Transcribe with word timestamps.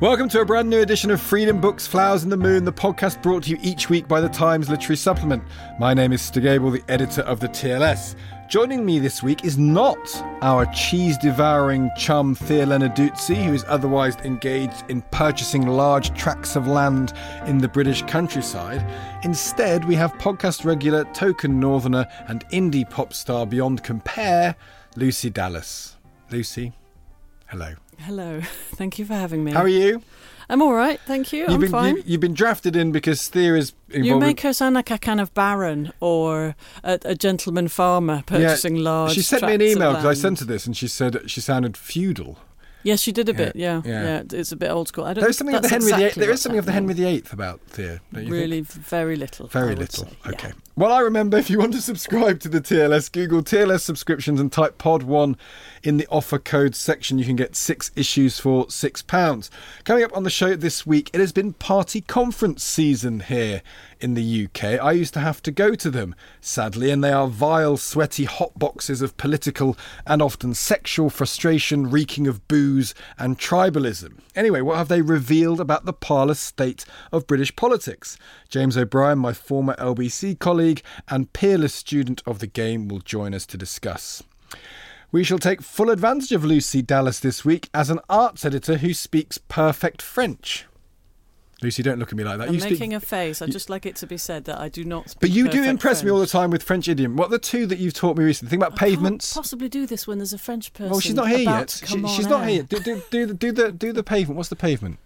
Welcome 0.00 0.30
to 0.30 0.40
a 0.40 0.46
brand 0.46 0.70
new 0.70 0.80
edition 0.80 1.10
of 1.10 1.20
Freedom 1.20 1.60
Books, 1.60 1.86
Flowers 1.86 2.22
and 2.22 2.32
the 2.32 2.36
Moon, 2.38 2.64
the 2.64 2.72
podcast 2.72 3.20
brought 3.20 3.42
to 3.42 3.50
you 3.50 3.58
each 3.60 3.90
week 3.90 4.08
by 4.08 4.22
the 4.22 4.30
Times 4.30 4.70
Literary 4.70 4.96
Supplement. 4.96 5.42
My 5.78 5.92
name 5.92 6.14
is 6.14 6.22
Stig 6.22 6.46
Abell, 6.46 6.70
the 6.70 6.82
editor 6.88 7.20
of 7.20 7.38
the 7.38 7.48
TLS. 7.48 8.14
Joining 8.48 8.82
me 8.82 8.98
this 8.98 9.22
week 9.22 9.44
is 9.44 9.58
not 9.58 9.98
our 10.40 10.64
cheese 10.72 11.18
devouring 11.18 11.90
chum 11.98 12.34
Thea 12.34 12.64
Lenarduzzi, 12.64 13.44
who 13.44 13.52
is 13.52 13.62
otherwise 13.68 14.16
engaged 14.24 14.84
in 14.88 15.02
purchasing 15.10 15.66
large 15.66 16.16
tracts 16.16 16.56
of 16.56 16.66
land 16.66 17.12
in 17.44 17.58
the 17.58 17.68
British 17.68 18.00
countryside. 18.04 18.82
Instead, 19.22 19.84
we 19.84 19.96
have 19.96 20.14
podcast 20.14 20.64
regular, 20.64 21.04
token 21.12 21.60
northerner, 21.60 22.06
and 22.26 22.48
indie 22.48 22.88
pop 22.88 23.12
star 23.12 23.46
beyond 23.46 23.82
compare, 23.82 24.56
Lucy 24.96 25.28
Dallas. 25.28 25.98
Lucy, 26.30 26.72
hello. 27.48 27.74
Hello. 28.02 28.40
Thank 28.72 28.98
you 28.98 29.04
for 29.04 29.14
having 29.14 29.44
me. 29.44 29.52
How 29.52 29.62
are 29.62 29.68
you? 29.68 30.02
I'm 30.48 30.62
all 30.62 30.74
right, 30.74 30.98
thank 31.06 31.32
you. 31.32 31.42
You've 31.42 31.50
I'm 31.50 31.60
been, 31.60 31.70
fine. 31.70 31.96
You, 31.98 32.12
have 32.14 32.20
been 32.20 32.34
drafted 32.34 32.74
in 32.74 32.90
because 32.90 33.28
Thea 33.28 33.54
is 33.54 33.72
involved. 33.88 34.06
You 34.06 34.18
make 34.18 34.40
her 34.40 34.52
sound 34.52 34.74
like 34.74 34.90
a 34.90 34.98
kind 34.98 35.20
of 35.20 35.32
baron 35.32 35.92
or 36.00 36.56
a, 36.82 36.98
a 37.04 37.14
gentleman 37.14 37.68
farmer 37.68 38.24
purchasing 38.26 38.74
Yeah, 38.74 38.82
large. 38.82 39.12
She 39.12 39.22
sent 39.22 39.44
me 39.44 39.54
an 39.54 39.62
email 39.62 39.92
because 39.92 40.06
I 40.06 40.14
sent 40.14 40.40
her 40.40 40.44
this, 40.44 40.66
and 40.66 40.76
she 40.76 40.88
said 40.88 41.30
she 41.30 41.40
sounded 41.40 41.76
feudal. 41.76 42.36
Yes, 42.82 43.00
she 43.00 43.12
did 43.12 43.28
a 43.28 43.34
bit. 43.34 43.54
Yeah, 43.54 43.82
Yeah, 43.84 43.90
yeah. 43.92 44.22
yeah. 44.32 44.38
It's 44.40 44.50
a 44.50 44.56
bit 44.56 44.70
old 44.70 44.88
school. 44.88 45.04
I 45.04 45.12
don't. 45.14 45.22
There's 45.22 45.38
something 45.38 45.54
of 45.54 45.62
the 45.62 45.68
Henry 45.68 45.92
VIII. 45.92 46.02
exactly 46.02 46.20
There 46.20 46.32
is 46.32 46.40
something 46.40 46.58
of 46.58 46.66
the. 46.66 46.72
Henry 46.72 46.94
VIII 46.94 47.22
about 47.30 47.60
Thea. 47.68 47.92
you 47.92 48.18
think? 48.18 48.30
Really, 48.30 48.60
very 48.62 49.14
little. 49.14 49.46
Very 49.46 49.76
little. 49.76 50.06
say. 50.06 50.30
Okay. 50.30 50.52
Well, 50.76 50.92
I 50.92 51.00
remember 51.00 51.36
if 51.36 51.50
you 51.50 51.58
want 51.58 51.72
to 51.74 51.82
subscribe 51.82 52.38
to 52.40 52.48
the 52.48 52.60
TLS, 52.60 53.10
Google 53.10 53.42
TLS 53.42 53.80
subscriptions 53.80 54.38
and 54.38 54.52
type 54.52 54.78
Pod1 54.78 55.36
in 55.82 55.96
the 55.96 56.06
offer 56.08 56.38
code 56.38 56.76
section. 56.76 57.18
You 57.18 57.24
can 57.24 57.34
get 57.34 57.56
six 57.56 57.90
issues 57.96 58.38
for 58.38 58.66
£6. 58.66 59.50
Coming 59.84 60.04
up 60.04 60.16
on 60.16 60.22
the 60.22 60.30
show 60.30 60.54
this 60.54 60.86
week, 60.86 61.10
it 61.12 61.18
has 61.18 61.32
been 61.32 61.54
party 61.54 62.00
conference 62.02 62.62
season 62.62 63.18
here 63.20 63.62
in 63.98 64.14
the 64.14 64.44
UK. 64.46 64.80
I 64.80 64.92
used 64.92 65.12
to 65.14 65.20
have 65.20 65.42
to 65.42 65.50
go 65.50 65.74
to 65.74 65.90
them, 65.90 66.14
sadly, 66.40 66.90
and 66.90 67.02
they 67.02 67.12
are 67.12 67.26
vile, 67.26 67.76
sweaty 67.76 68.24
hot 68.24 68.58
boxes 68.58 69.02
of 69.02 69.16
political 69.16 69.76
and 70.06 70.22
often 70.22 70.54
sexual 70.54 71.10
frustration 71.10 71.90
reeking 71.90 72.26
of 72.26 72.46
booze 72.46 72.94
and 73.18 73.38
tribalism. 73.38 74.20
Anyway, 74.36 74.60
what 74.60 74.78
have 74.78 74.88
they 74.88 75.02
revealed 75.02 75.60
about 75.60 75.84
the 75.84 75.92
parlous 75.92 76.40
state 76.40 76.84
of 77.12 77.26
British 77.26 77.54
politics? 77.56 78.16
James 78.48 78.76
O'Brien, 78.76 79.18
my 79.18 79.32
former 79.32 79.74
LBC 79.74 80.38
colleague 80.38 80.69
and 81.08 81.32
peerless 81.32 81.74
student 81.74 82.22
of 82.26 82.38
the 82.38 82.46
game, 82.46 82.88
will 82.88 83.00
join 83.00 83.34
us 83.34 83.46
to 83.46 83.56
discuss. 83.56 84.22
We 85.12 85.24
shall 85.24 85.38
take 85.38 85.60
full 85.62 85.90
advantage 85.90 86.32
of 86.32 86.44
Lucy 86.44 86.82
Dallas 86.82 87.18
this 87.18 87.44
week 87.44 87.68
as 87.74 87.90
an 87.90 87.98
arts 88.08 88.44
editor 88.44 88.76
who 88.78 88.94
speaks 88.94 89.38
perfect 89.38 90.00
French. 90.02 90.66
Lucy, 91.62 91.82
don't 91.82 91.98
look 91.98 92.10
at 92.10 92.16
me 92.16 92.24
like 92.24 92.38
that. 92.38 92.48
I'm 92.48 92.54
you 92.54 92.60
speak- 92.60 92.72
making 92.72 92.94
a 92.94 93.00
face. 93.00 93.42
I'd 93.42 93.50
just 93.52 93.68
like 93.68 93.84
it 93.84 93.94
to 93.96 94.06
be 94.06 94.16
said 94.16 94.44
that 94.46 94.58
I 94.58 94.68
do 94.70 94.82
not. 94.82 95.10
Speak 95.10 95.20
but 95.20 95.30
you 95.30 95.46
do 95.48 95.62
impress 95.62 96.02
me 96.02 96.10
all 96.10 96.18
the 96.18 96.26
time 96.26 96.50
with 96.50 96.62
French 96.62 96.88
idiom. 96.88 97.16
What 97.16 97.26
are 97.26 97.32
the 97.32 97.38
two 97.38 97.66
that 97.66 97.78
you've 97.78 97.92
taught 97.92 98.16
me 98.16 98.24
recently? 98.24 98.48
Think 98.50 98.60
about 98.62 98.72
I 98.72 98.76
can't 98.76 98.92
pavements. 98.92 99.34
possibly 99.34 99.68
do 99.68 99.84
this 99.84 100.06
when 100.06 100.16
there's 100.18 100.32
a 100.32 100.38
French 100.38 100.72
person. 100.72 100.90
Well, 100.90 101.00
she's 101.00 101.14
not 101.14 101.28
here 101.28 101.40
yet. 101.40 101.70
She- 101.70 101.86
she's 102.08 102.24
on 102.26 102.30
not 102.30 102.48
here. 102.48 102.62
Do, 102.62 102.80
do, 102.80 103.02
do, 103.10 103.26
the, 103.26 103.34
do 103.34 103.52
the 103.52 103.72
do 103.72 103.92
the 103.92 104.02
pavement. 104.02 104.36
What's 104.38 104.48
the 104.48 104.56
pavement? 104.56 104.98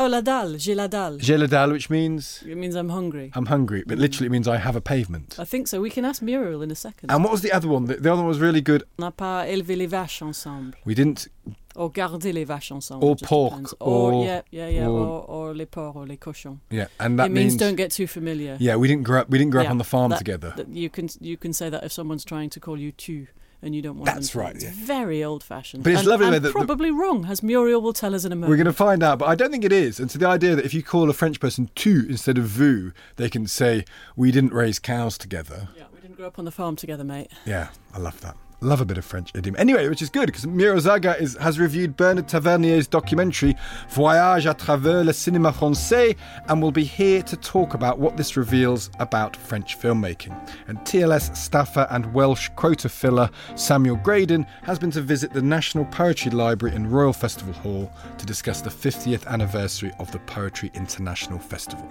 Oh, 0.00 0.06
la 0.06 0.20
dalle, 0.22 0.58
j'ai 0.58 0.74
la 0.76 0.86
dalle. 0.86 1.18
J'ai 1.20 1.36
la 1.36 1.46
dalle, 1.48 1.72
which 1.72 1.90
means 1.90 2.42
It 2.46 2.56
means 2.56 2.76
I'm 2.76 2.90
hungry. 2.90 3.32
I'm 3.34 3.46
hungry, 3.46 3.82
but 3.84 3.98
literally 3.98 4.26
it 4.26 4.30
means 4.30 4.46
I 4.46 4.56
have 4.56 4.76
a 4.76 4.80
pavement. 4.80 5.36
I 5.40 5.44
think 5.44 5.66
so. 5.66 5.80
We 5.80 5.90
can 5.90 6.04
ask 6.04 6.22
Muriel 6.22 6.62
in 6.62 6.70
a 6.70 6.76
second. 6.76 7.10
And 7.10 7.24
what 7.24 7.32
was 7.32 7.40
the 7.42 7.50
other 7.52 7.66
one? 7.68 7.86
The, 7.86 7.94
the 7.96 8.12
other 8.12 8.22
one 8.22 8.28
was 8.28 8.38
really 8.38 8.60
good. 8.62 8.84
On 9.00 9.04
n'a 9.06 9.10
pas 9.10 9.46
élevé 9.48 9.76
les 9.76 9.88
vaches 9.88 10.22
ensemble. 10.22 10.76
We 10.86 10.94
didn't. 10.94 11.26
Or 11.74 11.90
garder 11.90 12.32
les 12.32 12.44
vaches 12.44 12.70
ensemble. 12.72 13.04
Or 13.08 13.16
pork, 13.16 13.50
depends. 13.54 13.74
or- 13.80 14.12
Or, 14.12 14.24
yeah, 14.24 14.42
yeah, 14.52 14.68
yeah. 14.68 14.86
or- 14.88 15.24
Or, 15.28 15.48
or 15.50 15.54
les 15.54 15.66
porcs, 15.66 15.96
or 15.96 16.06
les 16.06 16.16
cochons. 16.16 16.58
Yeah, 16.70 16.86
and 17.00 17.18
that 17.18 17.26
it 17.26 17.32
means, 17.32 17.56
don't 17.56 17.76
get 17.76 17.90
too 17.90 18.06
familiar. 18.06 18.56
Yeah, 18.60 18.76
we 18.76 18.86
didn't 18.88 19.04
grow 19.04 19.20
up. 19.22 19.30
We 19.30 19.38
didn't 19.38 19.50
grow 19.52 19.62
up 19.62 19.70
on 19.70 19.78
the 19.78 19.84
farm 19.84 20.10
that- 20.10 20.18
together. 20.18 20.52
that 20.56 20.68
you 20.68 20.90
can 20.90 21.08
you 21.20 21.36
can 21.36 21.52
say 21.52 21.70
that 21.70 21.82
if 21.84 21.92
someone's 21.92 22.24
trying 22.24 22.50
to 22.50 22.60
call 22.60 22.78
you 22.78 22.92
tu 22.92 23.26
and 23.62 23.74
you 23.74 23.82
don't 23.82 23.96
want 23.96 24.06
That's 24.06 24.30
them 24.30 24.42
right, 24.42 24.54
It's 24.54 24.64
yeah. 24.64 24.70
very 24.74 25.22
old 25.24 25.42
fashioned. 25.42 25.82
But 25.84 25.92
it's 25.92 26.00
and, 26.00 26.08
lovely 26.08 26.26
and 26.26 26.34
that 26.36 26.40
the- 26.40 26.52
probably 26.52 26.90
wrong, 26.90 27.24
as 27.26 27.42
Muriel 27.42 27.80
will 27.80 27.92
tell 27.92 28.14
us 28.14 28.24
in 28.24 28.32
a 28.32 28.36
moment. 28.36 28.50
We're 28.50 28.56
going 28.56 28.66
to 28.66 28.72
find 28.72 29.02
out, 29.02 29.18
but 29.18 29.26
I 29.28 29.34
don't 29.34 29.50
think 29.50 29.64
it 29.64 29.72
is. 29.72 29.98
And 29.98 30.10
so 30.10 30.18
the 30.18 30.28
idea 30.28 30.54
that 30.56 30.64
if 30.64 30.72
you 30.74 30.82
call 30.82 31.10
a 31.10 31.12
French 31.12 31.40
person 31.40 31.70
tu 31.74 32.06
instead 32.08 32.38
of 32.38 32.44
vous, 32.44 32.92
they 33.16 33.28
can 33.28 33.46
say, 33.46 33.84
we 34.16 34.30
didn't 34.30 34.52
raise 34.52 34.78
cows 34.78 35.18
together. 35.18 35.68
Yeah, 35.76 35.84
we 35.94 36.00
didn't 36.00 36.16
grow 36.16 36.26
up 36.28 36.38
on 36.38 36.44
the 36.44 36.50
farm 36.52 36.76
together, 36.76 37.04
mate. 37.04 37.30
Yeah, 37.46 37.68
I 37.92 37.98
love 37.98 38.20
that. 38.20 38.36
Love 38.60 38.80
a 38.80 38.84
bit 38.84 38.98
of 38.98 39.04
French 39.04 39.30
idiom. 39.36 39.54
Anyway, 39.56 39.88
which 39.88 40.02
is 40.02 40.10
good 40.10 40.26
because 40.26 40.44
Muriel 40.44 40.80
Zagha 40.80 41.20
is, 41.20 41.36
has 41.36 41.60
reviewed 41.60 41.96
Bernard 41.96 42.26
Tavernier's 42.26 42.88
documentary 42.88 43.54
Voyage 43.90 44.46
à 44.46 44.58
travers 44.58 45.04
le 45.06 45.12
cinéma 45.12 45.52
français 45.52 46.16
and 46.48 46.60
will 46.60 46.72
be 46.72 46.82
here 46.82 47.22
to 47.22 47.36
talk 47.36 47.74
about 47.74 48.00
what 48.00 48.16
this 48.16 48.36
reveals 48.36 48.90
about 48.98 49.36
French 49.36 49.78
filmmaking. 49.78 50.36
And 50.66 50.76
TLS 50.80 51.36
staffer 51.36 51.86
and 51.90 52.12
Welsh 52.12 52.48
quota 52.56 52.88
filler 52.88 53.30
Samuel 53.54 53.96
Graydon 53.96 54.44
has 54.64 54.80
been 54.80 54.90
to 54.90 55.02
visit 55.02 55.32
the 55.32 55.42
National 55.42 55.84
Poetry 55.84 56.32
Library 56.32 56.74
in 56.74 56.90
Royal 56.90 57.12
Festival 57.12 57.52
Hall 57.52 57.92
to 58.18 58.26
discuss 58.26 58.60
the 58.60 58.70
50th 58.70 59.24
anniversary 59.28 59.92
of 60.00 60.10
the 60.10 60.18
Poetry 60.20 60.72
International 60.74 61.38
Festival. 61.38 61.88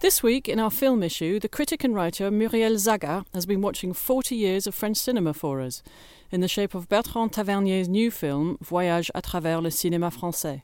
This 0.00 0.22
week, 0.22 0.48
in 0.48 0.58
our 0.58 0.70
film 0.70 1.02
issue, 1.02 1.38
the 1.38 1.46
critic 1.46 1.84
and 1.84 1.94
writer 1.94 2.30
Muriel 2.30 2.72
Zagha 2.76 3.26
has 3.34 3.44
been 3.44 3.60
watching 3.60 3.92
40 3.92 4.34
years 4.34 4.66
of 4.66 4.74
French 4.74 4.96
cinema 4.96 5.34
for 5.34 5.60
us, 5.60 5.82
in 6.30 6.40
the 6.40 6.48
shape 6.48 6.74
of 6.74 6.88
Bertrand 6.88 7.34
Tavernier's 7.34 7.86
new 7.86 8.10
film, 8.10 8.56
Voyage 8.62 9.10
à 9.14 9.20
travers 9.20 9.60
le 9.60 9.68
cinéma 9.68 10.10
français. 10.10 10.62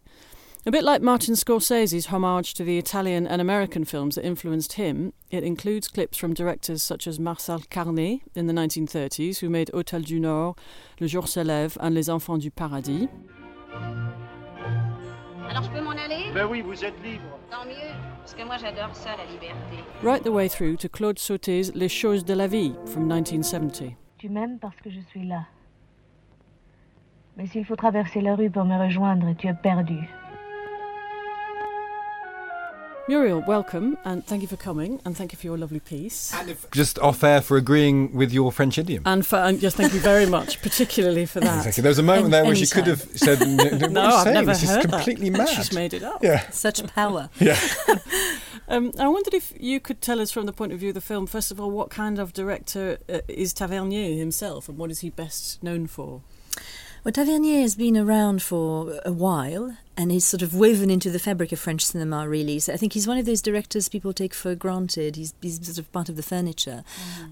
A 0.64 0.70
bit 0.70 0.82
like 0.82 1.02
Martin 1.02 1.34
Scorsese's 1.34 2.06
homage 2.06 2.54
to 2.54 2.64
the 2.64 2.78
Italian 2.78 3.26
and 3.26 3.42
American 3.42 3.84
films 3.84 4.14
that 4.14 4.24
influenced 4.24 4.72
him, 4.72 5.12
it 5.30 5.44
includes 5.44 5.86
clips 5.86 6.16
from 6.16 6.32
directors 6.32 6.82
such 6.82 7.06
as 7.06 7.20
Marcel 7.20 7.60
Carné 7.70 8.22
in 8.34 8.46
the 8.46 8.54
1930s, 8.54 9.40
who 9.40 9.50
made 9.50 9.70
Hôtel 9.74 10.02
du 10.02 10.18
Nord, 10.18 10.56
Le 10.98 11.06
Jour 11.06 11.28
se 11.28 11.40
lève, 11.40 11.76
and 11.78 11.94
Les 11.94 12.08
Enfants 12.08 12.38
du 12.38 12.50
Paradis. 12.50 13.10
Alors 15.50 15.62
je 15.62 15.70
peux 15.70 15.82
m'en 15.82 15.90
aller 15.90 16.32
Ben 16.32 16.46
oui, 16.46 16.62
vous 16.62 16.82
êtes 16.82 17.00
libre. 17.04 17.38
Tant 17.50 17.64
mieux, 17.66 17.92
parce 18.26 18.34
que 18.34 18.44
moi 18.44 18.56
j'adore 18.56 18.92
ça, 18.92 19.10
la 19.16 19.24
liberté. 19.24 19.84
Right 20.02 20.24
the 20.24 20.32
way 20.32 20.48
through 20.48 20.76
to 20.78 20.88
Claude 20.88 21.16
Sauté's 21.16 21.72
Les 21.76 21.88
Choses 21.88 22.24
de 22.24 22.34
la 22.34 22.48
Vie 22.48 22.74
from 22.86 23.04
1970. 23.04 23.94
Tu 24.18 24.28
m'aimes 24.28 24.58
parce 24.58 24.74
que 24.82 24.90
je 24.90 24.98
suis 25.10 25.24
là. 25.24 25.44
Mais 27.36 27.46
s'il 27.46 27.64
faut 27.64 27.76
traverser 27.76 28.20
la 28.20 28.34
rue 28.34 28.50
pour 28.50 28.64
me 28.64 28.76
rejoindre, 28.76 29.32
tu 29.38 29.46
es 29.46 29.54
perdu. 29.54 30.08
Muriel, 33.08 33.40
welcome 33.46 33.96
and 34.04 34.26
thank 34.26 34.42
you 34.42 34.48
for 34.48 34.56
coming 34.56 35.00
and 35.04 35.16
thank 35.16 35.30
you 35.32 35.38
for 35.38 35.46
your 35.46 35.56
lovely 35.56 35.78
piece. 35.78 36.34
Just 36.72 36.98
off 36.98 37.22
air 37.22 37.40
for 37.40 37.56
agreeing 37.56 38.12
with 38.12 38.32
your 38.32 38.50
French 38.50 38.78
idiom. 38.78 39.04
And 39.06 39.24
for 39.24 39.36
and 39.36 39.62
yes, 39.62 39.74
thank 39.76 39.94
you 39.94 40.00
very 40.00 40.26
much, 40.26 40.60
particularly 40.62 41.24
for 41.24 41.38
that. 41.38 41.58
Exactly. 41.58 41.82
There 41.82 41.90
was 41.90 42.00
a 42.00 42.02
moment 42.02 42.26
An- 42.26 42.30
there 42.32 42.44
where 42.44 42.56
she 42.56 42.66
could 42.66 42.88
have 42.88 43.00
said, 43.14 43.40
"N- 43.42 43.60
n- 43.60 43.80
what 43.80 43.90
No, 43.92 44.00
are 44.06 44.08
you 44.10 44.14
I've 44.16 44.22
saying? 44.24 44.34
never 44.34 44.46
This 44.46 44.62
is 44.64 44.70
heard 44.70 44.90
completely 44.90 45.28
that. 45.30 45.38
mad." 45.38 45.48
She's 45.50 45.72
made 45.72 45.94
it 45.94 46.02
up. 46.02 46.20
Yeah. 46.24 46.50
Such 46.50 46.84
power. 46.94 47.30
Yeah. 47.38 47.56
Um, 48.68 48.90
I 48.98 49.06
wondered 49.06 49.34
if 49.34 49.52
you 49.56 49.78
could 49.78 50.00
tell 50.02 50.20
us 50.20 50.32
from 50.32 50.46
the 50.46 50.52
point 50.52 50.72
of 50.72 50.80
view 50.80 50.88
of 50.88 50.96
the 50.96 51.00
film, 51.00 51.28
first 51.28 51.52
of 51.52 51.60
all, 51.60 51.70
what 51.70 51.88
kind 51.90 52.18
of 52.18 52.32
director 52.32 52.98
uh, 53.08 53.20
is 53.28 53.52
Tavernier 53.52 54.18
himself 54.18 54.68
and 54.68 54.76
what 54.78 54.90
is 54.90 54.98
he 55.00 55.10
best 55.10 55.62
known 55.62 55.86
for? 55.86 56.22
Well, 57.04 57.12
Tavernier 57.12 57.60
has 57.60 57.76
been 57.76 57.96
around 57.96 58.42
for 58.42 59.00
a 59.04 59.12
while 59.12 59.76
and 59.96 60.12
he's 60.12 60.26
sort 60.26 60.42
of 60.42 60.54
woven 60.54 60.90
into 60.90 61.10
the 61.10 61.18
fabric 61.18 61.52
of 61.52 61.58
French 61.58 61.84
cinema, 61.84 62.28
really. 62.28 62.58
So 62.58 62.72
I 62.72 62.76
think 62.76 62.92
he's 62.92 63.06
one 63.06 63.16
of 63.16 63.24
those 63.24 63.40
directors 63.40 63.88
people 63.88 64.12
take 64.12 64.34
for 64.34 64.54
granted. 64.54 65.16
He's, 65.16 65.32
he's 65.40 65.64
sort 65.64 65.78
of 65.78 65.90
part 65.92 66.08
of 66.08 66.16
the 66.16 66.22
furniture. 66.22 66.84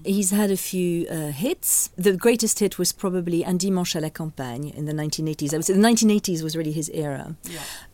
He's 0.03 0.31
had 0.31 0.49
a 0.49 0.57
few 0.57 1.07
uh, 1.07 1.27
hits. 1.27 1.91
The 1.95 2.17
greatest 2.17 2.59
hit 2.59 2.79
was 2.79 2.91
probably 2.91 3.45
Un 3.45 3.57
Dimanche 3.57 3.93
à 3.93 4.01
la 4.01 4.09
Campagne 4.09 4.69
in 4.69 4.85
the 4.85 4.93
1980s. 4.93 5.53
I 5.53 5.57
would 5.57 5.65
say 5.65 5.73
the 5.73 5.79
1980s 5.79 6.41
was 6.41 6.57
really 6.57 6.71
his 6.71 6.89
era, 6.89 7.35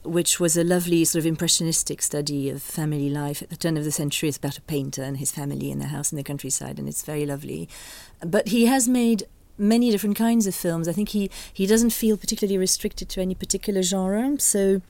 which 0.03 0.39
was 0.39 0.55
a 0.55 0.63
lovely 0.63 1.03
sort 1.03 1.19
of 1.21 1.25
impressionistic 1.25 2.01
study 2.01 2.49
of 2.49 2.61
family 2.61 3.09
life 3.09 3.41
at 3.41 3.49
the 3.49 3.57
turn 3.57 3.75
of 3.75 3.83
the 3.83 3.91
century. 3.91 4.29
It's 4.29 4.37
about 4.37 4.57
a 4.57 4.61
painter 4.61 5.03
and 5.03 5.17
his 5.17 5.31
family 5.31 5.71
in 5.71 5.81
a 5.81 5.87
house 5.87 6.11
in 6.11 6.15
the 6.15 6.23
countryside, 6.23 6.79
and 6.79 6.87
it's 6.87 7.03
very 7.03 7.25
lovely. 7.25 7.67
But 8.25 8.49
he 8.49 8.67
has 8.67 8.87
made 8.87 9.27
many 9.61 9.91
different 9.91 10.17
kinds 10.17 10.47
of 10.47 10.55
films. 10.55 10.87
I 10.87 10.91
think 10.91 11.09
he, 11.09 11.29
he 11.53 11.65
doesn't 11.65 11.91
feel 11.91 12.17
particularly 12.17 12.57
restricted 12.57 13.07
to 13.09 13.21
any 13.21 13.35
particular 13.35 13.81
genre. 13.81 14.39
So 14.39 14.81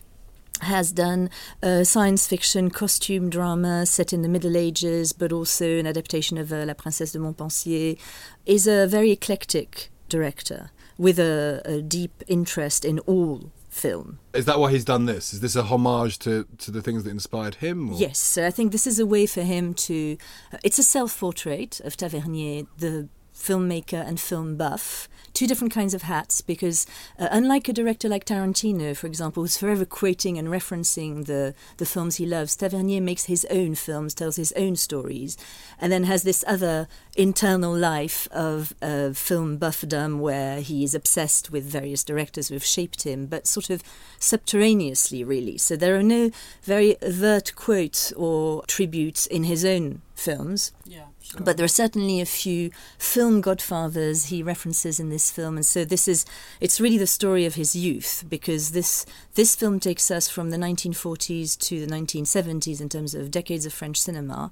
has 0.61 0.91
done 0.91 1.29
uh, 1.63 1.83
science 1.83 2.27
fiction, 2.27 2.69
costume 2.69 3.29
drama 3.29 3.85
set 3.85 4.13
in 4.13 4.21
the 4.21 4.29
Middle 4.29 4.55
Ages, 4.55 5.11
but 5.11 5.31
also 5.31 5.79
an 5.79 5.87
adaptation 5.87 6.37
of 6.37 6.51
uh, 6.53 6.65
La 6.65 6.73
Princesse 6.73 7.11
de 7.11 7.19
Montpensier. 7.19 7.97
Is 8.45 8.67
a 8.67 8.87
very 8.87 9.11
eclectic 9.11 9.89
director 10.07 10.71
with 10.97 11.19
a, 11.19 11.61
a 11.65 11.81
deep 11.81 12.23
interest 12.27 12.85
in 12.85 12.99
all 12.99 13.51
film. 13.69 14.19
Is 14.33 14.45
that 14.45 14.59
why 14.59 14.69
he's 14.71 14.85
done 14.85 15.05
this? 15.05 15.33
Is 15.33 15.39
this 15.39 15.55
a 15.55 15.63
homage 15.63 16.19
to, 16.19 16.45
to 16.59 16.71
the 16.71 16.81
things 16.81 17.05
that 17.05 17.09
inspired 17.09 17.55
him? 17.55 17.93
Or? 17.93 17.97
Yes, 17.97 18.19
so 18.19 18.45
I 18.45 18.51
think 18.51 18.71
this 18.71 18.85
is 18.85 18.99
a 18.99 19.05
way 19.05 19.25
for 19.25 19.41
him 19.41 19.73
to. 19.73 20.17
uh, 20.53 20.57
It's 20.63 20.77
a 20.77 20.83
self 20.83 21.19
portrait 21.19 21.79
of 21.83 21.97
Tavernier, 21.97 22.65
the 22.77 23.07
filmmaker 23.41 24.05
and 24.05 24.19
film 24.19 24.55
buff. 24.55 25.07
Two 25.33 25.47
different 25.47 25.73
kinds 25.73 25.93
of 25.93 26.03
hats 26.03 26.41
because, 26.41 26.85
uh, 27.17 27.27
unlike 27.31 27.69
a 27.69 27.73
director 27.73 28.09
like 28.09 28.25
Tarantino, 28.25 28.95
for 28.95 29.07
example, 29.07 29.43
who's 29.43 29.57
forever 29.57 29.85
quoting 29.85 30.37
and 30.37 30.49
referencing 30.49 31.25
the, 31.25 31.55
the 31.77 31.85
films 31.85 32.17
he 32.17 32.25
loves, 32.25 32.55
Tavernier 32.55 33.01
makes 33.01 33.25
his 33.25 33.45
own 33.49 33.75
films, 33.75 34.13
tells 34.13 34.35
his 34.35 34.51
own 34.53 34.75
stories, 34.75 35.37
and 35.79 35.91
then 35.91 36.03
has 36.03 36.23
this 36.23 36.43
other 36.47 36.87
internal 37.15 37.73
life 37.75 38.27
of 38.31 38.73
uh, 38.81 39.11
film 39.13 39.57
buffdom 39.57 40.19
where 40.19 40.59
he 40.59 40.83
is 40.83 40.93
obsessed 40.93 41.49
with 41.49 41.63
various 41.63 42.03
directors 42.03 42.49
who 42.49 42.55
have 42.55 42.65
shaped 42.65 43.03
him, 43.03 43.25
but 43.25 43.47
sort 43.47 43.69
of 43.69 43.81
subterraneously, 44.19 45.23
really. 45.23 45.57
So 45.57 45.77
there 45.77 45.95
are 45.95 46.03
no 46.03 46.31
very 46.63 47.01
overt 47.01 47.55
quotes 47.55 48.11
or 48.13 48.63
tributes 48.67 49.25
in 49.25 49.45
his 49.45 49.63
own 49.63 50.01
films. 50.13 50.73
Yeah. 50.85 51.05
But 51.39 51.55
there 51.55 51.63
are 51.63 51.69
certainly 51.69 52.19
a 52.19 52.25
few 52.25 52.71
film 52.97 53.39
godfathers 53.39 54.25
he 54.25 54.43
references 54.43 54.99
in 54.99 55.09
this 55.09 55.31
film, 55.31 55.55
and 55.55 55.65
so 55.65 55.85
this 55.85 56.07
is 56.07 56.25
it's 56.59 56.81
really 56.81 56.97
the 56.97 57.07
story 57.07 57.45
of 57.45 57.55
his 57.55 57.73
youth 57.73 58.25
because 58.27 58.71
this 58.71 59.05
this 59.35 59.55
film 59.55 59.79
takes 59.79 60.11
us 60.11 60.27
from 60.27 60.49
the 60.49 60.57
1940s 60.57 61.57
to 61.59 61.85
the 61.85 61.93
1970s 61.93 62.81
in 62.81 62.89
terms 62.89 63.15
of 63.15 63.31
decades 63.31 63.65
of 63.65 63.73
French 63.73 63.99
cinema. 63.99 64.51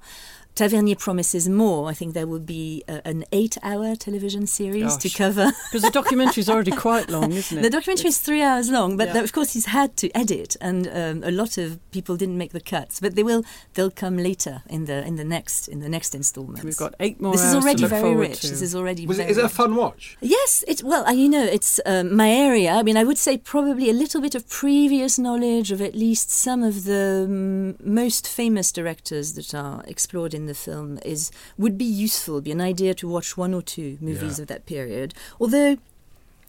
Tavernier 0.54 0.96
promises 0.96 1.48
more. 1.48 1.88
I 1.88 1.94
think 1.94 2.12
there 2.12 2.26
will 2.26 2.40
be 2.40 2.82
a, 2.88 3.00
an 3.06 3.24
eight-hour 3.32 3.96
television 3.96 4.46
series 4.46 4.96
to 4.98 5.08
cover. 5.08 5.52
Because 5.70 5.82
the 5.82 5.90
documentary 5.90 6.42
is 6.42 6.50
already 6.50 6.72
quite 6.72 7.08
long, 7.08 7.32
isn't 7.32 7.58
it? 7.58 7.62
The 7.70 7.70
documentary 7.70 8.08
is 8.08 8.18
three 8.18 8.42
hours 8.42 8.68
long, 8.70 8.96
but 8.96 9.06
Yeah. 9.08 9.12
th- 9.14 9.24
of 9.24 9.32
course 9.32 9.52
he's 9.54 9.66
had 9.66 9.96
to 9.98 10.10
edit, 10.14 10.56
and 10.60 10.86
um, 10.88 11.22
a 11.24 11.30
lot 11.30 11.56
of 11.56 11.78
people 11.92 12.16
didn't 12.16 12.36
make 12.36 12.52
the 12.52 12.60
cuts. 12.60 13.00
But 13.00 13.14
they 13.14 13.22
will. 13.22 13.42
They'll 13.74 13.90
come 13.90 14.16
later 14.18 14.62
in 14.68 14.84
the 14.84 15.04
in 15.06 15.16
the 15.16 15.24
next 15.24 15.68
in 15.68 15.80
the 15.80 15.88
next 15.88 16.14
instalment. 16.14 16.64
We've 16.64 16.76
got 16.76 16.94
eight 17.00 17.20
more 17.20 17.32
This 17.32 17.42
is 17.44 17.54
hours 17.54 17.64
to 17.64 17.66
already 17.66 17.82
look 17.82 17.90
very 17.90 18.02
forward 18.02 18.28
rich. 18.28 18.40
to. 18.40 18.48
This 18.48 18.62
is 18.62 18.74
already. 18.74 19.06
Was 19.06 19.18
it, 19.18 19.22
very 19.22 19.30
is 19.32 19.38
it 19.38 19.44
a 19.44 19.48
fun 19.48 19.76
watch? 19.76 20.18
Yes, 20.20 20.64
it's 20.68 20.82
well, 20.82 21.06
uh, 21.06 21.12
you 21.12 21.28
know, 21.28 21.44
it's 21.44 21.80
um, 21.86 22.14
my 22.16 22.30
area. 22.30 22.72
I 22.72 22.82
mean, 22.82 22.96
I 22.96 23.04
would 23.04 23.18
say 23.18 23.38
probably 23.38 23.88
a 23.88 23.94
little 23.94 24.20
bit 24.20 24.34
of 24.34 24.46
previous 24.48 25.18
knowledge 25.18 25.70
of 25.72 25.80
at 25.80 25.94
least 25.94 26.30
some 26.30 26.62
of 26.62 26.84
the 26.84 27.24
um, 27.28 27.76
most 27.82 28.28
famous 28.28 28.72
directors 28.72 29.34
that 29.34 29.54
are 29.54 29.82
explored 29.86 30.34
in 30.34 30.39
the 30.46 30.54
film 30.54 30.98
is 31.04 31.30
would 31.58 31.76
be 31.78 31.84
useful, 31.84 32.40
be 32.40 32.50
an 32.52 32.60
idea 32.60 32.94
to 32.94 33.08
watch 33.08 33.36
one 33.36 33.52
or 33.54 33.62
two 33.62 33.98
movies 34.00 34.38
Yeah. 34.38 34.42
of 34.42 34.48
that 34.48 34.66
period. 34.66 35.14
Although, 35.40 35.76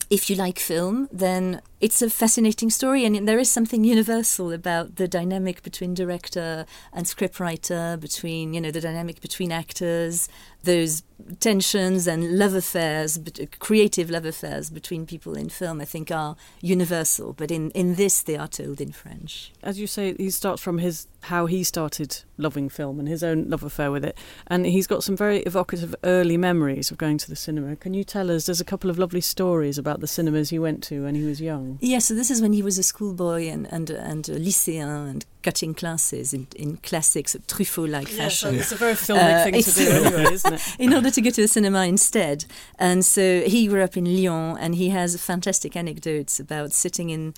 if 0.10 0.30
you 0.30 0.36
like 0.36 0.60
film, 0.60 1.08
then 1.12 1.62
it's 1.82 2.02
a 2.02 2.10
fascinating 2.10 2.70
story, 2.70 3.06
and 3.06 3.28
there 3.28 3.40
is 3.40 3.50
something 3.50 3.84
universal 3.84 4.52
about 4.52 4.98
the 4.98 5.08
dynamic 5.08 5.64
between 5.64 5.96
director 5.96 6.68
and 6.94 7.08
scriptwriter, 7.08 8.00
between 8.00 8.54
you 8.54 8.62
know 8.62 8.70
the 8.70 8.80
dynamic 8.80 9.20
between 9.20 9.52
actors, 9.52 10.30
those 10.64 11.02
tensions 11.40 12.08
and 12.08 12.38
love 12.38 12.54
affairs, 12.54 13.18
bet- 13.18 13.40
uh, 13.40 13.46
creative 13.60 14.10
love 14.12 14.26
affairs 14.26 14.70
between 14.70 15.08
people 15.08 15.36
in 15.36 15.50
film. 15.50 15.82
I 15.82 15.86
think 15.86 16.12
are 16.12 16.36
universal, 16.62 17.34
but 17.34 17.50
in 17.50 17.72
in 17.72 17.96
this 17.96 18.22
they 18.22 18.38
are 18.38 18.48
told 18.48 18.80
in 18.80 18.92
French. 18.92 19.52
As 19.64 19.80
you 19.80 19.88
say, 19.88 20.14
he 20.14 20.30
starts 20.30 20.62
from 20.62 20.78
his 20.78 21.08
how 21.22 21.48
he 21.48 21.64
started 21.64 22.22
loving 22.38 22.70
film 22.70 23.00
and 23.00 23.08
his 23.08 23.24
own 23.24 23.50
love 23.50 23.64
affair 23.64 23.92
with 23.92 24.06
it, 24.06 24.18
and 24.46 24.68
he's 24.68 24.86
got 24.86 25.04
some 25.04 25.18
very 25.18 25.40
evocative 25.40 25.96
early 26.04 26.38
memories 26.38 26.92
of 26.92 27.00
going 27.00 27.18
to 27.18 27.30
the 27.30 27.36
cinema. 27.36 27.76
Can 27.76 27.96
you 27.96 28.04
tell 28.04 28.30
us? 28.30 28.46
There's 28.46 28.62
a 28.62 28.66
couple 28.66 28.92
of 28.92 29.00
lovely 29.00 29.22
stories 29.22 29.80
about 29.80 30.00
the 30.00 30.08
cinemas 30.08 30.52
he 30.52 30.60
went 30.60 30.84
to 30.84 31.06
when 31.06 31.16
he 31.16 31.24
was 31.24 31.42
young. 31.42 31.71
Yes, 31.80 32.06
so 32.06 32.14
this 32.16 32.30
is 32.32 32.42
when 32.42 32.54
he 32.54 32.62
was 32.62 32.78
a 32.78 32.84
schoolboy 32.84 33.48
and 33.48 33.68
and 33.72 33.90
and 33.90 34.28
a 34.30 34.40
lycéen 34.40 35.10
and 35.10 35.26
cutting 35.44 35.74
classes 35.74 36.34
in, 36.34 36.48
in 36.56 36.78
classics, 36.78 37.36
Truffaut-like 37.48 38.08
fashion. 38.08 38.56
it's 38.56 38.72
a 38.72 38.76
very 38.76 38.94
filmic 38.94 39.40
Uh, 39.40 39.44
thing 39.44 39.64
to 39.64 39.72
do, 39.72 39.92
anyway, 40.06 40.34
isn't 40.34 40.54
it? 40.54 40.62
in 40.80 40.94
order 40.94 41.10
to 41.12 41.22
go 41.22 41.30
to 41.32 41.42
the 41.42 41.48
cinema 41.48 41.86
instead. 41.86 42.46
And 42.78 43.04
so 43.06 43.42
he 43.42 43.68
grew 43.68 43.84
up 43.84 43.96
in 43.98 44.06
Lyon 44.06 44.58
and 44.60 44.76
he 44.76 44.90
has 44.90 45.20
fantastic 45.20 45.76
anecdotes 45.76 46.40
about 46.40 46.74
sitting 46.74 47.10
in 47.10 47.34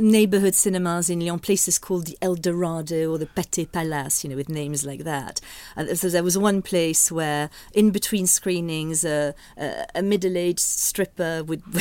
neighborhood 0.00 0.54
cinemas 0.54 1.10
in 1.10 1.18
Lyon, 1.18 1.40
places 1.40 1.76
called 1.76 2.06
the 2.06 2.16
El 2.22 2.36
Dorado 2.36 3.10
or 3.10 3.18
the 3.18 3.26
Pathé 3.26 3.66
Palace, 3.70 4.22
you 4.22 4.30
know, 4.30 4.36
with 4.36 4.48
names 4.48 4.84
like 4.86 5.02
that. 5.02 5.40
And 5.74 5.98
so 5.98 6.08
there 6.08 6.22
was 6.22 6.38
one 6.38 6.62
place 6.62 7.10
where, 7.10 7.50
in 7.74 7.90
between 7.90 8.28
screenings, 8.28 9.04
uh, 9.04 9.32
a, 9.56 9.86
a 9.96 10.02
middle-aged 10.02 10.60
stripper 10.60 11.42
would 11.42 11.62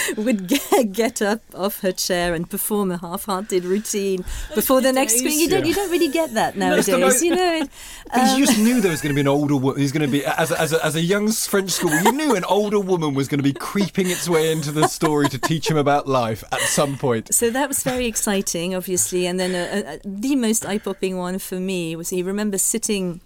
would 0.16 0.46
get, 0.46 0.92
get 0.92 1.22
up 1.22 1.40
off 1.54 1.80
her 1.80 1.92
chair 1.92 2.34
and 2.34 2.48
perform 2.48 2.90
a 2.90 2.98
half-hearted 2.98 3.64
routine 3.64 4.24
before 4.54 4.80
the 4.80 4.92
next 4.92 5.18
screen. 5.18 5.38
You 5.38 5.48
don't, 5.48 5.66
you 5.66 5.74
don't 5.74 5.90
really 5.90 6.08
get 6.08 6.34
that 6.34 6.56
nowadays, 6.62 6.88
most- 6.88 7.22
you 7.22 7.34
know. 7.34 7.66
Um, 8.14 8.38
you 8.38 8.44
just 8.44 8.58
knew 8.58 8.82
there 8.82 8.90
was 8.90 9.00
going 9.00 9.12
to 9.12 9.14
be 9.14 9.22
an 9.22 9.28
older 9.28 9.56
woman. 9.56 9.80
He's 9.80 9.90
going 9.90 10.04
to 10.04 10.12
be 10.12 10.22
as 10.22 10.50
a, 10.50 10.60
as 10.60 10.74
a, 10.74 10.84
as 10.84 10.96
a 10.96 11.00
young 11.00 11.32
French 11.32 11.70
school. 11.70 11.98
You 11.98 12.12
knew 12.12 12.34
an 12.34 12.44
older 12.44 12.78
woman 12.78 13.14
was 13.14 13.26
going 13.26 13.38
to 13.38 13.42
be 13.42 13.54
creeping 13.54 14.10
its 14.10 14.28
way 14.28 14.52
into 14.52 14.70
the 14.70 14.86
story 14.86 15.30
to 15.30 15.38
teach 15.38 15.70
him 15.70 15.78
about 15.78 16.06
life 16.06 16.44
at 16.52 16.60
some 16.60 16.98
point. 16.98 17.32
So 17.32 17.48
that 17.48 17.68
was 17.68 17.82
very 17.82 18.04
exciting, 18.04 18.74
obviously. 18.74 19.26
And 19.26 19.40
then 19.40 19.54
uh, 19.54 19.92
uh, 19.92 19.96
the 20.04 20.36
most 20.36 20.66
eye 20.66 20.76
popping 20.76 21.16
one 21.16 21.38
for 21.38 21.58
me 21.58 21.96
was 21.96 22.10
he 22.10 22.22
remembers 22.22 22.60
sitting 22.60 23.22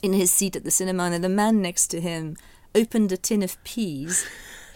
in 0.00 0.12
his 0.12 0.30
seat 0.32 0.54
at 0.54 0.62
the 0.62 0.70
cinema, 0.70 1.04
and 1.04 1.24
the 1.24 1.28
man 1.28 1.60
next 1.60 1.88
to 1.88 2.00
him 2.00 2.36
opened 2.74 3.10
a 3.10 3.16
tin 3.16 3.42
of 3.42 3.62
peas. 3.64 4.24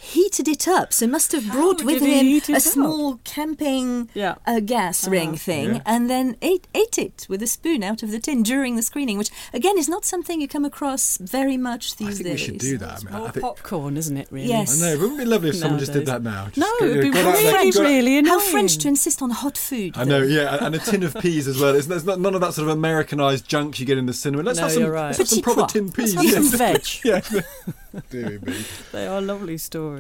Heated 0.05 0.49
it 0.49 0.69
up, 0.69 0.93
so 0.93 1.07
must 1.07 1.33
have 1.33 1.51
brought 1.51 1.81
How 1.81 1.87
with 1.87 2.03
him 2.03 2.27
heat 2.27 2.49
it 2.51 2.53
a 2.53 2.57
up? 2.57 2.63
small 2.63 3.21
camping 3.25 4.11
Yeah. 4.13 4.35
uh, 4.47 4.61
gas 4.61 5.09
ring 5.09 5.31
Uh-huh. 5.31 5.37
thing, 5.39 5.75
Yeah. 5.77 5.81
and 5.87 6.11
then 6.11 6.37
ate 6.43 6.67
ate 6.75 6.99
it 6.99 7.27
with 7.29 7.43
a 7.43 7.47
spoon 7.47 7.83
out 7.83 8.03
of 8.03 8.11
the 8.11 8.19
tin 8.19 8.43
during 8.43 8.77
the 8.77 8.83
screening, 8.83 9.17
which 9.17 9.31
again 9.55 9.79
is 9.79 9.89
not 9.89 10.05
something 10.05 10.41
you 10.43 10.47
come 10.49 10.65
across 10.67 11.17
very 11.21 11.57
much 11.57 11.97
these 11.97 12.19
days. 12.19 12.21
I 12.21 12.23
think 12.23 12.29
days. 12.37 12.41
we 12.41 12.45
should 12.47 12.59
do 12.59 12.79
that. 12.79 13.01
I, 13.01 13.05
mean, 13.11 13.19
More 13.19 13.29
I 13.29 13.31
think, 13.31 13.43
popcorn, 13.45 13.97
isn't 13.97 14.17
it? 14.17 14.29
Really? 14.31 14.49
Yes. 14.49 14.81
I 14.83 14.87
know. 14.87 14.93
It 14.93 15.01
wouldn't 15.01 15.21
it 15.21 15.25
be 15.25 15.31
lovely 15.31 15.49
if 15.51 15.57
someone 15.57 15.81
just 15.81 15.93
did 15.95 16.05
that 16.07 16.23
now? 16.23 16.45
Just 16.53 16.59
No, 16.59 16.67
go- 16.81 16.87
it'd 16.87 17.03
be 17.03 17.11
got 17.11 17.23
there- 17.23 17.55
really, 17.55 17.71
got 17.71 17.81
really 17.83 18.19
annoying. 18.19 18.41
How 18.41 18.41
French 18.41 18.77
to 18.79 18.89
insist 18.89 19.23
on 19.23 19.31
hot 19.31 19.57
food. 19.57 19.95
I 19.97 20.05
know, 20.05 20.21
though. 20.21 20.27
yeah, 20.27 20.59
and 20.67 20.75
a 20.75 20.79
tin 20.81 21.03
of 21.03 21.15
peas 21.15 21.49
as 21.49 21.59
well. 21.59 21.75
It's, 21.75 21.87
there's 21.87 22.05
not, 22.05 22.21
none 22.21 22.35
of 22.35 22.43
that 22.43 22.53
sort 22.53 22.69
of 22.69 22.75
Americanized 22.77 23.49
junk 23.49 23.81
you 23.81 23.87
get 23.87 23.97
in 23.97 24.05
the 24.05 24.13
cinema. 24.13 24.43
Let's 24.43 24.59
No, 24.59 24.65
have 24.65 24.73
some, 24.73 24.83
you're 24.83 24.93
right. 24.93 25.07
let's 25.07 25.19
have 25.19 25.29
some 25.29 25.41
proper 25.41 25.67
tin 25.73 25.91
peas. 25.91 26.13
Have 26.13 26.45
some 26.45 26.59
veg. 26.59 26.85
yeah. 27.05 27.21
Dear 28.11 28.41
me. 28.45 28.65
They 28.93 29.07
are 29.07 29.21
lovely 29.23 29.57
stories. 29.57 29.94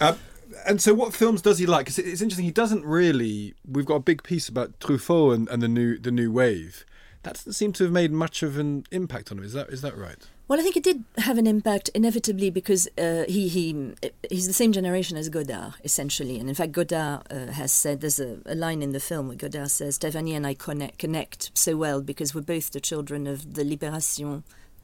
Um, 0.00 0.18
and 0.66 0.80
so, 0.80 0.94
what 0.94 1.14
films 1.14 1.42
does 1.42 1.58
he 1.58 1.66
like? 1.66 1.86
Because 1.86 1.98
it's 1.98 2.20
interesting. 2.20 2.44
He 2.44 2.50
doesn't 2.50 2.84
really. 2.84 3.54
We've 3.68 3.86
got 3.86 3.96
a 3.96 4.00
big 4.00 4.22
piece 4.22 4.48
about 4.48 4.78
Truffaut 4.80 5.34
and, 5.34 5.48
and 5.48 5.62
the 5.62 5.68
new 5.68 5.98
the 5.98 6.10
new 6.10 6.32
wave. 6.32 6.84
that 7.22 7.34
doesn't 7.34 7.52
seem 7.52 7.72
to 7.74 7.84
have 7.84 7.92
made 7.92 8.12
much 8.12 8.42
of 8.42 8.58
an 8.58 8.84
impact 8.90 9.30
on 9.30 9.38
him. 9.38 9.44
Is 9.44 9.52
that 9.52 9.68
is 9.70 9.82
that 9.82 9.96
right? 9.96 10.26
Well, 10.48 10.58
I 10.58 10.64
think 10.64 10.76
it 10.76 10.82
did 10.82 11.04
have 11.18 11.38
an 11.38 11.46
impact 11.46 11.90
inevitably 11.94 12.50
because 12.50 12.88
uh, 12.98 13.24
he 13.28 13.46
he 13.46 13.92
he's 14.28 14.48
the 14.48 14.52
same 14.52 14.72
generation 14.72 15.16
as 15.16 15.28
Godard 15.28 15.74
essentially, 15.84 16.40
and 16.40 16.48
in 16.48 16.56
fact 16.56 16.72
Godard 16.72 17.22
uh, 17.30 17.52
has 17.52 17.70
said 17.70 18.00
there's 18.00 18.18
a, 18.18 18.38
a, 18.46 18.56
line 18.56 18.82
in 18.82 18.90
the 18.90 18.98
film 18.98 19.28
where 19.28 19.36
Godard 19.36 19.70
says 19.70 19.96
Tavernier 19.96 20.36
and 20.36 20.46
I 20.46 20.54
connect 20.54 20.98
connect 20.98 21.52
so 21.54 21.76
well 21.76 22.02
because 22.02 22.34
we're 22.34 22.40
both 22.40 22.72
the 22.72 22.80
children 22.80 23.28
of 23.28 23.54
the 23.54 23.62
Libération 23.62 24.42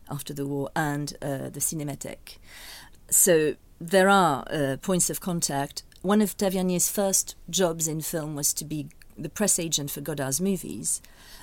after 0.08 0.32
the 0.32 0.46
war 0.46 0.70
and 0.76 1.12
uh, 1.20 1.48
the 1.48 1.60
Cinémathèque. 1.60 2.38
So 3.10 3.56
there 3.80 4.08
are 4.08 4.44
uh, 4.50 4.76
points 4.80 5.10
of 5.10 5.20
contact. 5.20 5.82
One 6.02 6.22
of 6.22 6.36
Tavernier's 6.36 6.88
first 6.88 7.34
jobs 7.50 7.88
in 7.88 8.00
film 8.00 8.34
was 8.34 8.52
to 8.54 8.64
be 8.64 8.88
the 9.18 9.28
press 9.28 9.58
agent 9.58 9.90
for 9.90 10.00
Godard's 10.00 10.40
movies 10.40 11.00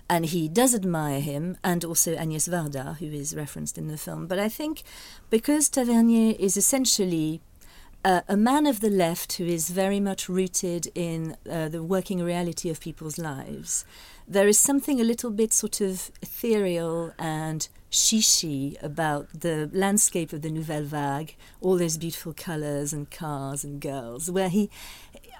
and 0.10 0.26
he 0.26 0.48
does 0.48 0.76
admire 0.76 1.20
him 1.20 1.58
and 1.64 1.84
also 1.84 2.16
Agnès 2.16 2.50
Varda, 2.50 2.98
who 2.98 3.06
is 3.08 3.36
referenced 3.36 3.78
in 3.78 3.88
the 3.88 3.98
film. 3.98 4.28
But 4.28 4.40
I 4.40 4.50
think 4.50 4.84
because 5.30 5.70
Tavernier 5.70 6.36
is 6.38 6.58
essentially 6.58 7.42
uh, 8.06 8.22
a 8.28 8.36
man 8.36 8.66
of 8.66 8.82
the 8.82 8.90
left 8.90 9.34
who 9.34 9.46
is 9.46 9.70
very 9.70 10.00
much 10.00 10.28
rooted 10.28 10.92
in 10.94 11.38
uh, 11.50 11.70
the 11.70 11.82
working 11.82 12.22
reality 12.22 12.70
of 12.70 12.80
people's 12.80 13.18
lives, 13.18 13.86
there 14.28 14.48
is 14.48 14.60
something 14.60 15.00
a 15.00 15.04
little 15.04 15.32
bit 15.32 15.54
sort 15.54 15.82
of 15.82 16.12
ethereal 16.22 17.14
and 17.18 17.68
shishi 17.92 18.82
about 18.84 19.28
the 19.42 19.70
landscape 19.72 20.34
of 20.34 20.42
the 20.42 20.50
Nouvelle 20.50 20.84
Vague, 20.84 21.36
all 21.62 21.78
those 21.78 21.98
beautiful 21.98 22.34
colours 22.34 22.92
and 22.92 23.10
cars 23.12 23.64
and 23.64 23.80
girls, 23.80 24.32
where 24.32 24.50
he 24.50 24.70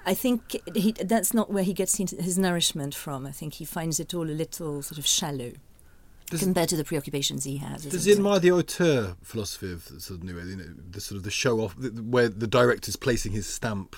I 0.06 0.14
think 0.14 0.58
he, 0.76 0.92
that's 0.92 1.34
not 1.34 1.52
where 1.52 1.64
he 1.64 1.74
gets 1.74 1.98
his 1.98 2.38
nourishment 2.38 2.94
from. 2.94 3.26
I 3.26 3.32
think 3.32 3.56
he 3.56 3.66
finds 3.66 4.00
it 4.00 4.14
all 4.14 4.30
a 4.30 4.32
little 4.32 4.82
sort 4.82 4.98
of 4.98 5.08
shallow. 5.08 5.54
Does 6.30 6.42
compared 6.42 6.70
to 6.70 6.78
the 6.78 6.84
preoccupations 6.84 7.44
he 7.44 7.58
has. 7.58 7.86
Does 7.86 8.06
he 8.06 8.12
admire 8.14 8.40
the 8.40 8.52
auteur 8.52 9.16
philosophy 9.22 9.72
of 9.72 9.84
sort 9.84 10.22
of, 10.22 10.30
you 10.30 10.56
know, 10.56 10.64
the 10.92 11.00
sort 11.00 11.18
of 11.18 11.24
the 11.24 11.32
show 11.32 11.60
off, 11.60 11.76
where 11.78 12.28
the 12.28 12.48
director 12.48 12.90
is 12.90 12.96
placing 12.96 13.34
his 13.34 13.46
stamp 13.46 13.96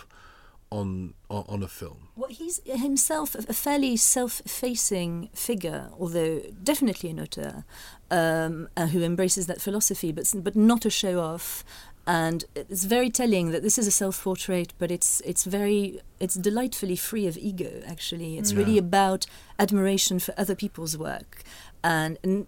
on, 0.76 1.14
on, 1.30 1.64
a 1.64 1.68
film? 1.68 2.10
Well, 2.16 2.30
he's 2.30 2.62
himself 2.66 3.36
a 3.36 3.54
fairly 3.54 3.98
self-facing 3.98 5.30
figure, 5.34 5.90
although 6.00 6.42
definitely 6.64 7.10
an 7.12 7.20
auteur, 7.20 7.64
um, 8.12 8.70
uh, 8.76 8.88
who 8.88 9.04
embraces 9.04 9.48
that 9.48 9.62
philosophy, 9.62 10.12
but 10.12 10.32
but 10.44 10.56
not 10.56 10.86
a 10.86 10.90
show-off, 10.90 11.64
and 12.08 12.46
it's 12.56 12.84
very 12.84 13.10
telling 13.10 13.52
that 13.52 13.64
this 13.64 13.78
is 13.78 13.88
a 13.88 13.92
self-portrait 13.92 14.74
but 14.78 14.92
it's 14.92 15.22
it's 15.22 15.44
very 15.44 16.00
it's 16.20 16.36
delightfully 16.36 16.96
free 16.96 17.26
of 17.26 17.38
ego 17.38 17.82
actually 17.88 18.38
it's 18.38 18.52
yeah. 18.52 18.60
really 18.60 18.78
about 18.78 19.26
admiration 19.58 20.20
for 20.20 20.34
other 20.38 20.56
people's 20.56 20.98
work 20.98 21.42
and, 21.84 22.18
and 22.24 22.48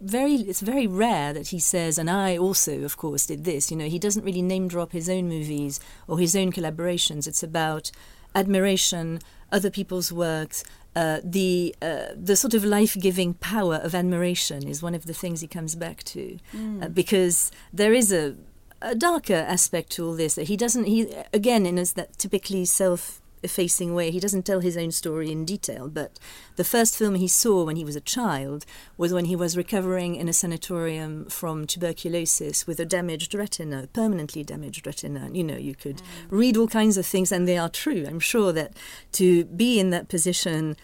very 0.00 0.34
it's 0.34 0.60
very 0.60 0.86
rare 0.86 1.32
that 1.32 1.48
he 1.48 1.58
says 1.58 1.98
and 1.98 2.10
I 2.10 2.36
also 2.36 2.82
of 2.82 2.96
course 2.96 3.26
did 3.26 3.44
this 3.44 3.70
you 3.70 3.76
know 3.76 3.86
he 3.86 3.98
doesn't 3.98 4.24
really 4.24 4.42
name 4.42 4.68
drop 4.68 4.92
his 4.92 5.08
own 5.08 5.28
movies 5.28 5.78
or 6.06 6.18
his 6.18 6.34
own 6.34 6.52
collaborations 6.52 7.26
it's 7.26 7.42
about 7.42 7.90
admiration 8.34 9.20
other 9.52 9.70
people's 9.70 10.12
works 10.12 10.64
uh, 10.96 11.20
the 11.22 11.74
uh, 11.80 12.06
the 12.16 12.34
sort 12.34 12.54
of 12.54 12.64
life 12.64 12.96
giving 12.98 13.34
power 13.34 13.76
of 13.76 13.94
admiration 13.94 14.66
is 14.66 14.82
one 14.82 14.96
of 14.96 15.06
the 15.06 15.14
things 15.14 15.40
he 15.40 15.46
comes 15.46 15.76
back 15.76 16.02
to, 16.02 16.38
mm. 16.52 16.82
uh, 16.82 16.88
because 16.88 17.52
there 17.72 17.94
is 17.94 18.10
a 18.10 18.34
a 18.82 18.96
darker 18.96 19.44
aspect 19.46 19.90
to 19.90 20.04
all 20.04 20.14
this. 20.14 20.34
He 20.36 20.56
doesn't. 20.56 20.86
He 20.86 21.14
again 21.32 21.66
in 21.66 21.76
his, 21.76 21.92
that 21.92 22.18
typically 22.18 22.64
self 22.64 23.20
effacing 23.42 23.94
way. 23.94 24.10
He 24.10 24.20
doesn't 24.20 24.44
tell 24.44 24.60
his 24.60 24.76
own 24.76 24.90
story 24.90 25.30
in 25.30 25.44
detail, 25.44 25.88
but 25.88 26.18
the 26.56 26.64
first 26.64 26.96
film 26.96 27.14
he 27.14 27.28
saw 27.28 27.64
when 27.64 27.76
he 27.76 27.84
was 27.84 27.96
a 27.96 28.00
child 28.00 28.64
was 28.96 29.12
when 29.12 29.26
he 29.26 29.36
was 29.36 29.56
recovering 29.56 30.14
in 30.14 30.28
a 30.28 30.32
sanatorium 30.32 31.26
from 31.26 31.66
tuberculosis 31.66 32.66
with 32.66 32.80
a 32.80 32.84
damaged 32.84 33.34
retina, 33.34 33.88
permanently 33.92 34.44
damaged 34.44 34.86
retina. 34.86 35.30
You 35.32 35.44
know, 35.44 35.56
you 35.56 35.74
could 35.74 35.98
mm. 35.98 36.02
read 36.30 36.56
all 36.56 36.68
kinds 36.68 36.96
of 36.96 37.06
things, 37.06 37.32
and 37.32 37.46
they 37.46 37.58
are 37.58 37.68
true. 37.68 38.04
I'm 38.06 38.20
sure 38.20 38.52
that 38.52 38.74
to 39.12 39.44
be 39.44 39.78
in 39.78 39.90
that 39.90 40.08
position 40.08 40.76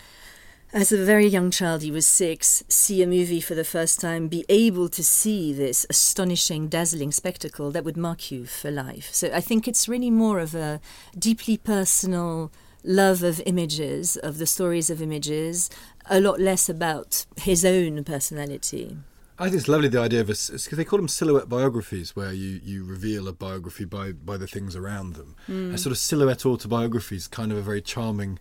as 0.75 0.91
a 0.91 1.05
very 1.05 1.27
young 1.27 1.53
child, 1.53 1.83
he 1.83 1.93
was 1.93 2.05
six, 2.05 2.65
see 2.67 3.01
a 3.01 3.07
movie 3.07 3.41
for 3.41 3.55
the 3.55 3.65
first 3.65 4.01
time, 4.01 4.27
be 4.27 4.45
able 4.49 4.89
to 4.89 5.05
see 5.05 5.53
this 5.53 5.87
astonishing, 5.89 6.67
dazzling 6.67 7.13
spectacle 7.13 7.71
that 7.71 7.85
would 7.85 7.97
mark 7.97 8.33
you 8.33 8.45
for 8.45 8.73
life. 8.73 9.09
So 9.13 9.31
I 9.33 9.41
think 9.41 9.69
it's 9.69 9.89
really 9.89 10.11
more 10.11 10.41
of 10.41 10.53
a 10.53 10.81
deeply 11.17 11.57
personal 11.57 12.51
love 12.83 13.23
of 13.23 13.41
images, 13.47 14.17
of 14.17 14.39
the 14.39 14.47
stories 14.47 14.91
of 14.91 15.01
images, 15.01 15.71
a 16.11 16.21
lot 16.21 16.41
less 16.41 16.69
about 16.69 17.25
his 17.37 17.65
own 17.65 18.03
personality. 18.03 18.97
I 19.39 19.45
think 19.45 19.57
it's 19.57 19.69
lovely 19.69 19.89
the 19.89 20.01
idea 20.01 20.21
of 20.21 20.29
a 20.29 20.33
because 20.33 20.77
they 20.77 20.85
call 20.85 20.99
them 20.99 21.09
silhouette 21.09 21.49
biographies, 21.49 22.17
where 22.17 22.33
you, 22.33 22.61
you 22.63 22.85
reveal 22.85 23.27
a 23.29 23.33
biography 23.33 23.85
by 23.85 24.13
by 24.13 24.37
the 24.37 24.47
things 24.47 24.77
around 24.77 25.15
them. 25.15 25.35
Mm. 25.49 25.75
A 25.75 25.79
sort 25.79 25.91
of 25.93 25.99
silhouette 25.99 26.47
autobiography 26.47 27.17
is 27.17 27.27
kind 27.27 27.51
of 27.51 27.59
a 27.59 27.63
very 27.63 27.81
charming 27.81 28.39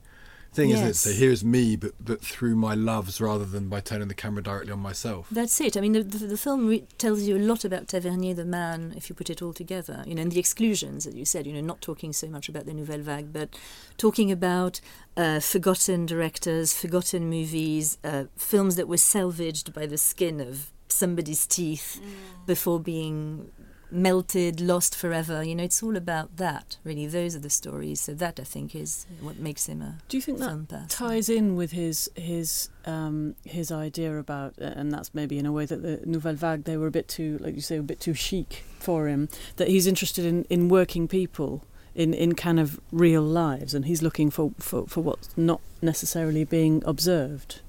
thing, 0.54 0.70
yes. 0.70 0.78
isn't 0.78 0.90
it? 0.90 0.96
So 0.96 1.12
here's 1.12 1.44
me, 1.44 1.76
but 1.76 1.92
but 2.00 2.22
through 2.22 2.56
my 2.56 2.74
loves 2.74 3.20
rather 3.20 3.46
than 3.46 3.70
by 3.70 3.80
turning 3.80 4.08
the 4.08 4.14
camera 4.14 4.44
directly 4.44 4.72
on 4.72 4.80
myself. 4.80 5.28
That's 5.32 5.60
it. 5.62 5.76
I 5.78 5.82
mean, 5.82 5.94
the, 5.94 6.04
the, 6.04 6.28
the 6.28 6.38
film 6.38 6.68
re- 6.68 6.86
tells 6.98 7.24
you 7.24 7.38
a 7.38 7.40
lot 7.40 7.66
about 7.66 7.88
Tavernier, 7.88 8.34
the 8.34 8.46
man, 8.46 8.94
if 8.96 9.10
you 9.10 9.16
put 9.16 9.30
it 9.30 9.42
all 9.42 9.54
together. 9.54 10.04
You 10.06 10.16
know, 10.16 10.22
and 10.22 10.32
the 10.32 10.40
exclusions 10.40 11.06
that 11.06 11.16
you 11.16 11.26
said. 11.26 11.48
You 11.48 11.54
know, 11.54 11.62
not 11.62 11.82
talking 11.82 12.14
so 12.14 12.28
much 12.28 12.50
about 12.50 12.66
the 12.66 12.74
Nouvelle 12.74 13.02
Vague, 13.02 13.34
but 13.34 13.50
talking 13.98 14.32
about 14.32 14.80
uh, 15.18 15.40
forgotten 15.40 16.06
directors, 16.06 16.74
forgotten 16.74 17.30
movies, 17.30 17.98
uh, 18.04 18.26
films 18.38 18.76
that 18.76 18.88
were 18.88 18.98
salvaged 18.98 19.74
by 19.74 19.86
the 19.86 19.98
skin 19.98 20.40
of 20.40 20.72
somebody's 20.88 21.46
teeth 21.48 22.00
mm. 22.02 22.46
before 22.46 22.80
being 22.80 23.52
melted, 23.94 24.60
lost 24.60 24.96
forever. 24.96 25.44
You 25.44 25.56
know, 25.56 25.64
it's 25.64 25.84
all 25.84 25.96
about 25.96 26.38
that, 26.38 26.78
really. 26.84 27.08
Those 27.08 27.36
are 27.36 27.40
the 27.40 27.50
stories. 27.50 28.02
So 28.02 28.14
that, 28.14 28.40
I 28.40 28.44
think, 28.44 28.76
is 28.76 29.06
what 29.22 29.38
makes 29.38 29.68
him 29.68 29.82
a 29.82 30.00
Do 30.10 30.18
you 30.18 30.22
think 30.22 30.40
that 30.40 30.68
person. 30.68 30.88
ties 30.88 31.30
in 31.30 31.56
with 31.56 31.72
his 31.72 32.10
his 32.16 32.70
um, 32.86 33.36
his 33.46 33.72
idea 33.72 34.18
about, 34.18 34.58
and 34.58 34.92
that's 34.92 35.14
maybe 35.14 35.38
in 35.38 35.46
a 35.46 35.52
way 35.52 35.66
that 35.66 35.82
the 35.82 36.02
Nouvelle 36.06 36.36
Vague, 36.36 36.64
they 36.66 36.78
were 36.78 36.88
a 36.88 36.92
bit 36.92 37.08
too, 37.08 37.38
like 37.40 37.56
you 37.56 37.62
say, 37.62 37.78
a 37.78 37.84
bit 37.84 38.00
too 38.00 38.14
chic 38.14 38.64
for 38.80 39.08
him, 39.08 39.30
that 39.56 39.70
he's 39.70 39.88
interested 39.88 40.26
in, 40.26 40.44
in 40.50 40.68
working 40.68 41.08
people 41.08 41.64
in, 41.96 42.14
in 42.14 42.34
kind 42.36 42.60
of 42.60 42.80
real 42.92 43.22
lives 43.22 43.74
and 43.74 43.86
he's 43.86 44.02
looking 44.02 44.30
for, 44.30 44.52
for, 44.60 44.88
for 44.88 45.02
what's 45.02 45.30
not 45.38 45.62
necessarily 45.82 46.44
being 46.44 46.84
observed. 46.86 47.62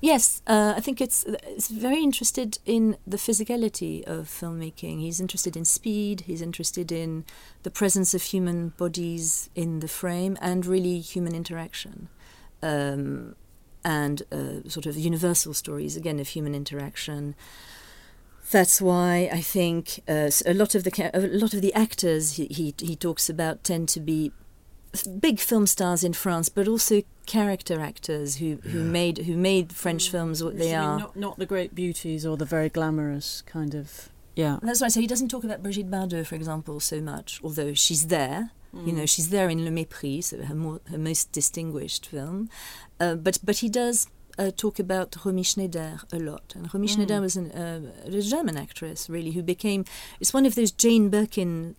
Yes, 0.00 0.42
uh, 0.46 0.74
I 0.76 0.80
think 0.80 1.00
it's 1.00 1.24
it's 1.24 1.68
very 1.68 2.02
interested 2.02 2.58
in 2.64 2.96
the 3.06 3.16
physicality 3.16 4.04
of 4.04 4.28
filmmaking. 4.28 5.00
He's 5.00 5.20
interested 5.20 5.56
in 5.56 5.64
speed. 5.64 6.22
He's 6.22 6.40
interested 6.40 6.92
in 6.92 7.24
the 7.64 7.70
presence 7.70 8.14
of 8.14 8.22
human 8.22 8.68
bodies 8.76 9.50
in 9.56 9.80
the 9.80 9.88
frame 9.88 10.38
and 10.40 10.64
really 10.64 11.00
human 11.00 11.34
interaction, 11.34 12.08
um, 12.62 13.34
and 13.84 14.22
uh, 14.30 14.68
sort 14.68 14.86
of 14.86 14.96
universal 14.96 15.52
stories 15.52 15.96
again 15.96 16.20
of 16.20 16.28
human 16.28 16.54
interaction. 16.54 17.34
That's 18.52 18.80
why 18.80 19.28
I 19.32 19.40
think 19.40 20.00
uh, 20.08 20.30
a 20.46 20.54
lot 20.54 20.76
of 20.76 20.84
the 20.84 21.10
a 21.12 21.26
lot 21.26 21.54
of 21.54 21.60
the 21.60 21.74
actors 21.74 22.36
he, 22.36 22.46
he 22.46 22.72
he 22.80 22.94
talks 22.94 23.28
about 23.28 23.64
tend 23.64 23.88
to 23.90 24.00
be 24.00 24.30
big 25.20 25.40
film 25.40 25.66
stars 25.66 26.04
in 26.04 26.12
France, 26.12 26.48
but 26.48 26.68
also 26.68 27.02
character 27.26 27.80
actors 27.80 28.36
who, 28.36 28.56
who 28.64 28.78
yeah. 28.78 28.84
made 28.84 29.18
who 29.18 29.36
made 29.36 29.72
French 29.72 30.08
mm. 30.08 30.10
films 30.10 30.42
what 30.42 30.58
they 30.58 30.74
are. 30.74 30.98
Not, 30.98 31.16
not 31.16 31.38
the 31.38 31.46
great 31.46 31.74
beauties 31.74 32.24
or 32.24 32.36
the 32.36 32.44
very 32.44 32.68
glamorous 32.68 33.42
kind 33.42 33.74
of. 33.74 34.08
Yeah, 34.34 34.58
that's 34.62 34.80
right. 34.80 34.92
So 34.92 35.00
he 35.00 35.06
doesn't 35.06 35.28
talk 35.28 35.44
about 35.44 35.62
Brigitte 35.62 35.90
Bardot, 35.90 36.26
for 36.26 36.36
example, 36.36 36.78
so 36.80 37.00
much, 37.00 37.40
although 37.42 37.74
she's 37.74 38.06
there. 38.06 38.50
Mm. 38.74 38.86
You 38.86 38.92
know, 38.92 39.06
she's 39.06 39.30
there 39.30 39.48
in 39.48 39.64
Le 39.64 39.70
Mépris, 39.70 40.24
so 40.24 40.42
her, 40.42 40.54
more, 40.54 40.80
her 40.90 40.98
most 40.98 41.32
distinguished 41.32 42.06
film. 42.06 42.48
Uh, 43.00 43.14
but 43.14 43.38
but 43.42 43.58
he 43.58 43.68
does 43.68 44.06
uh, 44.38 44.50
talk 44.56 44.78
about 44.78 45.16
Romy 45.24 45.42
Schneider 45.42 46.00
a 46.12 46.18
lot. 46.18 46.52
And 46.54 46.72
Romy 46.72 46.86
mm. 46.86 46.94
Schneider 46.94 47.20
was 47.20 47.36
an, 47.36 47.50
uh, 47.50 47.92
a 48.06 48.20
German 48.22 48.56
actress, 48.56 49.10
really, 49.10 49.32
who 49.32 49.42
became. 49.42 49.84
It's 50.20 50.32
one 50.32 50.46
of 50.46 50.54
those 50.54 50.70
Jane 50.70 51.10
Birkin 51.10 51.74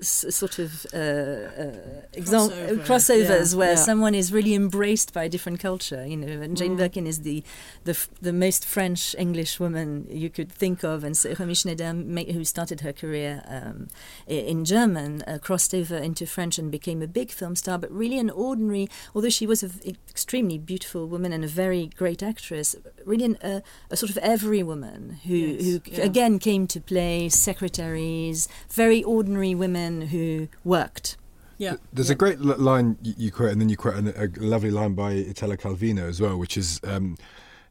sort 0.00 0.58
of 0.58 0.86
uh, 0.92 0.96
uh, 0.96 1.72
Crossover. 2.16 2.84
crossovers 2.84 3.52
yeah, 3.52 3.58
where 3.58 3.70
yeah. 3.70 3.74
someone 3.76 4.14
is 4.14 4.32
really 4.32 4.54
embraced 4.54 5.12
by 5.12 5.24
a 5.24 5.28
different 5.28 5.60
culture, 5.60 6.06
you 6.06 6.16
know. 6.16 6.40
And 6.40 6.56
Jane 6.56 6.74
mm. 6.74 6.78
Birkin 6.78 7.06
is 7.06 7.22
the, 7.22 7.42
the 7.84 7.98
the 8.20 8.32
most 8.32 8.64
French 8.64 9.14
English 9.18 9.58
woman 9.58 10.06
you 10.10 10.30
could 10.30 10.50
think 10.52 10.84
of, 10.84 11.04
and 11.04 11.16
so 11.16 11.34
Romy 11.38 11.54
Schneider, 11.54 11.92
who 11.92 12.44
started 12.44 12.80
her 12.82 12.92
career 12.92 13.42
um, 13.48 13.88
in 14.26 14.64
German, 14.64 15.22
uh, 15.26 15.38
crossed 15.40 15.74
over 15.74 15.96
into 15.96 16.26
French 16.26 16.58
and 16.58 16.70
became 16.70 17.02
a 17.02 17.08
big 17.08 17.30
film 17.30 17.56
star. 17.56 17.78
But 17.78 17.90
really, 17.90 18.18
an 18.18 18.30
ordinary, 18.30 18.88
although 19.14 19.30
she 19.30 19.46
was 19.46 19.62
an 19.62 19.72
extremely 20.08 20.58
beautiful 20.58 21.06
woman 21.06 21.32
and 21.32 21.44
a 21.44 21.48
very 21.48 21.86
great 21.96 22.22
actress, 22.22 22.76
really 23.04 23.24
an, 23.24 23.36
uh, 23.42 23.60
a 23.90 23.96
sort 23.96 24.10
of 24.10 24.18
every 24.18 24.62
woman 24.62 25.18
who 25.24 25.34
yes, 25.34 25.64
who 25.64 25.80
yeah. 25.86 26.04
again 26.04 26.38
came 26.38 26.66
to 26.68 26.80
play 26.80 27.28
secretaries, 27.28 28.48
very 28.70 29.02
ordinary 29.02 29.54
women 29.54 29.87
men 29.88 30.08
who 30.08 30.48
worked. 30.64 31.16
Yeah. 31.56 31.76
There's 31.92 32.08
yeah. 32.08 32.14
a 32.14 32.16
great 32.16 32.40
line 32.40 32.96
you 33.02 33.32
quote, 33.32 33.50
and 33.50 33.60
then 33.60 33.68
you 33.68 33.76
quote 33.76 34.06
a, 34.06 34.24
a 34.24 34.28
lovely 34.36 34.70
line 34.70 34.94
by 34.94 35.12
Italo 35.12 35.56
Calvino 35.56 36.08
as 36.08 36.20
well, 36.20 36.36
which 36.36 36.56
is 36.56 36.80
um, 36.84 37.16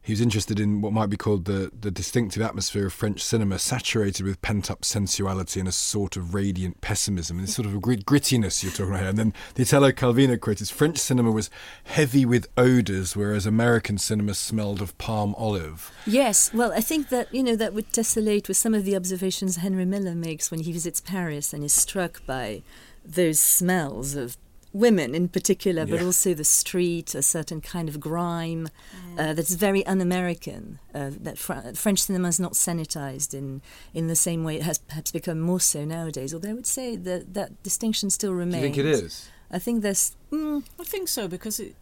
he 0.08 0.12
was 0.12 0.22
interested 0.22 0.58
in 0.58 0.80
what 0.80 0.94
might 0.94 1.10
be 1.10 1.18
called 1.18 1.44
the, 1.44 1.70
the 1.78 1.90
distinctive 1.90 2.40
atmosphere 2.40 2.86
of 2.86 2.94
French 2.94 3.22
cinema, 3.22 3.58
saturated 3.58 4.24
with 4.24 4.40
pent 4.40 4.70
up 4.70 4.82
sensuality 4.82 5.60
and 5.60 5.68
a 5.68 5.72
sort 5.72 6.16
of 6.16 6.32
radiant 6.32 6.80
pessimism, 6.80 7.36
and 7.36 7.46
this 7.46 7.54
sort 7.54 7.66
of 7.66 7.74
a 7.74 7.78
grit- 7.78 8.06
grittiness 8.06 8.62
you're 8.62 8.72
talking 8.72 8.88
about 8.88 9.00
here. 9.00 9.10
And 9.10 9.18
then 9.18 9.34
the 9.56 9.64
Italo 9.64 9.90
Calvino 9.92 10.40
quote 10.40 10.62
is 10.62 10.70
French 10.70 10.96
cinema 10.96 11.30
was 11.30 11.50
heavy 11.84 12.24
with 12.24 12.48
odours, 12.56 13.16
whereas 13.16 13.44
American 13.44 13.98
cinema 13.98 14.32
smelled 14.32 14.80
of 14.80 14.96
palm 14.96 15.34
olive. 15.34 15.92
Yes, 16.06 16.54
well, 16.54 16.72
I 16.72 16.80
think 16.80 17.10
that 17.10 17.34
you 17.34 17.42
know 17.42 17.56
that 17.56 17.74
would 17.74 17.92
tessellate 17.92 18.48
with 18.48 18.56
some 18.56 18.72
of 18.72 18.86
the 18.86 18.96
observations 18.96 19.56
Henry 19.56 19.84
Miller 19.84 20.14
makes 20.14 20.50
when 20.50 20.60
he 20.60 20.72
visits 20.72 21.02
Paris 21.02 21.52
and 21.52 21.62
is 21.62 21.74
struck 21.74 22.24
by 22.24 22.62
those 23.04 23.38
smells 23.38 24.14
of 24.14 24.38
women 24.72 25.14
in 25.14 25.28
particular, 25.28 25.86
but 25.86 26.00
Yeah. 26.00 26.06
also 26.06 26.34
the 26.34 26.44
street, 26.44 27.14
a 27.14 27.22
certain 27.22 27.60
kind 27.60 27.88
of 27.88 27.98
grime 28.00 28.68
uh, 29.18 29.32
that's 29.34 29.54
very 29.54 29.84
un-American. 29.86 30.78
Uh, 30.94 31.10
that 31.20 31.38
Fr- 31.38 31.74
French 31.74 32.00
cinema 32.02 32.28
is 32.28 32.38
not 32.40 32.52
sanitized 32.52 33.34
in 33.34 33.62
in 33.94 34.06
the 34.08 34.16
same 34.16 34.44
way 34.44 34.56
it 34.56 34.62
has 34.62 34.78
perhaps 34.78 35.10
become 35.12 35.40
more 35.40 35.60
so 35.60 35.84
nowadays. 35.84 36.34
Although 36.34 36.50
I 36.50 36.54
would 36.54 36.66
say 36.66 36.96
that 36.96 37.34
that 37.34 37.62
distinction 37.62 38.10
still 38.10 38.32
Do 38.32 38.36
remains. 38.36 38.62
you 38.62 38.62
think 38.62 38.78
it 38.78 38.86
is? 38.86 39.28
I 39.50 39.58
think 39.58 39.82
there's. 39.82 40.14
Mm, 40.30 40.62
I 40.78 40.84
think 40.84 41.08
so 41.08 41.26
because 41.26 41.58
it, 41.58 41.74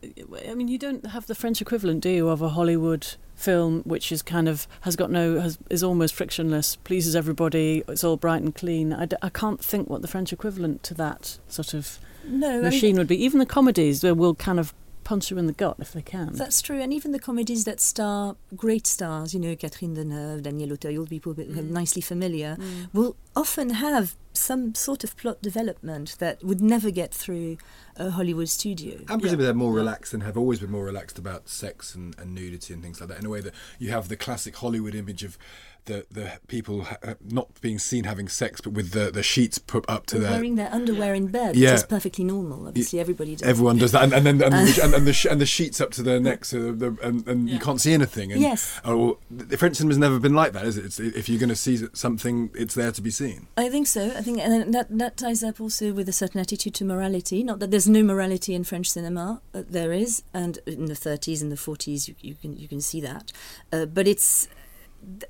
I 0.48 0.54
mean 0.54 0.68
you 0.68 0.78
don't 0.78 1.04
have 1.06 1.26
the 1.26 1.34
French 1.34 1.60
equivalent, 1.60 2.00
do 2.02 2.08
you, 2.10 2.28
of 2.28 2.40
a 2.40 2.50
Hollywood 2.50 3.06
film 3.34 3.82
which 3.84 4.12
is 4.12 4.22
kind 4.22 4.48
of 4.48 4.66
has 4.82 4.94
got 4.96 5.10
no 5.10 5.40
has, 5.40 5.58
is 5.68 5.82
almost 5.82 6.14
frictionless, 6.14 6.76
pleases 6.76 7.16
everybody, 7.16 7.82
it's 7.88 8.04
all 8.04 8.16
bright 8.16 8.42
and 8.42 8.54
clean. 8.54 8.92
I, 8.92 9.06
d- 9.06 9.16
I 9.20 9.28
can't 9.30 9.62
think 9.62 9.90
what 9.90 10.00
the 10.02 10.08
French 10.08 10.32
equivalent 10.32 10.82
to 10.84 10.94
that 10.94 11.38
sort 11.48 11.74
of 11.74 11.98
no, 12.28 12.48
I 12.48 12.52
mean, 12.54 12.62
machine 12.62 12.96
would 12.96 13.08
be. 13.08 13.22
Even 13.22 13.38
the 13.38 13.46
comedies 13.46 14.00
they 14.00 14.12
will 14.12 14.34
kind 14.34 14.58
of 14.60 14.74
punch 15.04 15.30
you 15.30 15.38
in 15.38 15.46
the 15.46 15.52
gut 15.52 15.76
if 15.78 15.92
they 15.92 16.02
can. 16.02 16.32
That's 16.32 16.60
true, 16.60 16.80
and 16.80 16.92
even 16.92 17.12
the 17.12 17.20
comedies 17.20 17.64
that 17.64 17.80
star 17.80 18.34
great 18.56 18.86
stars, 18.88 19.32
you 19.32 19.38
know, 19.38 19.54
Catherine 19.54 19.94
Deneuve, 19.94 20.42
Daniel 20.42 20.70
Auteuil, 20.72 21.06
people 21.08 21.32
that 21.34 21.48
Mm. 21.48 21.70
nicely 21.70 22.02
familiar, 22.02 22.56
will 22.92 23.14
often 23.36 23.70
have 23.70 24.16
some 24.32 24.74
sort 24.74 25.04
of 25.04 25.16
plot 25.16 25.40
development 25.40 26.16
that 26.18 26.42
would 26.42 26.60
never 26.60 26.90
get 26.90 27.14
through 27.14 27.56
a 27.96 28.10
Hollywood 28.10 28.48
studio. 28.48 28.96
And 29.08 29.20
presumably 29.20 29.44
they're 29.46 29.54
more 29.54 29.72
relaxed 29.72 30.12
and 30.12 30.22
have 30.24 30.36
always 30.36 30.58
been 30.60 30.72
more 30.72 30.84
relaxed 30.84 31.18
about 31.18 31.48
sex 31.48 31.94
and, 31.94 32.14
and 32.18 32.34
nudity 32.34 32.74
and 32.74 32.82
things 32.82 33.00
like 33.00 33.08
that. 33.08 33.18
In 33.20 33.26
a 33.26 33.30
way 33.30 33.40
that 33.40 33.54
you 33.78 33.90
have 33.92 34.08
the 34.08 34.16
classic 34.16 34.56
Hollywood 34.56 34.94
image 34.94 35.22
of 35.22 35.38
the 35.86 36.06
the 36.10 36.32
people 36.46 36.82
ha- 36.84 36.98
uh, 37.02 37.14
not 37.28 37.60
being 37.60 37.78
seen 37.78 38.04
having 38.04 38.28
sex, 38.28 38.60
but 38.60 38.72
with 38.74 38.90
the, 38.92 39.10
the 39.10 39.22
sheets 39.22 39.58
put 39.58 39.84
up 39.88 40.06
to 40.06 40.18
their. 40.18 40.30
Wearing 40.32 40.56
their 40.56 40.72
underwear 40.72 41.14
in 41.14 41.28
bed, 41.28 41.56
Yeah. 41.56 41.70
which 41.70 41.76
is 41.80 41.84
perfectly 41.84 42.24
normal. 42.24 42.68
Obviously, 42.68 43.00
everybody 43.00 43.34
does. 43.36 43.48
Everyone 43.48 43.78
does 43.78 43.92
that, 43.92 44.04
and, 44.04 44.12
and 44.12 44.26
then 44.26 44.42
and, 44.42 44.68
the, 44.68 44.80
and, 44.84 44.94
and 44.94 45.06
the 45.06 45.12
sh- 45.12 45.26
and 45.26 45.40
the 45.40 45.46
sheets 45.46 45.80
up 45.80 45.90
to 45.92 46.02
their 46.02 46.20
necks, 46.20 46.48
so 46.50 46.72
the, 46.72 46.96
and, 47.02 47.26
and 47.26 47.48
you 47.48 47.58
can't 47.58 47.80
see 47.80 47.92
anything. 47.92 48.32
And, 48.32 48.40
Yes. 48.40 48.80
Oh, 48.84 49.18
the 49.30 49.56
French 49.56 49.76
cinema's 49.76 49.98
never 49.98 50.18
been 50.18 50.34
like 50.34 50.52
that, 50.52 50.64
is 50.66 50.76
it? 50.76 50.84
It's, 50.84 51.00
if 51.00 51.28
you're 51.28 51.38
going 51.40 51.48
to 51.48 51.56
see 51.56 51.78
something, 51.94 52.50
it's 52.54 52.74
there 52.74 52.92
to 52.92 53.00
be 53.02 53.10
seen. 53.10 53.46
I 53.56 53.68
think 53.70 53.86
so. 53.86 54.06
I 54.16 54.20
think, 54.22 54.38
and 54.40 54.72
that 54.74 54.86
that 54.98 55.16
ties 55.16 55.42
up 55.42 55.60
also 55.60 55.92
with 55.92 56.08
a 56.08 56.12
certain 56.12 56.40
attitude 56.40 56.74
to 56.74 56.84
morality. 56.84 57.42
Not 57.42 57.58
that 57.60 57.70
there's 57.70 57.88
no 57.88 58.02
morality 58.02 58.54
in 58.54 58.64
French 58.64 58.90
cinema, 58.90 59.40
uh, 59.54 59.62
there 59.68 59.92
is, 59.92 60.22
and 60.34 60.58
in 60.66 60.86
the 60.86 60.94
30s 60.94 61.40
and 61.42 61.50
the 61.50 61.56
40s, 61.56 62.08
you, 62.08 62.14
you 62.20 62.34
can 62.34 62.56
you 62.56 62.68
can 62.68 62.80
see 62.80 63.00
that. 63.00 63.32
Uh, 63.72 63.86
but 63.86 64.06
it's 64.06 64.46
th- 64.46 64.50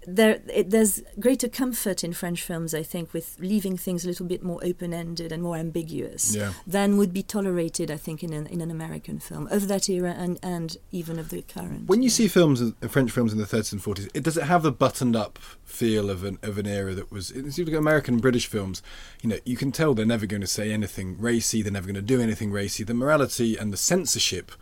there. 0.07 0.41
It, 0.53 0.71
there's 0.71 1.03
greater 1.21 1.49
comfort 1.49 2.03
in 2.03 2.13
French 2.13 2.43
films, 2.43 2.75
I 2.75 2.83
think, 2.83 3.13
with 3.13 3.37
leaving 3.39 3.77
things 3.77 4.05
a 4.05 4.09
little 4.09 4.27
bit 4.27 4.43
more 4.43 4.59
open-ended 4.65 5.33
and 5.33 5.43
more 5.43 5.57
ambiguous 5.57 6.35
Yeah. 6.35 6.53
than 6.67 6.97
would 6.97 7.13
be 7.13 7.23
tolerated, 7.23 7.91
I 7.91 7.97
think, 7.97 8.23
in 8.23 8.33
an 8.33 8.47
in 8.47 8.61
an 8.61 8.71
American 8.71 9.19
film 9.19 9.47
of 9.49 9.69
that 9.69 9.89
era 9.89 10.15
and 10.17 10.39
and 10.43 10.77
even 10.93 11.19
of 11.19 11.29
the 11.29 11.43
current. 11.43 11.89
When 11.89 12.03
you 12.03 12.11
see 12.11 12.29
films, 12.29 12.63
French 12.89 13.11
films 13.11 13.33
in 13.33 13.39
the 13.39 13.45
30s 13.45 13.73
and 13.73 13.83
40s, 13.83 14.11
it, 14.15 14.23
does 14.23 14.37
it 14.37 14.45
have 14.45 14.63
the 14.63 14.73
buttoned 14.73 15.17
up 15.17 15.39
feel 15.65 16.11
of 16.11 16.25
an 16.25 16.39
of 16.43 16.59
an 16.59 16.67
era 16.67 16.95
that 16.95 17.11
was? 17.13 17.31
You 17.31 17.65
look 17.65 17.75
at 17.75 17.79
American 17.79 18.15
and 18.15 18.23
British 18.23 18.47
films, 18.47 18.83
you 19.23 19.29
know, 19.29 19.39
you 19.45 19.57
can 19.57 19.73
tell 19.73 19.95
they're 19.95 20.07
never 20.07 20.27
going 20.27 20.43
to 20.43 20.47
say 20.47 20.73
anything 20.73 21.21
racy. 21.21 21.63
They're 21.63 21.73
never 21.73 21.87
going 21.87 21.95
to 21.97 22.03
do 22.03 22.21
anything 22.21 22.51
racy. 22.51 22.85
The 22.85 22.95
morality 22.95 23.57
and 23.57 23.73
the 23.73 23.77
censorship 23.77 24.53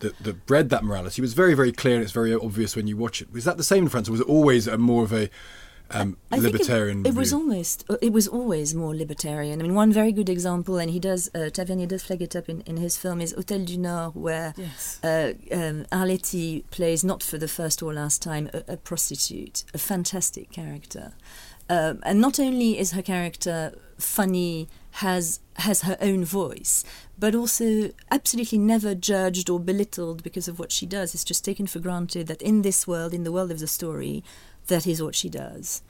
that 0.00 0.18
that 0.22 0.46
bred 0.46 0.68
that 0.70 0.84
morality 0.84 1.20
was 1.22 1.34
very 1.34 1.54
very 1.54 1.72
clear 1.72 1.94
and 1.96 2.02
it's 2.04 2.12
very 2.12 2.34
obvious 2.34 2.76
when 2.76 2.86
you 2.86 2.96
watch 2.96 3.20
it. 3.22 3.32
Was 3.32 3.44
that 3.44 3.56
the 3.56 3.64
same 3.64 3.84
in 3.84 3.88
France, 3.88 4.08
or 4.08 4.12
was 4.12 4.20
it 4.20 4.28
always 4.28 4.66
a 4.66 4.78
more 4.78 5.02
of 5.04 5.12
a 5.12 5.28
um, 5.90 6.18
I 6.30 6.36
think 6.36 6.48
it- 6.48 6.52
libertarian? 6.52 7.06
It, 7.06 7.14
was 7.14 7.32
almost. 7.32 7.84
uh, 7.88 7.96
It 8.02 8.12
was 8.12 8.28
always 8.28 8.74
more 8.74 8.94
libertarian. 8.94 9.58
I 9.58 9.62
mean, 9.62 9.74
one 9.74 9.90
very 9.90 10.12
good 10.12 10.28
example, 10.28 10.76
and 10.76 10.90
he 10.90 11.00
does. 11.00 11.30
Uh, 11.34 11.48
Tavernier 11.48 11.86
does 11.86 12.02
flag 12.02 12.20
it 12.20 12.36
up 12.36 12.46
in, 12.50 12.60
in 12.66 12.76
his 12.76 12.98
film, 12.98 13.22
is 13.22 13.32
Hôtel 13.32 13.64
du 13.64 13.78
Nord, 13.78 14.14
where 14.14 14.52
Yes. 14.58 15.00
uh, 15.02 15.32
um, 15.50 15.86
Arletty 15.90 16.64
plays 16.70 17.02
not 17.04 17.22
for 17.22 17.38
the 17.38 17.48
first 17.48 17.82
or 17.82 17.94
last 17.94 18.20
time 18.20 18.50
a, 18.52 18.74
a 18.74 18.76
prostitute, 18.76 19.64
a 19.72 19.78
fantastic 19.78 20.52
character, 20.52 21.14
um, 21.70 22.00
and 22.02 22.20
not 22.20 22.38
only 22.38 22.78
is 22.78 22.92
her 22.92 23.02
character 23.02 23.72
funny, 23.98 24.68
has 24.98 25.40
has 25.56 25.82
her 25.82 25.96
own 26.00 26.24
voice, 26.24 26.84
but 27.18 27.34
also 27.34 27.90
absolutely 28.10 28.58
never 28.58 28.94
judged 28.94 29.48
or 29.50 29.60
belittled 29.60 30.22
because 30.22 30.48
of 30.48 30.58
what 30.58 30.72
she 30.72 30.86
does. 30.86 31.14
It's 31.14 31.24
just 31.24 31.44
taken 31.44 31.66
for 31.66 31.78
granted 31.78 32.26
that 32.26 32.42
in 32.42 32.62
this 32.62 32.86
world, 32.86 33.14
in 33.14 33.24
the 33.24 33.32
world 33.32 33.50
of 33.50 33.60
the 33.60 33.66
story, 33.66 34.24
that 34.66 34.86
is 34.86 35.02
what 35.02 35.14
she 35.14 35.28
does. 35.28 35.82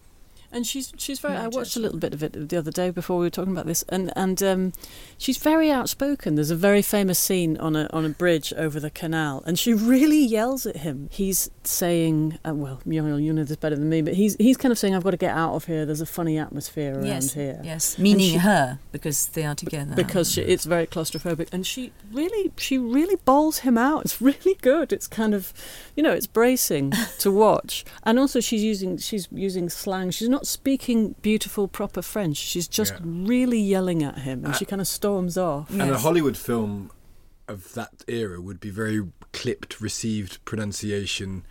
And 0.50 0.66
she's 0.66 0.92
she's 0.96 1.18
very. 1.18 1.37
I 1.37 1.48
watched 1.48 1.76
a 1.76 1.80
little 1.80 1.98
bit 1.98 2.14
of 2.14 2.22
it 2.22 2.48
the 2.48 2.56
other 2.56 2.70
day 2.70 2.90
before 2.90 3.18
we 3.18 3.26
were 3.26 3.30
talking 3.30 3.52
about 3.52 3.66
this, 3.66 3.84
and 3.88 4.12
and 4.16 4.42
um, 4.42 4.72
she's 5.18 5.37
very 5.37 5.70
outspoken. 5.70 6.37
There's 6.37 6.50
a 6.50 6.56
very 6.56 6.82
famous 6.82 7.18
scene 7.18 7.56
on 7.58 7.76
a 7.76 7.88
on 7.92 8.04
a 8.04 8.08
bridge 8.08 8.52
over 8.54 8.80
the 8.80 8.90
canal, 8.90 9.42
and 9.46 9.58
she 9.58 9.74
really 9.74 10.24
yells 10.24 10.64
at 10.64 10.78
him. 10.78 11.08
He's 11.12 11.50
saying, 11.64 12.38
uh, 12.46 12.54
"Well, 12.54 12.80
Muriel, 12.87 13.20
you 13.20 13.32
know 13.32 13.44
this 13.44 13.56
better 13.56 13.76
than 13.76 13.90
me," 13.90 14.00
but 14.00 14.14
he's 14.14 14.37
he's 14.37 14.56
kind 14.56 14.72
of 14.72 14.78
saying, 14.78 14.94
"I've 14.94 15.04
got 15.04 15.11
to 15.11 15.18
get 15.18 15.37
out 15.37 15.54
of 15.54 15.66
here. 15.66 15.84
There's 15.84 16.00
a 16.00 16.06
funny 16.06 16.38
atmosphere 16.38 16.94
around 16.94 17.06
yes, 17.06 17.34
here." 17.34 17.61
Yes, 17.62 17.98
meaning 17.98 18.32
she- 18.32 18.38
her 18.38 18.78
because 18.90 19.28
they 19.28 19.44
are 19.44 19.54
together. 19.54 19.94
because 19.94 20.32
she, 20.32 20.42
it's 20.42 20.64
very 20.64 20.87
claustrophobic 20.87 21.48
and 21.52 21.66
she 21.66 21.92
really 22.12 22.52
she 22.56 22.78
really 22.78 23.16
bowls 23.24 23.61
him 23.61 23.78
out 23.78 24.04
it's 24.04 24.20
really 24.30 24.56
good 24.61 24.92
it's 24.92 25.06
kind 25.06 25.34
of 25.34 25.52
you 25.94 26.02
know 26.02 26.12
it's 26.12 26.26
bracing 26.26 26.92
to 27.18 27.30
watch 27.30 27.84
and 28.04 28.18
also 28.18 28.40
she's 28.40 28.62
using 28.62 28.96
she's 28.98 29.28
using 29.30 29.68
slang 29.68 30.11
she's 30.11 30.28
not 30.28 30.38
speaking 30.46 31.14
beautiful 31.22 31.68
proper 31.68 32.03
french. 32.03 32.37
She's 32.37 32.68
just 32.68 32.92
Yeah. 32.94 33.01
really 33.03 33.61
yelling 33.61 34.03
at 34.03 34.18
him 34.20 34.44
and 34.44 34.55
uh, 34.55 34.57
she 34.57 34.64
kind 34.64 34.81
of 34.81 34.88
storms 34.88 35.37
off. 35.38 35.70
And 35.70 35.83
a 35.90 35.98
Hollywood 35.98 36.37
film 36.37 36.90
of 37.46 37.72
that 37.74 38.05
era 38.07 38.40
would 38.40 38.61
be 38.61 38.70
very 38.70 39.03
clipped, 39.33 39.81
received 39.81 40.44
pronunciation, 40.44 41.44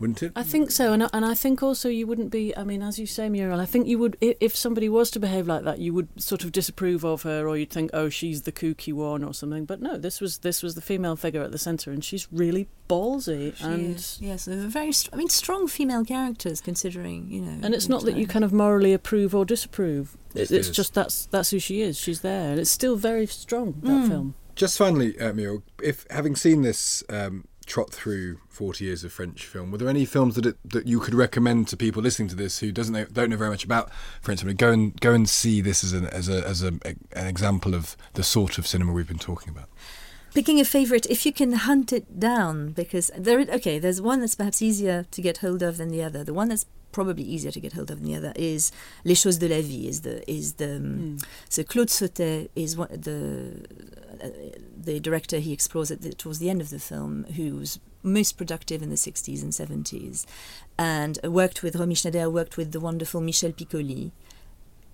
wouldn't 0.00 0.22
it? 0.22 0.32
I 0.34 0.42
think 0.42 0.70
so, 0.70 0.92
and 0.92 1.04
I, 1.04 1.10
and 1.12 1.24
I 1.24 1.34
think 1.34 1.62
also 1.62 1.88
you 1.88 2.06
wouldn't 2.06 2.30
be. 2.30 2.56
I 2.56 2.64
mean, 2.64 2.82
as 2.82 2.98
you 2.98 3.06
say, 3.06 3.28
Muriel, 3.28 3.60
I 3.60 3.66
think 3.66 3.86
you 3.86 3.98
would 3.98 4.16
if 4.20 4.56
somebody 4.56 4.88
was 4.88 5.10
to 5.12 5.20
behave 5.20 5.46
like 5.46 5.64
that, 5.64 5.78
you 5.78 5.92
would 5.94 6.08
sort 6.20 6.42
of 6.42 6.52
disapprove 6.52 7.04
of 7.04 7.22
her, 7.22 7.46
or 7.46 7.56
you'd 7.56 7.70
think, 7.70 7.90
oh, 7.92 8.08
she's 8.08 8.42
the 8.42 8.52
kooky 8.52 8.92
one 8.92 9.22
or 9.22 9.32
something. 9.34 9.66
But 9.66 9.80
no, 9.82 9.96
this 9.98 10.20
was 10.20 10.38
this 10.38 10.62
was 10.62 10.74
the 10.74 10.80
female 10.80 11.16
figure 11.16 11.42
at 11.42 11.52
the 11.52 11.58
centre, 11.58 11.90
and 11.92 12.02
she's 12.04 12.26
really 12.32 12.66
ballsy, 12.88 13.54
She 13.56 13.64
and 13.64 13.96
is, 13.96 14.18
yes, 14.20 14.46
they're 14.46 14.56
very. 14.66 14.92
Str- 14.92 15.10
I 15.12 15.16
mean, 15.16 15.28
strong 15.28 15.68
female 15.68 16.04
characters, 16.04 16.60
considering 16.60 17.28
you 17.30 17.42
know. 17.42 17.60
and 17.62 17.74
it's 17.74 17.88
not 17.88 18.04
that 18.04 18.16
you 18.16 18.26
kind 18.26 18.44
of 18.44 18.52
morally 18.52 18.92
approve 18.92 19.34
or 19.34 19.44
disapprove. 19.44 20.16
Yes, 20.34 20.50
It, 20.50 20.54
it 20.54 20.58
it's 20.60 20.70
just 20.70 20.94
that's 20.94 21.26
that's 21.26 21.50
who 21.50 21.58
she 21.58 21.82
is. 21.82 21.98
She's 21.98 22.22
there, 22.22 22.50
and 22.50 22.58
it's 22.60 22.70
still 22.70 22.96
very 22.96 23.26
strong 23.26 23.74
that 23.82 23.90
Mm. 23.90 24.08
film. 24.08 24.34
Just 24.56 24.76
finally, 24.76 25.18
uh, 25.18 25.32
Muriel, 25.32 25.62
if 25.82 26.06
having 26.10 26.36
seen 26.36 26.62
this 26.62 27.02
um, 27.08 27.44
trot 27.70 27.90
through 27.90 28.38
40 28.48 28.84
years 28.84 29.04
of 29.04 29.12
French 29.12 29.46
film, 29.46 29.70
were 29.70 29.78
there 29.78 29.88
any 29.88 30.04
films 30.04 30.34
that 30.34 30.44
it, 30.44 30.56
that 30.64 30.86
you 30.86 30.98
could 30.98 31.14
recommend 31.14 31.68
to 31.68 31.76
people 31.76 32.02
listening 32.02 32.28
to 32.28 32.34
this 32.34 32.58
who 32.58 32.72
doesn't 32.72 32.92
know, 32.92 33.04
don't 33.06 33.30
know 33.30 33.36
very 33.36 33.50
much 33.50 33.64
about 33.64 33.90
French 34.20 34.40
cinema? 34.40 34.54
Go 34.54 34.72
and 34.72 35.00
go 35.00 35.12
and 35.12 35.28
see 35.28 35.60
this 35.60 35.84
as 35.84 35.92
an 35.92 36.06
as 36.06 36.28
a 36.28 36.46
as 36.46 36.62
a, 36.62 36.72
an 37.12 37.26
example 37.26 37.74
of 37.74 37.96
the 38.14 38.24
sort 38.24 38.58
of 38.58 38.66
cinema 38.66 38.92
we've 38.92 39.08
been 39.08 39.18
talking 39.18 39.48
about. 39.48 39.68
Picking 40.34 40.60
a 40.60 40.64
favourite, 40.64 41.06
if 41.06 41.24
you 41.24 41.32
can 41.32 41.52
hunt 41.52 41.92
it 41.92 42.20
down, 42.20 42.70
because 42.72 43.10
there. 43.16 43.40
Okay, 43.40 43.78
there's 43.78 44.00
one 44.00 44.20
that's 44.20 44.34
perhaps 44.34 44.60
easier 44.60 45.06
to 45.10 45.22
get 45.22 45.38
hold 45.38 45.62
of 45.62 45.76
than 45.76 45.88
the 45.90 46.02
other. 46.02 46.24
The 46.24 46.34
one 46.34 46.48
that's 46.48 46.66
probably 46.92 47.22
easier 47.22 47.52
to 47.52 47.60
get 47.60 47.72
hold 47.72 47.90
of 47.90 48.00
than 48.00 48.08
the 48.08 48.16
other 48.16 48.32
is 48.36 48.72
Les 49.04 49.14
choses 49.14 49.38
de 49.38 49.48
la 49.48 49.60
vie. 49.60 49.88
Is 49.88 50.00
the 50.02 50.28
is 50.30 50.54
the 50.54 50.76
um, 50.76 51.18
so 51.48 51.62
Claude 51.62 51.88
Sautet 51.88 52.48
is 52.54 52.76
one 52.76 52.88
the 52.90 53.66
the 54.76 55.00
director. 55.00 55.38
He 55.38 55.52
explores 55.52 55.90
it 55.90 56.18
towards 56.18 56.38
the 56.38 56.50
end 56.50 56.60
of 56.60 56.70
the 56.70 56.78
film, 56.78 57.24
who's 57.36 57.78
most 58.02 58.32
productive 58.38 58.82
in 58.82 58.90
the 58.90 58.96
60s 58.96 59.42
and 59.42 59.52
70s, 59.52 60.24
and 60.78 61.18
uh, 61.24 61.30
worked 61.30 61.62
with 61.62 61.76
Romy 61.76 61.94
Schneider, 61.94 62.30
worked 62.30 62.56
with 62.56 62.72
the 62.72 62.80
wonderful 62.80 63.20
Michel 63.20 63.52
Piccoli 63.52 64.12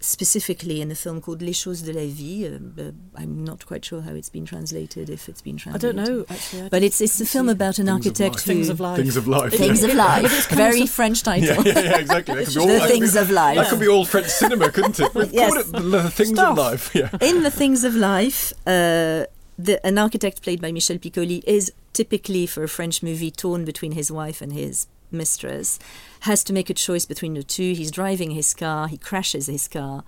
specifically 0.01 0.81
in 0.81 0.91
a 0.91 0.95
film 0.95 1.21
called 1.21 1.43
Les 1.43 1.53
choses 1.53 1.83
de 1.83 1.93
la 1.93 2.07
vie. 2.07 2.47
Uh, 2.47 2.81
uh, 2.81 2.91
I'm 3.17 3.45
not 3.45 3.67
quite 3.67 3.85
sure 3.85 4.03
how 4.03 4.13
it's 4.13 4.29
been 4.29 4.45
translated, 4.45 5.09
if 5.11 5.29
it's 5.29 5.43
been 5.43 5.57
translated. 5.57 5.97
I 5.99 6.03
don't 6.03 6.05
know 6.07 6.25
actually, 6.29 6.63
I 6.63 6.69
But 6.69 6.83
it's 6.83 7.01
it's 7.01 7.21
a 7.21 7.27
film 7.27 7.49
about 7.49 7.79
an 7.79 7.87
Things 7.87 8.07
architect 8.07 8.35
life. 8.37 8.45
who 8.45 8.53
Things 8.53 8.69
of 8.69 8.81
Life. 8.81 8.97
Things 8.99 9.17
of 9.17 9.27
life. 9.27 9.53
Things 9.53 9.83
yeah. 9.83 9.89
of 9.89 9.95
life. 9.97 10.49
Very 10.51 10.87
French 10.87 11.23
title. 11.23 11.65
yeah, 11.65 11.73
yeah, 11.75 11.81
yeah, 11.81 11.99
exactly. 11.99 12.35
That 12.35 12.45
could 12.47 12.55
be 12.55 12.67
The 12.67 12.81
all- 12.83 12.89
Things 12.89 13.17
of 13.17 13.31
Life. 13.31 13.57
That 13.57 13.69
could 13.71 13.81
be 13.81 13.89
all 13.89 14.05
French 14.05 14.29
cinema, 14.29 14.71
couldn't 14.71 15.01
it? 15.01 15.15
We've 15.15 15.33
Yes. 15.33 15.53
called 15.53 15.67
it 15.67 15.73
the, 15.73 16.03
the 16.03 16.11
things 16.11 16.29
Stuff. 16.31 16.51
of 16.53 16.59
life. 16.59 16.95
Yeah. 16.95 17.11
in 17.21 17.43
the 17.43 17.51
Things 17.51 17.85
of 17.85 17.95
Life, 17.97 18.53
uh, 18.67 19.25
the, 19.59 19.81
an 19.85 19.99
architect 19.99 20.43
played 20.43 20.61
by 20.61 20.71
Michel 20.73 20.99
Piccoli 20.99 21.43
is 21.47 21.73
typically 21.95 22.47
for 22.47 22.63
a 22.63 22.69
French 22.69 23.03
movie 23.03 23.31
torn 23.31 23.65
between 23.65 23.93
his 23.93 24.11
wife 24.13 24.43
and 24.43 24.53
his 24.53 24.87
mistress, 25.11 25.79
has 26.21 26.45
to 26.45 26.53
make 26.53 26.71
a 26.71 26.75
choice 26.75 27.07
between 27.07 27.35
the 27.35 27.42
two. 27.42 27.75
He's 27.75 27.90
driving 27.90 28.33
his 28.33 28.55
car, 28.55 28.88
he 28.88 28.99
crashes 28.99 29.47
his 29.47 29.69
car, 29.69 30.05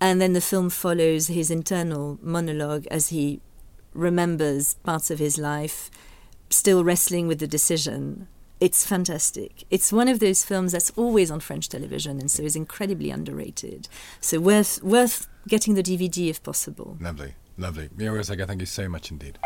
and 0.00 0.20
then 0.20 0.32
the 0.32 0.40
film 0.40 0.70
follows 0.70 1.28
his 1.28 1.50
internal 1.50 2.18
monologue 2.22 2.86
as 2.90 3.08
he 3.08 3.40
remembers 3.94 4.74
parts 4.84 5.10
of 5.10 5.18
his 5.18 5.38
life, 5.38 5.90
still 6.50 6.84
wrestling 6.84 7.26
with 7.26 7.38
the 7.38 7.46
decision. 7.46 8.28
It's 8.58 8.86
fantastic. 8.86 9.64
It's 9.70 9.92
one 9.92 10.08
of 10.08 10.18
those 10.18 10.44
films 10.44 10.72
that's 10.72 10.90
always 10.96 11.30
on 11.30 11.40
French 11.40 11.68
television 11.68 12.18
and 12.18 12.30
so 12.30 12.42
is 12.42 12.56
incredibly 12.56 13.10
underrated. 13.10 13.88
So 14.20 14.40
worth 14.40 14.82
worth 14.82 15.28
getting 15.46 15.74
the 15.74 15.82
DVD 15.82 16.30
if 16.30 16.42
possible. 16.42 16.96
Lovely, 17.00 17.34
lovely. 17.58 17.88
Zagha, 17.88 18.46
thank 18.46 18.60
you 18.60 18.66
so 18.66 18.88
much 18.88 19.10
indeed. 19.10 19.38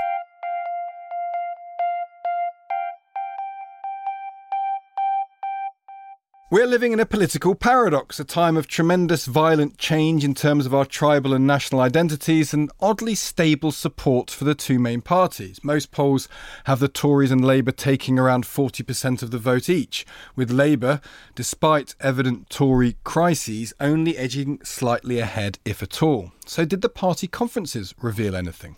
We're 6.53 6.67
living 6.67 6.93
in 6.93 6.99
a 6.99 7.07
political 7.07 7.55
paradox, 7.55 8.19
a 8.19 8.25
time 8.25 8.57
of 8.57 8.67
tremendous 8.67 9.27
violent 9.27 9.79
change 9.79 10.25
in 10.25 10.35
terms 10.35 10.67
of 10.67 10.75
our 10.75 10.85
tribal 10.85 11.33
and 11.33 11.47
national 11.47 11.81
identities, 11.81 12.53
and 12.53 12.73
oddly 12.81 13.15
stable 13.15 13.71
support 13.71 14.33
for 14.33 14.43
the 14.43 14.57
two 14.57 14.81
main 14.81 15.01
parties. 15.01 15.63
Most 15.63 15.93
polls 15.93 16.27
have 16.65 16.81
the 16.81 16.89
Tories 16.89 17.31
and 17.31 17.45
Labour 17.45 17.71
taking 17.71 18.19
around 18.19 18.47
40% 18.47 19.23
of 19.23 19.31
the 19.31 19.39
vote 19.39 19.69
each, 19.69 20.05
with 20.35 20.51
Labour, 20.51 21.01
despite 21.37 21.95
evident 22.01 22.51
Tory 22.51 22.97
crises, 23.05 23.73
only 23.79 24.17
edging 24.17 24.59
slightly 24.65 25.21
ahead, 25.21 25.61
if 25.65 25.85
at 25.85 26.03
all. 26.03 26.33
So, 26.47 26.65
did 26.65 26.83
the 26.83 26.89
party 26.89 27.29
conferences 27.29 27.95
reveal 28.03 28.35
anything? 28.35 28.75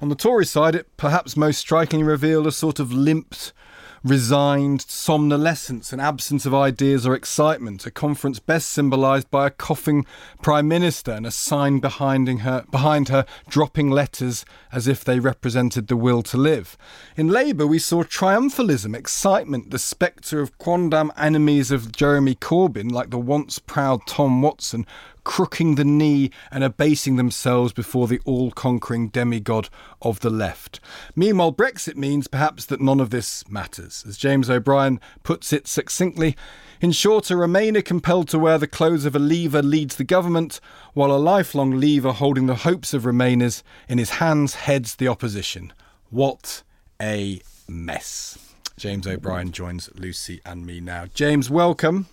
On 0.00 0.10
the 0.10 0.14
Tory 0.14 0.46
side, 0.46 0.76
it 0.76 0.86
perhaps 0.96 1.36
most 1.36 1.58
strikingly 1.58 2.04
revealed 2.04 2.46
a 2.46 2.52
sort 2.52 2.78
of 2.78 2.92
limped 2.92 3.52
resigned 4.02 4.80
somnolescence, 4.82 5.92
an 5.92 6.00
absence 6.00 6.46
of 6.46 6.54
ideas 6.54 7.06
or 7.06 7.14
excitement, 7.14 7.86
a 7.86 7.90
conference 7.90 8.38
best 8.38 8.70
symbolised 8.70 9.30
by 9.30 9.46
a 9.46 9.50
coughing 9.50 10.06
prime 10.42 10.66
minister 10.68 11.12
and 11.12 11.26
a 11.26 11.30
sign 11.30 11.78
behind 11.78 12.28
her, 12.40 12.64
behind 12.70 13.08
her 13.08 13.26
dropping 13.48 13.90
letters 13.90 14.44
as 14.72 14.88
if 14.88 15.04
they 15.04 15.20
represented 15.20 15.88
the 15.88 15.96
will 15.96 16.22
to 16.22 16.36
live. 16.36 16.78
In 17.16 17.28
Labour, 17.28 17.66
we 17.66 17.78
saw 17.78 18.02
triumphalism, 18.02 18.96
excitement, 18.96 19.70
the 19.70 19.78
spectre 19.78 20.40
of 20.40 20.56
quondam 20.58 21.10
enemies 21.16 21.70
of 21.70 21.92
Jeremy 21.92 22.34
Corbyn, 22.34 22.90
like 22.90 23.10
the 23.10 23.18
once 23.18 23.58
proud 23.58 24.06
Tom 24.06 24.40
Watson, 24.42 24.86
crooking 25.24 25.74
the 25.74 25.84
knee 25.84 26.30
and 26.50 26.64
abasing 26.64 27.16
themselves 27.16 27.72
before 27.72 28.08
the 28.08 28.20
all 28.24 28.50
conquering 28.50 29.08
demigod 29.08 29.68
of 30.02 30.20
the 30.20 30.30
left. 30.30 30.80
Meanwhile, 31.14 31.52
Brexit 31.52 31.96
means 31.96 32.28
perhaps 32.28 32.64
that 32.66 32.80
none 32.80 33.00
of 33.00 33.10
this 33.10 33.48
matters. 33.48 34.04
As 34.06 34.16
James 34.16 34.48
O'Brien 34.48 35.00
puts 35.22 35.52
it 35.52 35.66
succinctly, 35.66 36.36
in 36.80 36.92
short, 36.92 37.30
a 37.30 37.34
Remainer 37.34 37.84
compelled 37.84 38.28
to 38.28 38.38
wear 38.38 38.56
the 38.56 38.66
clothes 38.66 39.04
of 39.04 39.14
a 39.14 39.18
Leaver 39.18 39.62
leads 39.62 39.96
the 39.96 40.04
government, 40.04 40.60
while 40.94 41.12
a 41.12 41.18
lifelong 41.18 41.78
Leaver 41.78 42.12
holding 42.12 42.46
the 42.46 42.56
hopes 42.56 42.94
of 42.94 43.02
Remainers 43.02 43.62
in 43.88 43.98
his 43.98 44.10
hands 44.10 44.54
heads 44.54 44.96
the 44.96 45.08
opposition. 45.08 45.72
What 46.08 46.62
a 47.00 47.42
mess. 47.68 48.38
James 48.78 49.06
O'Brien 49.06 49.52
joins 49.52 49.90
Lucy 49.94 50.40
and 50.46 50.64
me 50.64 50.80
now. 50.80 51.04
James, 51.12 51.50
welcome. 51.50 52.06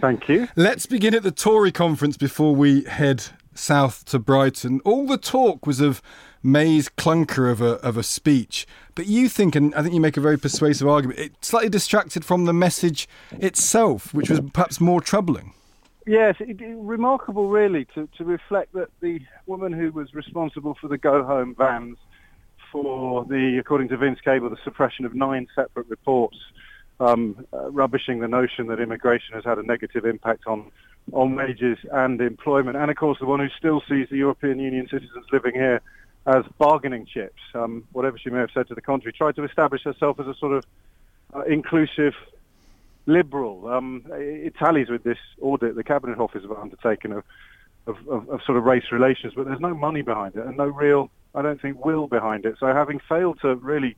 Thank 0.00 0.28
you. 0.28 0.48
Let's 0.54 0.86
begin 0.86 1.14
at 1.14 1.22
the 1.22 1.32
Tory 1.32 1.72
conference 1.72 2.16
before 2.16 2.54
we 2.54 2.84
head 2.84 3.24
south 3.54 4.04
to 4.06 4.18
Brighton. 4.18 4.80
All 4.84 5.06
the 5.06 5.18
talk 5.18 5.66
was 5.66 5.80
of 5.80 6.00
May's 6.42 6.88
clunker 6.88 7.50
of 7.50 7.60
a 7.60 7.72
of 7.84 7.96
a 7.96 8.04
speech, 8.04 8.66
but 8.94 9.06
you 9.06 9.28
think, 9.28 9.56
and 9.56 9.74
I 9.74 9.82
think 9.82 9.94
you 9.94 10.00
make 10.00 10.16
a 10.16 10.20
very 10.20 10.38
persuasive 10.38 10.86
argument, 10.86 11.18
it 11.18 11.44
slightly 11.44 11.68
distracted 11.68 12.24
from 12.24 12.44
the 12.44 12.52
message 12.52 13.08
itself, 13.32 14.14
which 14.14 14.30
was 14.30 14.40
perhaps 14.52 14.80
more 14.80 15.00
troubling. 15.00 15.52
Yes, 16.06 16.36
it, 16.38 16.60
it, 16.60 16.76
remarkable 16.78 17.48
really 17.48 17.86
to, 17.94 18.08
to 18.16 18.24
reflect 18.24 18.72
that 18.74 18.88
the 19.00 19.20
woman 19.46 19.72
who 19.72 19.90
was 19.90 20.14
responsible 20.14 20.76
for 20.80 20.88
the 20.88 20.96
go 20.96 21.24
home 21.24 21.54
vans 21.58 21.98
for 22.72 23.24
the, 23.24 23.58
according 23.58 23.88
to 23.88 23.96
Vince 23.96 24.20
Cable, 24.24 24.48
the 24.48 24.56
suppression 24.64 25.04
of 25.04 25.14
nine 25.14 25.46
separate 25.54 25.88
reports 25.88 26.36
um, 27.00 27.46
uh, 27.52 27.70
rubbishing 27.70 28.20
the 28.20 28.28
notion 28.28 28.66
that 28.68 28.80
immigration 28.80 29.34
has 29.34 29.44
had 29.44 29.58
a 29.58 29.62
negative 29.62 30.04
impact 30.04 30.46
on 30.46 30.70
on 31.12 31.34
wages 31.34 31.78
and 31.90 32.20
employment, 32.20 32.76
and 32.76 32.90
of 32.90 32.96
course 32.96 33.18
the 33.18 33.24
one 33.24 33.40
who 33.40 33.48
still 33.56 33.80
sees 33.88 34.06
the 34.10 34.18
European 34.18 34.58
Union 34.58 34.86
citizens 34.90 35.24
living 35.32 35.54
here 35.54 35.80
as 36.26 36.44
bargaining 36.58 37.06
chips, 37.06 37.40
um, 37.54 37.84
whatever 37.92 38.18
she 38.18 38.28
may 38.28 38.38
have 38.38 38.50
said 38.52 38.68
to 38.68 38.74
the 38.74 38.82
contrary, 38.82 39.14
tried 39.14 39.34
to 39.36 39.44
establish 39.44 39.82
herself 39.82 40.20
as 40.20 40.26
a 40.26 40.34
sort 40.34 40.52
of 40.52 40.64
uh, 41.34 41.40
inclusive 41.42 42.12
liberal. 43.06 43.68
Um, 43.68 44.04
it, 44.10 44.54
tallies 44.58 44.90
with 44.90 45.02
this 45.02 45.18
audit 45.40 45.74
the 45.74 45.84
Cabinet 45.84 46.18
Office 46.18 46.42
have 46.42 46.52
undertaken 46.52 47.12
of, 47.12 47.24
of, 47.86 47.96
of, 48.08 48.28
of 48.28 48.40
sort 48.44 48.58
of 48.58 48.64
race 48.64 48.92
relations, 48.92 49.32
but 49.34 49.46
there's 49.46 49.60
no 49.60 49.74
money 49.74 50.02
behind 50.02 50.36
it 50.36 50.44
and 50.44 50.58
no 50.58 50.66
real, 50.66 51.10
I 51.34 51.40
don't 51.40 51.60
think, 51.60 51.82
will 51.82 52.06
behind 52.06 52.44
it. 52.44 52.56
So 52.60 52.66
having 52.66 53.00
failed 53.08 53.40
to 53.40 53.56
really 53.56 53.96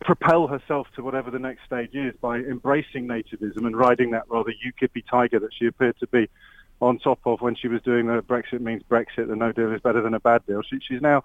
propel 0.00 0.46
herself 0.46 0.86
to 0.96 1.02
whatever 1.02 1.30
the 1.30 1.38
next 1.38 1.64
stage 1.66 1.94
is 1.94 2.14
by 2.20 2.38
embracing 2.38 3.06
nativism 3.06 3.66
and 3.66 3.76
riding 3.76 4.10
that 4.12 4.24
rather 4.28 4.52
UKIP 4.52 5.04
tiger 5.10 5.38
that 5.38 5.50
she 5.58 5.66
appeared 5.66 5.98
to 6.00 6.06
be 6.06 6.28
on 6.80 6.98
top 6.98 7.20
of 7.26 7.40
when 7.40 7.54
she 7.54 7.68
was 7.68 7.82
doing 7.82 8.06
the 8.06 8.22
Brexit 8.22 8.60
means 8.60 8.82
Brexit, 8.90 9.28
the 9.28 9.36
no 9.36 9.52
deal 9.52 9.72
is 9.72 9.80
better 9.82 10.00
than 10.00 10.14
a 10.14 10.20
bad 10.20 10.46
deal. 10.46 10.62
She, 10.62 10.78
she's 10.86 11.02
now 11.02 11.24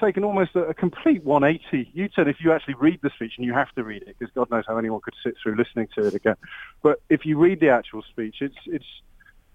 taken 0.00 0.24
almost 0.24 0.56
a, 0.56 0.64
a 0.64 0.74
complete 0.74 1.22
180 1.22 1.90
U-turn 1.94 2.28
if 2.28 2.36
you 2.40 2.52
actually 2.52 2.74
read 2.74 3.00
the 3.02 3.10
speech, 3.10 3.34
and 3.36 3.46
you 3.46 3.54
have 3.54 3.72
to 3.76 3.84
read 3.84 4.02
it 4.02 4.16
because 4.18 4.32
God 4.34 4.50
knows 4.50 4.64
how 4.66 4.76
anyone 4.76 5.00
could 5.00 5.14
sit 5.22 5.34
through 5.40 5.56
listening 5.56 5.88
to 5.94 6.06
it 6.06 6.14
again. 6.14 6.36
But 6.82 7.00
if 7.08 7.24
you 7.24 7.38
read 7.38 7.60
the 7.60 7.70
actual 7.70 8.02
speech, 8.02 8.36
it's 8.40 8.56
it's 8.66 8.84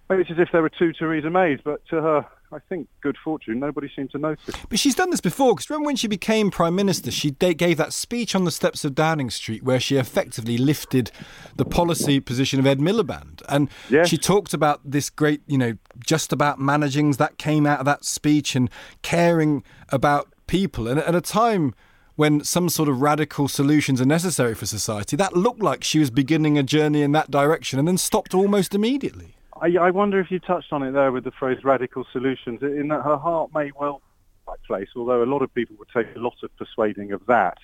it's 0.10 0.32
as 0.32 0.40
if 0.40 0.50
there 0.52 0.62
were 0.62 0.70
two 0.70 0.94
Theresa 0.94 1.30
Mays, 1.30 1.60
but 1.64 1.86
to 1.88 2.02
her 2.02 2.26
I 2.52 2.60
think, 2.60 2.88
good 3.02 3.18
fortune. 3.24 3.60
Nobody 3.60 3.90
seemed 3.96 4.12
to 4.12 4.18
notice. 4.18 4.56
But 4.70 4.80
she's 4.80 4.96
done 4.96 5.10
this 5.10 5.22
before, 5.22 5.54
because 5.56 5.70
remember 5.70 5.88
when 5.88 5.96
she 5.96 6.08
became 6.08 6.52
Prime 6.52 6.76
Minister, 6.76 7.12
she 7.12 7.32
gave 7.32 7.78
that 7.78 7.94
speech 7.94 8.36
on 8.36 8.44
the 8.44 8.52
steps 8.52 8.84
of 8.84 8.96
Downing 8.96 9.30
Street 9.30 9.64
where 9.64 9.80
she 9.80 9.98
effectively 9.98 10.58
lifted 10.58 11.12
the 11.56 11.66
policy 11.66 12.20
position 12.20 12.60
of 12.60 12.68
Ed 12.68 12.80
Miliband. 12.80 13.42
And 13.48 13.70
yes. 13.90 14.10
she 14.10 14.18
talked 14.18 14.54
about 14.54 14.82
this 14.84 15.10
great, 15.10 15.42
you 15.48 15.58
know, 15.58 15.78
just 16.06 16.34
about 16.34 16.60
managing 16.60 17.12
that 17.12 17.38
came 17.38 17.66
out 17.66 17.80
of 17.80 17.86
that 17.86 18.06
speech 18.06 18.56
and 18.56 18.70
caring 19.02 19.64
about 19.90 20.34
people. 20.48 20.88
And 20.88 21.00
at 21.00 21.16
a 21.16 21.22
time 21.22 21.74
when 22.16 22.44
some 22.44 22.70
sort 22.70 22.90
of 22.90 23.02
radical 23.02 23.48
solutions 23.48 24.02
are 24.02 24.06
necessary 24.06 24.54
for 24.54 24.66
society, 24.66 25.16
that 25.16 25.36
looked 25.36 25.62
like 25.62 25.84
she 25.84 26.00
was 26.00 26.10
beginning 26.10 26.58
a 26.58 26.64
journey 26.64 27.02
in 27.02 27.14
that 27.14 27.32
direction 27.32 27.80
and 27.80 27.88
then 27.88 27.98
stopped 27.98 28.34
almost 28.34 28.76
immediately. 28.76 29.36
I, 29.62 29.68
I 29.80 29.92
wonder 29.92 30.20
if 30.20 30.32
you 30.32 30.40
touched 30.40 30.74
on 30.74 30.82
it 30.82 30.92
there 30.92 31.12
with 31.12 31.24
the 31.24 31.32
phrase 31.32 31.64
radical 31.64 32.06
solutions, 32.12 32.64
in 32.64 32.88
that 32.88 33.04
her 33.04 33.18
heart 33.18 33.52
may 33.54 33.72
well 33.80 34.02
be 34.48 34.68
place, 34.68 34.90
although 34.96 35.24
a 35.24 35.26
lot 35.26 35.42
of 35.42 35.54
people 35.54 35.76
would 35.80 35.88
take 35.96 36.14
a 36.16 36.20
lot 36.20 36.36
of 36.44 36.50
persuading 36.58 37.14
of 37.14 37.26
that, 37.28 37.58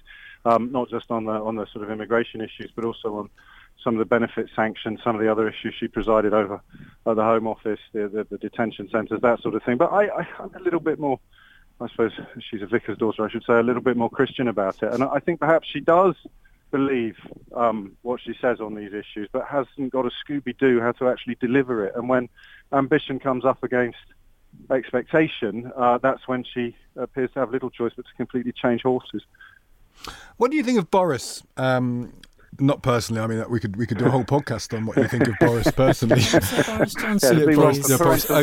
um, 0.46 0.72
not 0.72 0.90
just 0.90 1.12
on 1.12 1.26
the 1.26 1.32
on 1.32 1.56
the 1.56 1.66
sort 1.74 1.84
of 1.84 1.92
immigration 1.92 2.40
issues, 2.40 2.72
but 2.76 2.86
also 2.86 3.16
on 3.18 3.30
some 3.84 3.96
of 3.96 4.00
the 4.00 4.06
benefit 4.06 4.48
sanctions, 4.56 5.00
some 5.04 5.16
of 5.16 5.22
the 5.22 5.32
other 5.32 5.50
issues 5.50 5.74
she 5.78 5.88
presided 5.88 6.34
over 6.34 6.62
at 7.06 7.16
the 7.16 7.24
Home 7.24 7.48
Office, 7.48 7.80
the, 7.94 8.08
the, 8.08 8.26
the 8.30 8.38
detention 8.38 8.90
centres, 8.90 9.20
that 9.22 9.42
sort 9.42 9.56
of 9.56 9.64
thing. 9.64 9.78
But 9.78 9.92
I, 9.92 10.10
I'm 10.40 10.54
a 10.56 10.60
little 10.60 10.80
bit 10.80 11.00
more, 11.00 11.20
I 11.82 11.88
suppose 11.90 12.12
she's 12.50 12.62
a 12.62 12.68
vicar's 12.68 12.98
daughter, 12.98 13.26
I 13.26 13.30
should 13.30 13.44
say, 13.46 13.54
a 13.54 13.64
little 13.64 13.82
bit 13.82 13.98
more 13.98 14.10
Christian 14.10 14.48
about 14.48 14.82
it. 14.82 14.94
And 14.94 15.04
I 15.04 15.20
think 15.20 15.40
perhaps 15.40 15.68
she 15.68 15.80
does 15.80 16.16
believe 16.72 17.16
um, 17.56 17.98
what 18.02 18.20
she 18.22 18.34
says 18.42 18.60
on 18.60 18.76
these 18.76 18.94
issues, 18.94 19.30
but 19.32 19.46
hasn't 19.48 19.92
got 19.92 20.06
a 20.06 20.12
Scooby-Doo 20.26 20.80
how 20.82 20.92
to 20.94 21.10
actually 21.10 21.36
deliver 21.36 21.86
it. 21.86 21.94
And 21.96 22.10
when 22.10 22.30
ambition 22.72 23.20
comes 23.20 23.46
up 23.46 23.64
against 23.64 23.98
expectation, 24.70 25.72
uh, 25.76 25.98
that's 25.98 26.28
when 26.28 26.44
she 26.44 26.76
appears 26.96 27.32
to 27.34 27.40
have 27.40 27.52
little 27.52 27.70
choice 27.70 27.94
but 27.96 28.06
to 28.06 28.14
completely 28.16 28.52
change 28.52 28.82
horses. 28.82 29.24
What 30.38 30.52
do 30.52 30.58
you 30.58 30.64
think 30.64 30.78
of 30.78 30.92
Boris? 30.92 31.44
Um, 31.56 32.14
not 32.60 32.82
personally. 32.82 33.22
I 33.22 33.28
mean, 33.28 33.44
we 33.50 33.60
could 33.60 33.76
we 33.76 33.86
could 33.86 33.98
do 33.98 34.06
a 34.06 34.10
whole 34.10 34.24
podcast 34.24 34.76
on 34.76 34.86
what 34.86 34.98
you 34.98 35.08
think 35.08 35.28
of 35.28 35.36
Boris 35.40 35.70
personally. 35.72 36.22
Boris 36.68 36.94
Johnson. 36.94 37.40
Yeah, 37.40 37.56
Boris, 37.56 37.90
yeah, 37.90 37.98
Boris, 37.98 38.30
oh, 38.30 38.40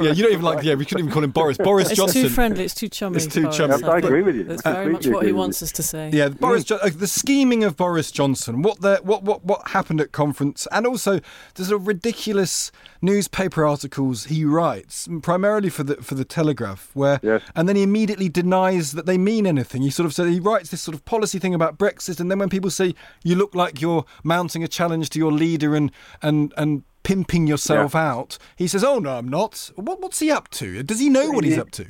yeah, 0.00 0.12
you 0.12 0.22
don't 0.22 0.32
even 0.32 0.42
like. 0.42 0.64
Yeah, 0.64 0.74
we 0.74 0.84
couldn't 0.84 1.00
even 1.00 1.12
call 1.12 1.24
him 1.24 1.30
Boris. 1.30 1.58
Boris 1.58 1.88
it's 1.88 1.96
Johnson. 1.96 2.20
It's 2.22 2.28
too 2.28 2.34
friendly. 2.34 2.64
It's 2.64 2.74
too 2.74 2.88
chummy. 2.88 3.16
It's 3.16 3.26
too 3.26 3.50
chummy. 3.50 3.82
I 3.84 3.98
agree 3.98 4.22
with 4.22 4.36
you. 4.36 4.44
That's 4.44 4.62
very 4.62 4.92
much 4.92 5.06
what 5.06 5.26
he 5.26 5.32
wants 5.32 5.62
us 5.62 5.72
to 5.72 5.82
say. 5.82 6.10
Yeah, 6.12 6.28
Boris. 6.28 6.64
Jo- 6.64 6.78
the 6.78 7.06
scheming 7.06 7.64
of 7.64 7.76
Boris 7.76 8.10
Johnson. 8.10 8.62
What 8.62 8.80
the 8.80 9.00
what 9.02 9.22
what 9.22 9.44
what 9.44 9.68
happened 9.68 10.00
at 10.00 10.12
conference, 10.12 10.66
and 10.72 10.86
also 10.86 11.20
the 11.54 11.64
sort 11.64 11.80
of 11.80 11.86
ridiculous 11.86 12.72
newspaper 13.00 13.66
articles 13.66 14.24
he 14.24 14.44
writes, 14.44 15.08
primarily 15.22 15.68
for 15.68 15.82
the 15.82 15.96
for 15.96 16.14
the 16.14 16.24
Telegraph, 16.24 16.90
where 16.94 17.20
yes. 17.22 17.42
and 17.54 17.68
then 17.68 17.76
he 17.76 17.82
immediately 17.82 18.28
denies 18.28 18.92
that 18.92 19.06
they 19.06 19.18
mean 19.18 19.46
anything. 19.46 19.82
He 19.82 19.90
sort 19.90 20.06
of 20.06 20.14
said 20.14 20.28
he 20.28 20.40
writes 20.40 20.70
this 20.70 20.80
sort 20.80 20.94
of 20.94 21.04
policy 21.04 21.38
thing 21.38 21.54
about 21.54 21.78
Brexit, 21.78 22.20
and 22.20 22.30
then 22.30 22.38
when 22.38 22.48
people 22.48 22.70
say 22.70 22.94
you 23.22 23.31
look 23.34 23.54
like 23.54 23.80
you're 23.80 24.04
mounting 24.22 24.62
a 24.62 24.68
challenge 24.68 25.10
to 25.10 25.18
your 25.18 25.32
leader 25.32 25.74
and 25.74 25.90
and 26.20 26.52
and 26.56 26.82
pimping 27.02 27.46
yourself 27.46 27.94
yeah. 27.94 28.12
out, 28.12 28.38
he 28.56 28.68
says, 28.68 28.84
"Oh 28.84 28.98
no, 28.98 29.18
I'm 29.18 29.28
not." 29.28 29.70
What, 29.76 30.00
what's 30.00 30.18
he 30.20 30.30
up 30.30 30.48
to? 30.50 30.82
Does 30.82 31.00
he 31.00 31.08
know 31.08 31.30
what 31.30 31.44
he's 31.44 31.58
up 31.58 31.70
to? 31.72 31.86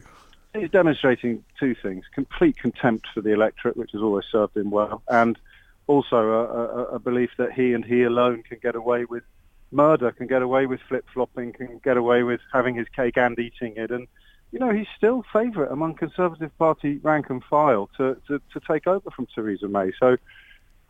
He's 0.55 0.71
demonstrating 0.71 1.45
two 1.59 1.75
things: 1.75 2.05
complete 2.15 2.57
contempt 2.57 3.07
for 3.15 3.21
the 3.21 3.31
electorate, 3.31 3.77
which 3.77 3.93
has 3.93 4.03
always 4.03 4.25
served 4.31 4.57
him 4.57 4.71
well, 4.71 5.03
and 5.09 5.39
also 5.87 6.17
a, 6.17 6.45
a, 6.45 6.85
a 6.95 6.99
belief 6.99 7.31
that 7.39 7.53
he 7.53 7.73
and 7.73 7.85
he 7.85 8.03
alone 8.03 8.43
can 8.43 8.59
get 8.63 8.75
away 8.75 9.05
with 9.05 9.25
murder, 9.73 10.13
can 10.13 10.27
get 10.27 10.43
away 10.43 10.67
with 10.67 10.81
flip-flopping, 10.89 11.55
can 11.55 11.81
get 11.83 11.97
away 11.97 12.23
with 12.23 12.41
having 12.53 12.75
his 12.75 12.87
cake 12.95 13.17
and 13.17 13.39
eating 13.39 13.75
it. 13.77 13.91
And, 13.91 14.07
you 14.53 14.59
know, 14.59 14.71
he's 14.71 14.87
still 14.97 15.25
favourite 15.33 15.73
among 15.73 15.95
Conservative 15.95 16.57
Party 16.59 16.99
rank 16.99 17.31
and 17.31 17.43
file 17.45 17.89
to, 17.97 18.17
to, 18.29 18.41
to 18.53 18.61
take 18.69 18.87
over 18.87 19.11
from 19.11 19.27
Theresa 19.35 19.69
May. 19.69 19.91
So 19.99 20.17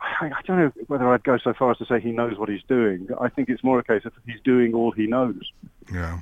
I, 0.03 0.31
don't 0.45 0.57
know 0.57 0.71
whether 0.87 1.07
I'd 1.13 1.23
go 1.23 1.37
so 1.37 1.53
far 1.53 1.71
as 1.71 1.77
to 1.77 1.85
say 1.85 1.99
he 1.99 2.11
knows 2.11 2.37
what 2.37 2.49
he's 2.49 2.63
doing. 2.67 3.07
I 3.19 3.29
think 3.29 3.49
it's 3.49 3.63
more 3.63 3.79
a 3.79 3.83
case 3.83 4.03
of 4.05 4.13
he's 4.25 4.41
doing 4.43 4.73
all 4.73 4.91
he 4.91 5.07
knows. 5.07 5.51
Yeah. 5.91 6.19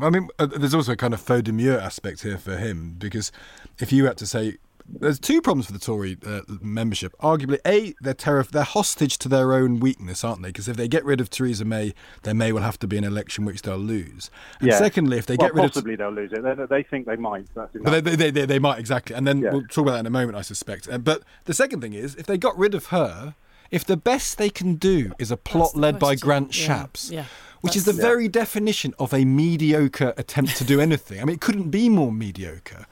I 0.00 0.10
mean, 0.10 0.28
uh, 0.38 0.46
there's 0.46 0.74
also 0.74 0.92
a 0.92 0.96
kind 0.96 1.14
of 1.14 1.20
faux 1.20 1.42
demure 1.42 1.78
aspect 1.78 2.22
here 2.22 2.38
for 2.38 2.56
him 2.56 2.96
because 2.98 3.30
if 3.78 3.92
you 3.92 4.06
had 4.06 4.16
to 4.18 4.26
say 4.26 4.56
there's 4.86 5.18
two 5.18 5.40
problems 5.40 5.66
for 5.66 5.72
the 5.72 5.78
Tory 5.78 6.16
uh, 6.26 6.42
membership. 6.60 7.14
Arguably, 7.20 7.58
a 7.66 7.94
they're 8.00 8.14
terrif- 8.14 8.50
they're 8.50 8.62
hostage 8.62 9.18
to 9.18 9.28
their 9.28 9.54
own 9.54 9.80
weakness, 9.80 10.22
aren't 10.24 10.42
they? 10.42 10.48
Because 10.48 10.68
if 10.68 10.76
they 10.76 10.88
get 10.88 11.04
rid 11.04 11.20
of 11.20 11.30
Theresa 11.30 11.64
May, 11.64 11.94
there 12.22 12.34
may 12.34 12.52
well 12.52 12.62
have 12.62 12.78
to 12.80 12.86
be 12.86 12.98
an 12.98 13.04
election 13.04 13.44
which 13.44 13.62
they'll 13.62 13.76
lose. 13.76 14.30
And 14.60 14.68
yeah. 14.68 14.78
secondly, 14.78 15.18
if 15.18 15.26
they 15.26 15.36
well, 15.36 15.48
get 15.48 15.54
rid 15.54 15.62
possibly 15.62 15.94
of 15.94 16.00
possibly 16.00 16.20
they'll 16.20 16.24
lose 16.24 16.32
it. 16.32 16.68
They, 16.68 16.76
they 16.76 16.82
think 16.82 17.06
they 17.06 17.16
might. 17.16 17.46
That's 17.54 17.72
they, 17.72 18.00
they, 18.00 18.30
they, 18.30 18.46
they, 18.46 18.58
might 18.58 18.78
exactly, 18.78 19.16
and 19.16 19.26
then 19.26 19.40
yeah. 19.40 19.52
we'll 19.52 19.62
talk 19.62 19.84
about 19.84 19.92
that 19.92 20.00
in 20.00 20.06
a 20.06 20.10
moment, 20.10 20.36
I 20.36 20.42
suspect. 20.42 20.88
Uh, 20.88 20.98
but 20.98 21.22
the 21.44 21.54
second 21.54 21.80
thing 21.80 21.94
is, 21.94 22.14
if 22.16 22.26
they 22.26 22.36
got 22.36 22.56
rid 22.58 22.74
of 22.74 22.86
her, 22.86 23.34
if 23.70 23.84
the 23.84 23.96
best 23.96 24.38
they 24.38 24.50
can 24.50 24.74
do 24.74 25.12
is 25.18 25.30
a 25.30 25.36
plot 25.36 25.74
led 25.74 25.98
by 25.98 26.14
Grant 26.14 26.56
yeah. 26.58 26.66
Shapps. 26.66 27.10
Yeah. 27.10 27.24
Which 27.62 27.76
is 27.76 27.86
the 27.86 27.94
very 27.94 28.28
definition 28.28 28.92
of 28.98 29.14
a 29.14 29.24
mediocre 29.24 30.12
attempt 30.18 30.58
to 30.58 30.64
do 30.64 30.82
anything. 30.82 31.22
I 31.22 31.24
mean, 31.24 31.32
it 31.32 31.40
couldn't 31.40 31.70
be 31.70 31.88
more 31.88 32.12
mediocre. 32.12 32.84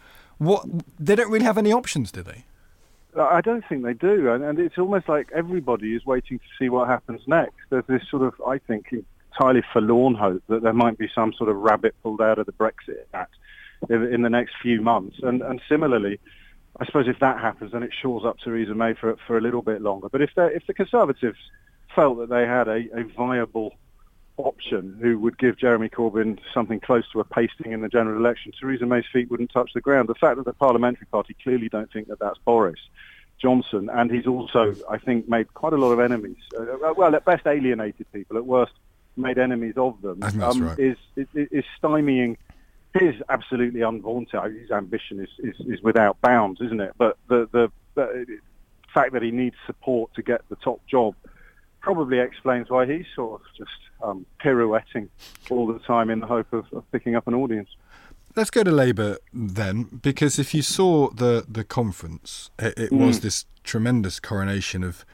What 0.42 0.66
they 0.98 1.14
don't 1.14 1.30
really 1.30 1.44
have 1.44 1.56
any 1.56 1.72
options, 1.72 2.10
do 2.10 2.22
they? 2.22 2.44
Uh, 3.16 3.24
I 3.24 3.40
don't 3.40 3.64
think 3.68 3.84
they 3.84 3.92
do, 3.94 4.32
and, 4.32 4.42
and 4.42 4.58
it's 4.58 4.76
almost 4.76 5.08
like 5.08 5.28
everybody 5.32 5.94
is 5.94 6.04
waiting 6.04 6.38
to 6.40 6.44
see 6.58 6.68
what 6.68 6.88
happens 6.88 7.20
next. 7.28 7.54
There's 7.70 7.86
this 7.86 8.02
sort 8.10 8.22
of, 8.22 8.34
I 8.44 8.58
think, 8.58 8.92
entirely 8.92 9.62
forlorn 9.72 10.14
hope 10.14 10.42
that 10.48 10.62
there 10.62 10.72
might 10.72 10.98
be 10.98 11.08
some 11.14 11.32
sort 11.34 11.48
of 11.48 11.56
rabbit 11.56 11.94
pulled 12.02 12.20
out 12.20 12.38
of 12.38 12.46
the 12.46 12.52
Brexit 12.52 13.04
Act 13.14 13.34
in 13.88 14.22
the 14.22 14.30
next 14.30 14.54
few 14.60 14.80
months, 14.80 15.18
and, 15.22 15.42
and 15.42 15.60
similarly, 15.68 16.18
I 16.80 16.86
suppose 16.86 17.06
if 17.06 17.20
that 17.20 17.38
happens, 17.38 17.70
then 17.70 17.84
it 17.84 17.92
shores 18.00 18.24
up 18.24 18.38
Theresa 18.42 18.74
May 18.74 18.94
for 18.94 19.16
for 19.26 19.38
a 19.38 19.40
little 19.40 19.62
bit 19.62 19.80
longer. 19.80 20.08
But 20.08 20.22
if 20.22 20.30
if 20.36 20.66
the 20.66 20.74
Conservatives 20.74 21.38
felt 21.94 22.18
that 22.18 22.30
they 22.30 22.46
had 22.46 22.66
a, 22.66 22.80
a 22.98 23.04
viable 23.16 23.74
option 24.36 24.98
who 25.00 25.18
would 25.18 25.38
give 25.38 25.58
Jeremy 25.58 25.88
Corbyn 25.88 26.38
something 26.54 26.80
close 26.80 27.04
to 27.12 27.20
a 27.20 27.24
pasting 27.24 27.72
in 27.72 27.80
the 27.80 27.88
general 27.88 28.18
election, 28.18 28.52
Theresa 28.58 28.86
May's 28.86 29.04
feet 29.12 29.30
wouldn't 29.30 29.52
touch 29.52 29.70
the 29.74 29.80
ground. 29.80 30.08
The 30.08 30.14
fact 30.14 30.36
that 30.36 30.44
the 30.44 30.52
Parliamentary 30.52 31.06
Party 31.06 31.36
clearly 31.42 31.68
don't 31.68 31.92
think 31.92 32.08
that 32.08 32.18
that's 32.18 32.38
Boris 32.44 32.80
Johnson, 33.40 33.90
and 33.92 34.10
he's 34.10 34.26
also, 34.26 34.74
I 34.88 34.98
think, 34.98 35.28
made 35.28 35.52
quite 35.52 35.72
a 35.72 35.76
lot 35.76 35.92
of 35.92 36.00
enemies. 36.00 36.36
Uh, 36.58 36.94
well, 36.96 37.14
at 37.14 37.24
best 37.24 37.46
alienated 37.46 38.06
people, 38.12 38.36
at 38.36 38.46
worst 38.46 38.72
made 39.16 39.38
enemies 39.38 39.74
of 39.76 40.00
them. 40.00 40.22
Um, 40.22 40.62
right. 40.62 40.78
Is, 40.78 40.96
is 41.16 41.26
is 41.34 41.64
stymieing 41.82 42.36
his 42.94 43.14
absolutely 43.28 43.80
unvaunted. 43.80 44.60
His 44.60 44.70
ambition 44.70 45.20
is, 45.20 45.28
is, 45.38 45.66
is 45.66 45.82
without 45.82 46.20
bounds, 46.20 46.60
isn't 46.60 46.80
it? 46.80 46.92
But 46.98 47.18
the, 47.28 47.48
the 47.52 47.70
the 47.94 48.38
fact 48.94 49.12
that 49.12 49.22
he 49.22 49.30
needs 49.30 49.56
support 49.66 50.14
to 50.14 50.22
get 50.22 50.42
the 50.48 50.56
top 50.56 50.80
job 50.86 51.14
probably 51.82 52.18
explains 52.18 52.70
why 52.70 52.86
he's 52.86 53.04
sort 53.14 53.40
of 53.40 53.46
just 53.56 53.70
um, 54.02 54.24
pirouetting 54.40 55.08
all 55.50 55.66
the 55.66 55.78
time 55.80 56.08
in 56.10 56.20
the 56.20 56.26
hope 56.26 56.52
of, 56.52 56.64
of 56.72 56.90
picking 56.92 57.14
up 57.16 57.26
an 57.28 57.34
audience. 57.34 57.68
Let's 58.34 58.50
go 58.50 58.62
to 58.64 58.70
Labour 58.70 59.18
then, 59.34 60.00
because 60.02 60.38
if 60.38 60.54
you 60.54 60.62
saw 60.62 61.10
the 61.10 61.44
the 61.46 61.64
conference, 61.64 62.50
it, 62.58 62.78
it 62.78 62.90
Mm. 62.90 63.06
was 63.06 63.20
this 63.20 63.44
tremendous 63.62 64.18
coronation 64.20 64.82
of 64.82 65.04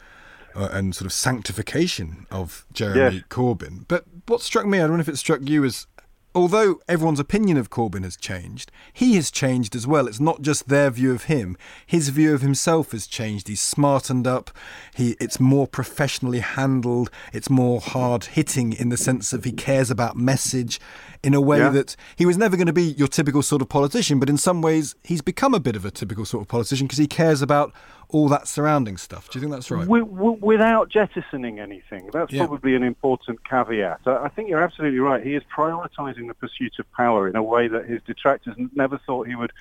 uh, 0.54 0.68
and 0.72 0.94
sort 0.94 1.06
of 1.06 1.12
sanctification 1.12 2.26
of 2.30 2.64
Jeremy 2.72 3.16
Yes. 3.16 3.24
Corbyn. 3.28 3.84
But 3.88 4.04
what 4.26 4.40
struck 4.40 4.66
me, 4.66 4.78
I 4.78 4.86
don't 4.86 4.96
know 4.96 5.00
if 5.00 5.08
it 5.08 5.18
struck 5.18 5.40
you, 5.42 5.64
is 5.64 5.86
although 6.34 6.80
everyone's 6.88 7.20
opinion 7.20 7.56
of 7.56 7.70
Corbyn 7.70 8.04
has 8.04 8.16
changed, 8.16 8.70
he 8.92 9.14
has 9.16 9.30
changed 9.30 9.74
as 9.74 9.86
well. 9.86 10.06
It's 10.06 10.20
not 10.20 10.42
just 10.42 10.68
their 10.68 10.90
view 10.90 11.12
of 11.12 11.24
him; 11.24 11.56
his 11.86 12.08
view 12.10 12.34
of 12.34 12.42
himself 12.42 12.92
has 12.92 13.06
changed. 13.06 13.48
He's 13.48 13.60
smartened 13.60 14.26
up. 14.26 14.50
He 14.94 15.16
it's 15.20 15.40
more 15.40 15.66
professionally 15.66 16.40
handled. 16.40 17.10
It's 17.32 17.50
more 17.50 17.80
hard 17.80 18.24
hitting 18.24 18.72
in 18.72 18.88
the 18.88 18.96
sense 18.96 19.32
of 19.32 19.44
he 19.44 19.52
cares 19.52 19.90
about 19.90 20.16
message 20.16 20.80
in 21.22 21.34
a 21.34 21.40
way 21.40 21.58
Yeah. 21.58 21.70
that 21.70 21.96
he 22.14 22.24
was 22.26 22.38
never 22.38 22.56
going 22.56 22.68
to 22.68 22.72
be 22.72 22.84
your 22.92 23.08
typical 23.08 23.42
sort 23.42 23.60
of 23.62 23.68
politician. 23.68 24.20
But 24.20 24.30
in 24.30 24.36
some 24.38 24.62
ways, 24.62 24.94
he's 25.02 25.20
become 25.22 25.54
a 25.54 25.60
bit 25.60 25.74
of 25.76 25.84
a 25.84 25.90
typical 25.90 26.24
sort 26.24 26.42
of 26.42 26.48
politician 26.48 26.86
because 26.86 26.98
he 26.98 27.08
cares 27.08 27.42
about 27.42 27.72
all 28.10 28.28
that 28.28 28.48
surrounding 28.48 28.96
stuff. 28.96 29.28
Do 29.30 29.38
you 29.38 29.42
think 29.42 29.52
that's 29.52 29.70
right? 29.70 29.86
Wi- 29.86 30.06
wi- 30.06 30.38
without 30.40 30.88
jettisoning 30.88 31.58
anything. 31.60 32.08
That's 32.12 32.32
Yeah. 32.32 32.46
probably 32.46 32.74
an 32.74 32.82
important 32.82 33.44
caveat. 33.44 34.00
I 34.06 34.24
I 34.24 34.28
think 34.28 34.48
you're 34.48 34.62
absolutely 34.62 34.98
right. 35.00 35.22
He 35.22 35.34
is 35.34 35.42
prioritising 35.54 36.26
the 36.28 36.34
pursuit 36.34 36.74
of 36.78 36.90
power 36.92 37.28
in 37.28 37.36
a 37.36 37.42
way 37.42 37.68
that 37.68 37.84
his 37.86 38.00
detractors 38.02 38.54
n- 38.58 38.70
never 38.74 38.98
thought 38.98 39.26
he 39.26 39.34
would 39.34 39.52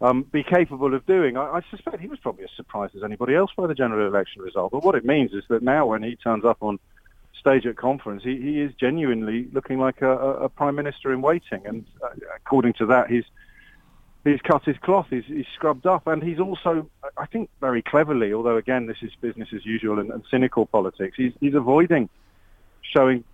um, 0.00 0.22
be 0.22 0.42
capable 0.42 0.94
of 0.94 1.04
doing. 1.06 1.36
I, 1.36 1.58
I 1.58 1.60
suspect 1.70 2.00
he 2.00 2.08
was 2.08 2.18
probably 2.18 2.44
as 2.44 2.50
surprised 2.56 2.96
as 2.96 3.04
anybody 3.04 3.34
else 3.36 3.50
by 3.56 3.66
the 3.66 3.74
general 3.74 4.06
election 4.06 4.42
result. 4.42 4.72
But 4.72 4.82
what 4.82 4.94
it 4.94 5.04
means 5.04 5.32
is 5.32 5.44
that 5.48 5.62
now 5.62 5.86
when 5.86 6.02
he 6.02 6.16
turns 6.16 6.44
up 6.44 6.58
on 6.60 6.78
stage 7.38 7.66
at 7.66 7.76
conference, 7.76 8.22
he, 8.24 8.36
he 8.40 8.60
is 8.60 8.72
genuinely 8.74 9.48
looking 9.52 9.78
like 9.78 10.02
a, 10.02 10.10
a, 10.10 10.30
a 10.44 10.48
prime 10.48 10.74
minister 10.76 11.12
in 11.12 11.20
waiting. 11.22 11.64
And 11.66 11.84
uh, 12.02 12.08
according 12.34 12.72
to 12.74 12.86
that, 12.86 13.10
he's 13.10 13.24
he's 14.24 14.40
cut 14.40 14.64
his 14.64 14.76
cloth, 14.78 15.06
he's, 15.10 15.24
he's 15.26 15.46
scrubbed 15.54 15.86
up, 15.86 16.06
and 16.06 16.22
he's 16.22 16.38
also, 16.38 16.88
I 17.16 17.26
think, 17.26 17.50
very 17.60 17.82
cleverly, 17.82 18.32
although 18.32 18.56
again 18.56 18.86
this 18.86 18.98
is 19.02 19.10
business 19.20 19.48
as 19.54 19.64
usual 19.64 19.98
and, 19.98 20.10
and 20.10 20.22
cynical 20.30 20.66
politics, 20.66 21.16
he's, 21.16 21.32
he's 21.40 21.54
avoiding 21.54 22.08
showing 22.82 23.24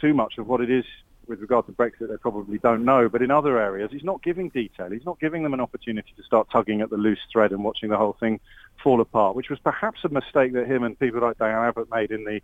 too 0.00 0.14
much 0.14 0.38
of 0.38 0.46
what 0.46 0.60
it 0.60 0.70
is 0.70 0.84
with 1.26 1.40
regard 1.40 1.64
to 1.66 1.72
Brexit 1.72 2.08
they 2.08 2.16
probably 2.16 2.58
don't 2.58 2.84
know, 2.84 3.08
but 3.08 3.22
in 3.22 3.30
other 3.30 3.58
areas 3.58 3.90
he's 3.92 4.04
not 4.04 4.22
giving 4.22 4.48
detail, 4.48 4.90
he's 4.90 5.04
not 5.04 5.20
giving 5.20 5.42
them 5.42 5.54
an 5.54 5.60
opportunity 5.60 6.12
to 6.16 6.22
start 6.22 6.48
tugging 6.50 6.80
at 6.80 6.90
the 6.90 6.96
loose 6.96 7.20
thread 7.32 7.52
and 7.52 7.62
watching 7.62 7.88
the 7.88 7.96
whole 7.96 8.16
thing 8.18 8.40
fall 8.82 9.00
apart, 9.00 9.36
which 9.36 9.50
was 9.50 9.58
perhaps 9.60 10.00
a 10.04 10.08
mistake 10.08 10.52
that 10.54 10.66
him 10.66 10.82
and 10.82 10.98
people 10.98 11.20
like 11.20 11.38
Diane 11.38 11.68
Abbott 11.68 11.90
made 11.90 12.10
in 12.10 12.24
the 12.24 12.40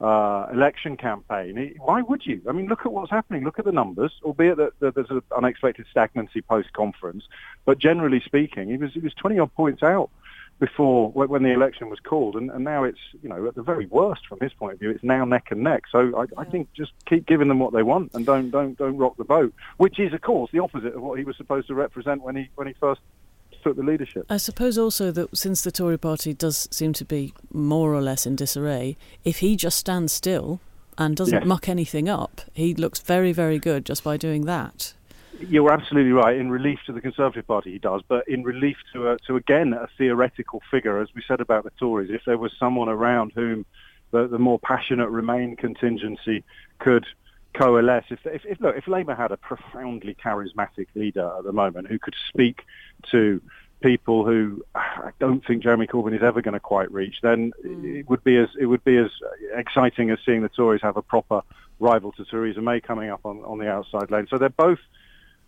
uh, 0.00 0.46
election 0.52 0.96
campaign. 0.96 1.74
Why 1.78 2.02
would 2.02 2.26
you? 2.26 2.42
I 2.48 2.52
mean, 2.52 2.66
look 2.66 2.80
at 2.84 2.92
what's 2.92 3.10
happening. 3.10 3.44
Look 3.44 3.58
at 3.58 3.64
the 3.64 3.72
numbers, 3.72 4.12
albeit 4.22 4.56
that, 4.56 4.78
that 4.80 4.94
there's 4.94 5.10
an 5.10 5.22
unexpected 5.36 5.86
stagnancy 5.90 6.42
post-conference. 6.42 7.24
But 7.64 7.78
generally 7.78 8.20
speaking, 8.20 8.68
he 8.68 8.76
was 8.76 8.92
he 8.92 9.00
was 9.00 9.14
20 9.14 9.38
odd 9.38 9.54
points 9.54 9.82
out 9.82 10.10
before 10.58 11.10
when 11.10 11.28
when 11.28 11.42
the 11.42 11.52
election 11.52 11.90
was 11.90 12.00
called, 12.00 12.36
and, 12.36 12.50
and 12.50 12.64
now 12.64 12.84
it's 12.84 12.98
you 13.22 13.28
know 13.28 13.46
at 13.46 13.54
the 13.54 13.62
very 13.62 13.86
worst 13.86 14.26
from 14.26 14.40
his 14.40 14.52
point 14.52 14.74
of 14.74 14.80
view, 14.80 14.90
it's 14.90 15.04
now 15.04 15.24
neck 15.24 15.48
and 15.50 15.62
neck. 15.62 15.84
So 15.90 16.16
I, 16.16 16.40
I 16.40 16.44
think 16.44 16.72
just 16.72 16.92
keep 17.06 17.26
giving 17.26 17.48
them 17.48 17.58
what 17.58 17.72
they 17.72 17.82
want 17.82 18.14
and 18.14 18.26
don't 18.26 18.50
don't 18.50 18.76
don't 18.76 18.96
rock 18.96 19.16
the 19.16 19.24
boat, 19.24 19.54
which 19.76 19.98
is 19.98 20.12
of 20.12 20.20
course 20.20 20.50
the 20.52 20.60
opposite 20.60 20.94
of 20.94 21.02
what 21.02 21.18
he 21.18 21.24
was 21.24 21.36
supposed 21.36 21.68
to 21.68 21.74
represent 21.74 22.22
when 22.22 22.36
he 22.36 22.50
when 22.56 22.66
he 22.66 22.74
first 22.74 23.00
took 23.64 23.76
the 23.76 23.82
leadership. 23.82 24.26
I 24.30 24.36
suppose 24.36 24.78
also 24.78 25.10
that 25.10 25.36
since 25.36 25.62
the 25.62 25.72
Tory 25.72 25.98
party 25.98 26.32
does 26.32 26.68
seem 26.70 26.92
to 26.94 27.04
be 27.04 27.32
more 27.52 27.92
or 27.94 28.00
less 28.02 28.26
in 28.26 28.36
disarray, 28.36 28.96
if 29.24 29.38
he 29.38 29.56
just 29.56 29.78
stands 29.78 30.12
still 30.12 30.60
and 30.96 31.16
doesn't 31.16 31.40
Yes. 31.40 31.46
muck 31.46 31.68
anything 31.68 32.08
up, 32.08 32.42
he 32.52 32.74
looks 32.74 33.00
very, 33.00 33.32
very 33.32 33.58
good 33.58 33.84
just 33.84 34.04
by 34.04 34.16
doing 34.16 34.44
that. 34.44 34.94
You're 35.40 35.72
absolutely 35.72 36.12
right. 36.12 36.36
In 36.36 36.48
relief 36.50 36.78
to 36.86 36.92
the 36.92 37.00
Conservative 37.00 37.46
Party, 37.46 37.72
he 37.72 37.78
does, 37.78 38.02
but 38.06 38.28
in 38.28 38.44
relief 38.44 38.76
to 38.92 39.08
a, 39.10 39.18
to 39.26 39.34
again 39.34 39.72
a 39.72 39.88
theoretical 39.98 40.62
figure, 40.70 41.00
as 41.00 41.08
we 41.14 41.22
said 41.26 41.40
about 41.40 41.64
the 41.64 41.72
Tories, 41.80 42.10
if 42.10 42.22
there 42.24 42.38
was 42.38 42.52
someone 42.56 42.88
around 42.88 43.32
whom 43.34 43.66
the, 44.12 44.28
the 44.28 44.38
more 44.38 44.60
passionate 44.60 45.08
Remain 45.08 45.56
contingency 45.56 46.44
could 46.78 47.04
coalesce. 47.54 48.04
If, 48.10 48.20
if, 48.26 48.44
if 48.44 48.60
look, 48.60 48.76
if 48.76 48.86
Labour 48.86 49.14
had 49.14 49.32
a 49.32 49.36
profoundly 49.36 50.14
charismatic 50.14 50.88
leader 50.94 51.32
at 51.38 51.44
the 51.44 51.52
moment 51.52 51.88
who 51.88 51.98
could 51.98 52.14
speak 52.28 52.62
to 53.10 53.40
people 53.82 54.24
who 54.24 54.64
I 54.74 55.10
don't 55.20 55.44
think 55.46 55.62
Jeremy 55.62 55.86
Corbyn 55.86 56.14
is 56.16 56.22
ever 56.22 56.42
going 56.42 56.54
to 56.54 56.60
quite 56.60 56.90
reach, 56.92 57.16
then 57.22 57.52
mm. 57.64 58.00
it 58.00 58.08
would 58.08 58.24
be 58.24 58.36
as 58.36 58.48
it 58.58 58.66
would 58.66 58.84
be 58.84 58.96
as 58.96 59.10
exciting 59.54 60.10
as 60.10 60.18
seeing 60.24 60.42
the 60.42 60.48
Tories 60.48 60.82
have 60.82 60.96
a 60.96 61.02
proper 61.02 61.42
rival 61.80 62.12
to 62.12 62.24
Theresa 62.24 62.60
May 62.60 62.80
coming 62.80 63.10
up 63.10 63.20
on, 63.24 63.38
on 63.44 63.58
the 63.58 63.68
outside 63.68 64.10
lane. 64.10 64.26
So 64.28 64.38
they're 64.38 64.48
both 64.48 64.78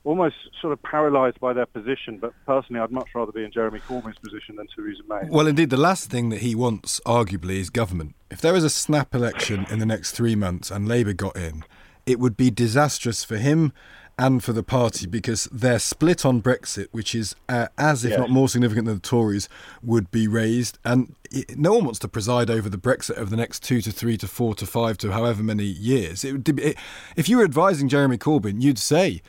almost 0.05 0.37
sort 0.61 0.73
of 0.73 0.83
paralysed 0.83 1.41
by 1.41 1.53
their 1.53 1.67
position. 1.67 2.19
But 2.19 2.33
personally, 2.47 2.81
I'd 2.81 2.93
much 2.93 3.09
rather 3.15 3.33
be 3.33 3.45
in 3.45 3.51
Jeremy 3.51 3.81
Corbyn's 3.81 4.19
position 4.19 4.57
than 4.57 4.67
Theresa 4.75 5.03
May. 5.09 5.29
Well, 5.29 5.47
indeed, 5.47 5.71
the 5.71 5.77
last 5.77 6.11
thing 6.11 6.29
that 6.29 6.41
he 6.41 6.55
wants, 6.55 7.01
arguably, 7.05 7.57
is 7.57 7.71
government. 7.71 8.15
If 8.31 8.41
there 8.41 8.53
was 8.53 8.65
a 8.65 8.71
snap 8.71 9.15
election 9.15 9.67
in 9.71 9.81
the 9.81 9.87
next 9.87 10.13
three 10.13 10.37
months 10.37 10.71
and 10.71 10.87
Labour 10.87 11.13
got 11.13 11.37
in, 11.37 11.65
it 12.07 12.19
would 12.21 12.37
be 12.37 12.51
disastrous 12.51 13.25
for 13.25 13.37
him 13.37 13.73
and 14.19 14.43
for 14.43 14.55
the 14.55 14.63
party 14.63 15.07
because 15.07 15.45
their 15.53 15.79
split 15.79 16.25
on 16.25 16.41
Brexit, 16.41 16.87
which 16.91 17.15
is 17.15 17.37
uh, 17.51 17.67
as 17.77 18.03
if 18.05 18.13
Yes. 18.13 18.19
not 18.21 18.31
more 18.31 18.49
significant 18.49 18.87
than 18.87 18.95
the 18.95 19.01
Tories, 19.01 19.47
would 19.83 20.11
be 20.11 20.27
raised. 20.27 20.79
And 20.85 21.15
it, 21.31 21.59
no 21.59 21.75
one 21.75 21.85
wants 21.85 21.99
to 21.99 22.09
preside 22.09 22.49
over 22.49 22.71
the 22.71 22.79
Brexit 22.79 23.19
over 23.19 23.29
the 23.29 23.37
next 23.37 23.63
two 23.63 23.83
to 23.83 23.93
three 23.93 24.17
to 24.17 24.27
four 24.27 24.55
to 24.55 24.65
five 24.65 24.97
to 24.99 25.13
however 25.13 25.43
many 25.43 25.65
years. 25.65 26.25
It 26.25 26.49
it, 26.49 26.77
if 27.15 27.29
you 27.29 27.37
were 27.37 27.45
advising 27.45 27.89
Jeremy 27.91 28.17
Corbyn, 28.17 28.63
you'd 28.63 28.79
say, 28.79 29.21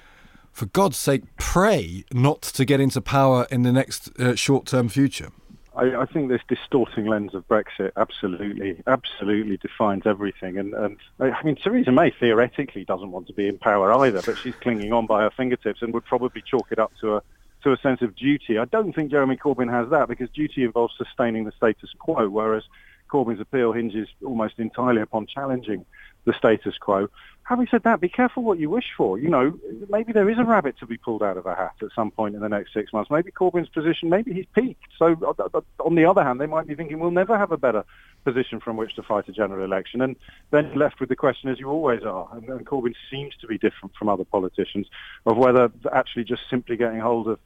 for 0.54 0.68
God's 0.68 0.98
sake, 0.98 1.24
pray 1.38 2.06
not 2.14 2.42
to 2.44 2.64
get 2.64 2.80
into 2.80 3.02
power 3.02 3.46
in 3.52 3.64
the 3.64 3.74
next 3.74 4.18
uh, 4.20 4.36
short 4.36 4.66
term 4.68 4.88
future. 4.88 5.30
I, 5.78 6.02
I 6.02 6.06
think 6.06 6.30
this 6.30 6.42
distorting 6.48 7.06
lens 7.06 7.36
of 7.36 7.48
Brexit 7.48 7.92
absolutely, 7.96 8.82
absolutely 8.88 9.58
defines 9.58 10.06
everything. 10.06 10.58
And, 10.58 10.74
and 10.74 10.98
I 11.20 11.42
mean, 11.44 11.56
Theresa 11.56 11.92
May 11.92 12.10
theoretically 12.10 12.84
doesn't 12.84 13.12
want 13.12 13.28
to 13.28 13.34
be 13.34 13.48
in 13.48 13.60
power 13.60 13.94
either, 13.94 14.22
but 14.24 14.38
she's 14.38 14.56
clinging 14.56 14.92
on 14.92 15.06
by 15.06 15.22
her 15.22 15.30
fingertips 15.30 15.82
and 15.84 15.94
would 15.94 16.06
probably 16.06 16.42
chalk 16.42 16.68
it 16.72 16.80
up 16.80 16.92
to 17.02 17.18
a 17.18 17.24
to 17.64 17.72
a 17.72 17.78
sense 17.78 18.02
of 18.02 18.16
duty. 18.16 18.58
I 18.58 18.66
don't 18.66 18.94
think 18.94 19.10
Jeremy 19.12 19.36
Corbyn 19.36 19.70
has 19.72 19.90
that 19.90 20.08
because 20.08 20.30
duty 20.30 20.64
involves 20.64 20.96
sustaining 20.96 21.44
the 21.44 21.52
status 21.52 21.90
quo, 21.98 22.30
whereas 22.30 22.64
Corbyn's 23.12 23.42
appeal 23.42 23.72
hinges 23.72 24.08
almost 24.24 24.60
entirely 24.60 25.02
upon 25.02 25.26
challenging 25.26 25.86
the 26.28 26.34
status 26.34 26.78
quo. 26.78 27.08
Having 27.44 27.68
said 27.72 27.84
that, 27.84 28.02
be 28.02 28.10
careful 28.10 28.44
what 28.44 28.60
you 28.60 28.70
wish 28.70 28.88
for. 28.98 29.18
You 29.18 29.30
know, 29.30 29.58
maybe 29.90 30.12
there 30.12 30.30
is 30.30 30.38
a 30.38 30.44
rabbit 30.44 30.78
to 30.80 30.86
be 30.86 30.98
pulled 30.98 31.24
out 31.24 31.38
of 31.38 31.46
a 31.46 31.56
hat 31.56 31.76
at 31.82 31.88
some 31.96 32.12
point 32.12 32.36
in 32.36 32.42
the 32.42 32.50
next 32.50 32.74
six 32.74 32.92
months. 32.92 33.10
Maybe 33.10 33.32
Corbyn's 33.32 33.70
position, 33.70 34.10
maybe 34.10 34.34
he's 34.34 34.46
peaked. 34.54 34.84
So 35.00 35.16
uh, 35.26 35.62
on 35.80 35.96
the 35.96 36.04
other 36.04 36.26
hand, 36.26 36.42
they 36.42 36.46
might 36.46 36.68
be 36.68 36.76
thinking 36.76 37.00
we'll 37.00 37.12
never 37.12 37.38
have 37.38 37.54
a 37.54 37.58
better 37.58 37.86
position 38.26 38.60
from 38.60 38.76
which 38.76 38.94
to 38.96 39.04
fight 39.04 39.30
a 39.30 39.32
general 39.32 39.64
election. 39.64 40.02
And 40.02 40.18
then 40.52 40.76
left 40.76 41.00
with 41.00 41.08
the 41.08 41.16
question, 41.16 41.50
as 41.50 41.58
you 41.58 41.70
always 41.70 42.04
are, 42.04 42.28
and, 42.34 42.50
and 42.50 42.66
Corbyn 42.66 42.94
seems 43.10 43.34
to 43.38 43.48
be 43.48 43.58
different 43.58 43.96
from 43.98 44.10
other 44.10 44.26
politicians, 44.26 44.88
of 45.26 45.38
whether 45.38 45.72
actually 45.94 46.26
just 46.26 46.42
simply 46.50 46.76
getting 46.76 47.00
hold 47.00 47.30
of 47.30 47.40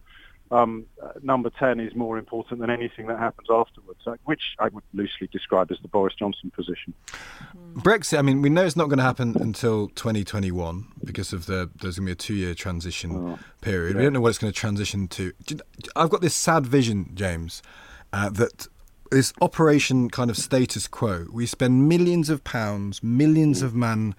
um, 0.51 0.85
uh, 1.01 1.09
number 1.23 1.49
10 1.49 1.79
is 1.79 1.95
more 1.95 2.17
important 2.17 2.59
than 2.59 2.69
anything 2.69 3.07
that 3.07 3.17
happens 3.17 3.47
afterwards, 3.49 4.01
uh, 4.05 4.15
which 4.25 4.41
I 4.59 4.67
would 4.67 4.83
loosely 4.93 5.27
describe 5.31 5.71
as 5.71 5.77
the 5.81 5.87
Boris 5.87 6.13
Johnson 6.13 6.51
position. 6.51 6.93
Brexit, 7.75 8.19
I 8.19 8.21
mean, 8.21 8.41
we 8.41 8.49
know 8.49 8.65
it's 8.65 8.75
not 8.75 8.89
going 8.89 8.97
to 8.97 9.03
happen 9.03 9.35
until 9.39 9.87
2021 9.89 10.87
because 11.03 11.31
of 11.31 11.45
the 11.45 11.69
there's 11.81 11.97
going 11.97 12.07
to 12.07 12.09
be 12.09 12.11
a 12.11 12.15
two 12.15 12.33
year 12.33 12.53
transition 12.53 13.11
oh, 13.15 13.39
period. 13.61 13.93
Yeah. 13.93 13.99
We 13.99 14.03
don't 14.03 14.13
know 14.13 14.21
what 14.21 14.29
it's 14.29 14.37
going 14.37 14.51
to 14.51 14.59
transition 14.59 15.07
to. 15.09 15.31
I've 15.95 16.09
got 16.09 16.21
this 16.21 16.35
sad 16.35 16.65
vision, 16.65 17.11
James, 17.13 17.61
uh, 18.11 18.29
that 18.31 18.67
this 19.09 19.33
operation 19.41 20.09
kind 20.09 20.29
of 20.29 20.37
status 20.37 20.87
quo, 20.87 21.27
we 21.31 21.45
spend 21.45 21.87
millions 21.87 22.29
of 22.29 22.43
pounds, 22.43 23.01
millions 23.01 23.61
of 23.61 23.73
man 23.73 24.15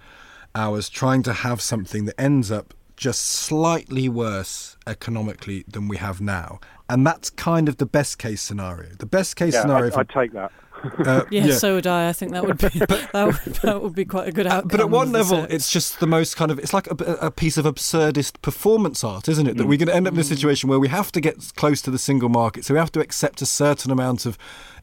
hours 0.55 0.89
trying 0.89 1.23
to 1.23 1.33
have 1.33 1.61
something 1.61 2.05
that 2.05 2.19
ends 2.19 2.51
up 2.51 2.73
just 2.97 3.23
slightly 3.23 4.07
worse 4.09 4.77
economically 4.85 5.63
than 5.67 5.87
we 5.87 5.97
have 5.97 6.21
now. 6.21 6.59
And 6.89 7.05
that's 7.05 7.29
kind 7.29 7.67
of 7.69 7.77
the 7.77 7.85
best 7.85 8.17
case 8.17 8.41
scenario. 8.41 8.89
The 8.99 9.05
best 9.05 9.35
case 9.35 9.53
yeah, 9.53 9.61
scenario. 9.61 9.93
I, 9.95 10.01
I'd 10.01 10.09
take 10.09 10.33
that. 10.33 10.51
Uh, 10.83 11.23
yeah, 11.31 11.45
yeah, 11.45 11.53
so 11.55 11.75
would 11.75 11.87
I. 11.87 12.09
I 12.09 12.13
think 12.13 12.33
that 12.33 12.45
would 12.45 12.57
be 12.57 12.67
that, 12.79 13.13
would, 13.13 13.55
that 13.55 13.81
would 13.81 13.95
be 13.95 14.05
quite 14.05 14.27
a 14.27 14.31
good 14.31 14.47
outcome. 14.47 14.67
But 14.67 14.79
at 14.79 14.89
one 14.89 15.11
level, 15.11 15.45
it's 15.49 15.71
just 15.71 15.99
the 15.99 16.07
most 16.07 16.35
kind 16.35 16.51
of 16.51 16.59
it's 16.59 16.73
like 16.73 16.87
a, 16.87 16.95
a, 17.21 17.31
piece 17.31 17.57
of 17.57 17.65
absurdist 17.65 18.41
performance 18.41 19.03
art, 19.03 19.29
isn't 19.29 19.47
it? 19.47 19.57
That 19.57 19.63
mm. 19.63 19.69
we're 19.69 19.77
going 19.77 19.87
to 19.87 19.95
end 19.95 20.07
up 20.07 20.13
in 20.13 20.19
a 20.19 20.23
mm. 20.23 20.27
situation 20.27 20.69
where 20.69 20.79
we 20.79 20.89
have 20.89 21.11
to 21.13 21.21
get 21.21 21.53
close 21.55 21.81
to 21.83 21.91
the 21.91 21.97
single 21.97 22.29
market, 22.29 22.65
so 22.65 22.73
we 22.73 22.79
have 22.79 22.91
to 22.93 22.99
accept 22.99 23.41
a 23.41 23.45
certain 23.45 23.91
amount 23.91 24.25
of 24.25 24.37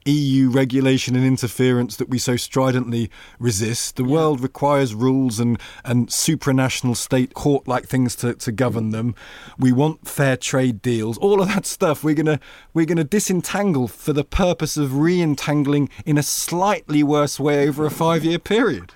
EU 0.04 0.50
regulation 0.50 1.16
and 1.16 1.24
interference 1.24 1.96
that 1.96 2.08
we 2.08 2.18
so 2.18 2.36
stridently 2.36 3.10
resist. 3.38 3.96
The 3.96 4.04
yeah. 4.04 4.12
world 4.12 4.40
requires 4.40 4.94
rules 4.94 5.38
and, 5.40 5.60
and 5.84 6.08
supranational 6.08 6.96
state 6.96 7.34
court 7.34 7.68
like 7.68 7.86
things 7.86 8.16
to, 8.16 8.34
to 8.34 8.52
govern 8.52 8.90
them. 8.90 9.14
We 9.58 9.72
want 9.72 10.08
fair 10.08 10.36
trade 10.36 10.82
deals. 10.82 11.18
All 11.18 11.40
of 11.40 11.48
that 11.48 11.66
stuff 11.66 12.02
we're 12.02 12.14
gonna 12.14 12.40
we're 12.74 12.86
gonna 12.86 13.04
disentangle 13.04 13.88
for 13.88 14.12
the 14.12 14.24
purpose 14.24 14.76
of 14.76 14.96
re-entangling 14.98 15.88
in 16.04 16.18
a 16.18 16.22
slightly 16.22 17.02
worse 17.02 17.38
way 17.38 17.68
over 17.68 17.86
a 17.86 17.90
five 17.90 18.24
year 18.24 18.38
period. 18.38 18.92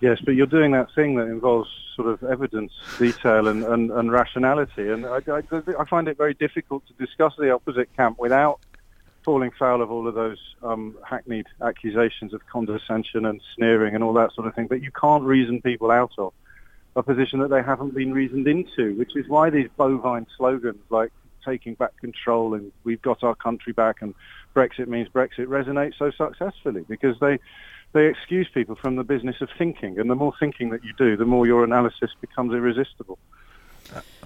Yes, 0.00 0.18
but 0.24 0.32
you're 0.32 0.46
doing 0.46 0.72
that 0.72 0.88
thing 0.94 1.14
that 1.16 1.26
involves 1.26 1.68
sort 1.94 2.08
of 2.08 2.22
evidence, 2.28 2.72
detail, 2.98 3.48
and, 3.48 3.64
and, 3.64 3.90
and 3.90 4.10
rationality. 4.10 4.88
And 4.88 5.06
I, 5.06 5.20
I, 5.28 5.42
I, 5.78 5.84
find 5.84 6.08
it 6.08 6.16
very 6.16 6.34
difficult 6.34 6.82
to 6.86 6.92
discuss 6.94 7.34
the 7.38 7.50
opposite 7.50 7.94
camp 7.96 8.18
without 8.18 8.58
falling 9.24 9.50
foul 9.58 9.82
of 9.82 9.90
all 9.90 10.08
of 10.08 10.14
those 10.14 10.38
um, 10.62 10.96
hackneyed 11.08 11.46
accusations 11.62 12.34
of 12.34 12.46
condescension 12.46 13.24
and 13.24 13.40
sneering 13.54 13.94
and 13.94 14.02
all 14.02 14.12
that 14.14 14.32
sort 14.32 14.46
of 14.46 14.54
thing. 14.54 14.66
But 14.66 14.82
you 14.82 14.90
can't 14.90 15.24
reason 15.24 15.60
people 15.62 15.90
out 15.90 16.12
of 16.18 16.32
a 16.96 17.02
position 17.02 17.40
that 17.40 17.50
they 17.50 17.62
haven't 17.62 17.94
been 17.94 18.12
reasoned 18.12 18.46
into, 18.46 18.94
which 18.96 19.16
is 19.16 19.28
why 19.28 19.50
these 19.50 19.68
bovine 19.76 20.26
slogans 20.36 20.82
like 20.90 21.12
taking 21.44 21.74
back 21.74 21.96
control 21.96 22.54
and 22.54 22.70
we've 22.84 23.02
got 23.02 23.22
our 23.22 23.34
country 23.34 23.72
back 23.72 24.02
and 24.02 24.14
Brexit 24.54 24.86
means 24.86 25.08
Brexit 25.08 25.46
resonate 25.46 25.92
so 25.98 26.10
successfully 26.10 26.84
because 26.88 27.18
they 27.20 27.38
they 27.92 28.06
excuse 28.06 28.48
people 28.54 28.76
from 28.76 28.94
the 28.94 29.02
business 29.02 29.40
of 29.40 29.48
thinking 29.58 29.98
and 29.98 30.08
the 30.08 30.14
more 30.14 30.32
thinking 30.38 30.70
that 30.70 30.84
you 30.84 30.92
do 30.96 31.16
the 31.16 31.24
more 31.24 31.44
your 31.44 31.64
analysis 31.64 32.10
becomes 32.20 32.52
irresistible. 32.52 33.18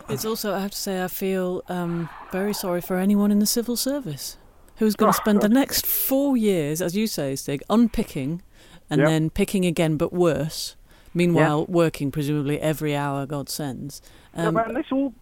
It's 0.09 0.25
also, 0.25 0.55
I 0.55 0.61
have 0.61 0.71
to 0.71 0.77
say, 0.77 1.03
I 1.03 1.09
feel 1.09 1.65
um, 1.69 2.09
very 2.31 2.53
sorry 2.53 2.81
for 2.81 2.99
anyone 2.99 3.33
in 3.33 3.39
the 3.39 3.47
civil 3.47 3.77
service 3.77 4.37
who's 4.77 4.97
going 4.97 5.13
to 5.13 5.17
spend 5.17 5.41
the 5.41 5.49
next 5.49 5.87
four 5.87 6.37
years, 6.37 6.81
as 6.83 6.97
you 6.97 7.07
say, 7.07 7.37
Stig, 7.37 7.63
unpicking 7.69 8.43
and 8.91 9.01
yep. 9.01 9.09
then 9.09 9.31
picking 9.31 9.65
again, 9.65 9.97
but 9.97 10.13
worse. 10.13 10.77
Meanwhile, 11.15 11.61
yep. 11.61 11.69
working 11.69 12.11
presumably 12.11 12.61
every 12.61 12.95
hour 12.95 13.27
God 13.27 13.49
sends. 13.49 14.03
Um, 14.35 14.45
yeah, 14.45 14.63
man, 14.63 14.75
this 14.75 14.87
all 14.93 15.15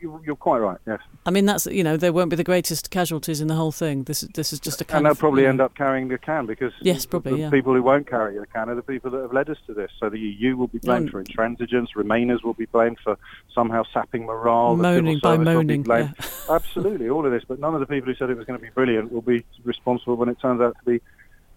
you're 0.00 0.36
quite 0.36 0.58
right. 0.58 0.78
Yes. 0.86 1.00
I 1.26 1.30
mean, 1.30 1.46
that's 1.46 1.66
you 1.66 1.84
know 1.84 1.96
there 1.96 2.12
won't 2.12 2.30
be 2.30 2.36
the 2.36 2.44
greatest 2.44 2.90
casualties 2.90 3.40
in 3.40 3.48
the 3.48 3.54
whole 3.54 3.72
thing. 3.72 4.04
This 4.04 4.20
this 4.34 4.52
is 4.52 4.60
just 4.60 4.80
a. 4.80 4.84
can. 4.84 4.98
and 4.98 5.06
they'll 5.06 5.14
probably 5.14 5.46
end 5.46 5.60
up 5.60 5.74
carrying 5.74 6.08
the 6.08 6.18
can 6.18 6.46
because 6.46 6.72
yes, 6.80 7.06
probably 7.06 7.32
the 7.32 7.38
yeah. 7.38 7.50
people 7.50 7.74
who 7.74 7.82
won't 7.82 8.08
carry 8.08 8.38
the 8.38 8.46
can 8.46 8.68
are 8.68 8.74
the 8.74 8.82
people 8.82 9.10
that 9.10 9.20
have 9.22 9.32
led 9.32 9.50
us 9.50 9.58
to 9.66 9.74
this. 9.74 9.90
So 9.98 10.08
the 10.08 10.18
EU 10.18 10.56
will 10.56 10.68
be 10.68 10.78
blamed 10.78 11.10
for 11.10 11.22
intransigence. 11.22 11.88
Remainers 11.94 12.42
will 12.42 12.54
be 12.54 12.66
blamed 12.66 12.98
for 13.02 13.18
somehow 13.54 13.82
sapping 13.92 14.24
morale. 14.24 14.76
Moaning 14.76 15.20
by 15.22 15.36
moaning. 15.36 15.84
Yeah. 15.84 16.12
Absolutely, 16.50 17.08
all 17.08 17.24
of 17.24 17.32
this. 17.32 17.44
But 17.46 17.60
none 17.60 17.74
of 17.74 17.80
the 17.80 17.86
people 17.86 18.10
who 18.10 18.16
said 18.16 18.30
it 18.30 18.36
was 18.36 18.46
going 18.46 18.58
to 18.58 18.64
be 18.64 18.70
brilliant 18.70 19.12
will 19.12 19.22
be 19.22 19.44
responsible 19.64 20.16
when 20.16 20.28
it 20.28 20.38
turns 20.40 20.60
out 20.60 20.76
to 20.78 20.84
be 20.84 21.00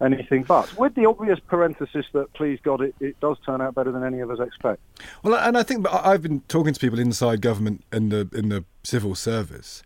anything 0.00 0.42
but, 0.42 0.76
with 0.76 0.94
the 0.94 1.06
obvious 1.06 1.38
parenthesis 1.38 2.06
that, 2.12 2.32
please 2.34 2.58
God, 2.62 2.80
it, 2.80 2.94
it 3.00 3.18
does 3.20 3.36
turn 3.46 3.60
out 3.60 3.74
better 3.74 3.92
than 3.92 4.02
any 4.04 4.20
of 4.20 4.30
us 4.30 4.40
expect. 4.40 4.80
Well, 5.22 5.34
and 5.34 5.56
I 5.56 5.62
think 5.62 5.86
I've 5.92 6.22
been 6.22 6.40
talking 6.48 6.74
to 6.74 6.80
people 6.80 6.98
inside 6.98 7.40
government 7.40 7.84
in 7.92 8.08
the 8.08 8.28
in 8.32 8.48
the 8.48 8.64
civil 8.82 9.14
service, 9.14 9.82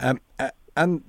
um, 0.00 0.20
and 0.76 1.02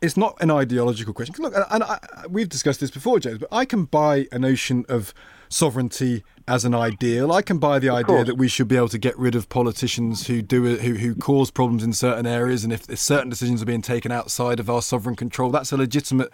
it's 0.00 0.16
not 0.16 0.36
an 0.40 0.50
ideological 0.50 1.12
question. 1.12 1.34
Look, 1.38 1.54
and 1.54 1.82
I, 1.82 1.98
we've 2.28 2.48
discussed 2.48 2.80
this 2.80 2.90
before, 2.90 3.20
James, 3.20 3.38
but 3.38 3.48
I 3.52 3.64
can 3.64 3.84
buy 3.84 4.26
a 4.32 4.38
notion 4.38 4.84
of 4.88 5.12
sovereignty 5.50 6.24
as 6.48 6.64
an 6.64 6.74
ideal. 6.74 7.30
I 7.32 7.42
can 7.42 7.58
buy 7.58 7.78
the 7.78 7.90
idea 7.90 8.24
that 8.24 8.36
we 8.36 8.48
should 8.48 8.68
be 8.68 8.76
able 8.76 8.88
to 8.88 8.98
get 8.98 9.16
rid 9.18 9.34
of 9.34 9.48
politicians 9.48 10.26
who 10.26 10.40
do 10.40 10.76
who 10.76 10.94
who 10.94 11.14
cause 11.14 11.50
problems 11.50 11.84
in 11.84 11.92
certain 11.92 12.26
areas, 12.26 12.64
and 12.64 12.72
if, 12.72 12.88
if 12.88 12.98
certain 12.98 13.28
decisions 13.28 13.60
are 13.60 13.66
being 13.66 13.82
taken 13.82 14.10
outside 14.10 14.58
of 14.58 14.70
our 14.70 14.80
sovereign 14.80 15.16
control, 15.16 15.50
that's 15.50 15.72
a 15.72 15.76
legitimate 15.76 16.30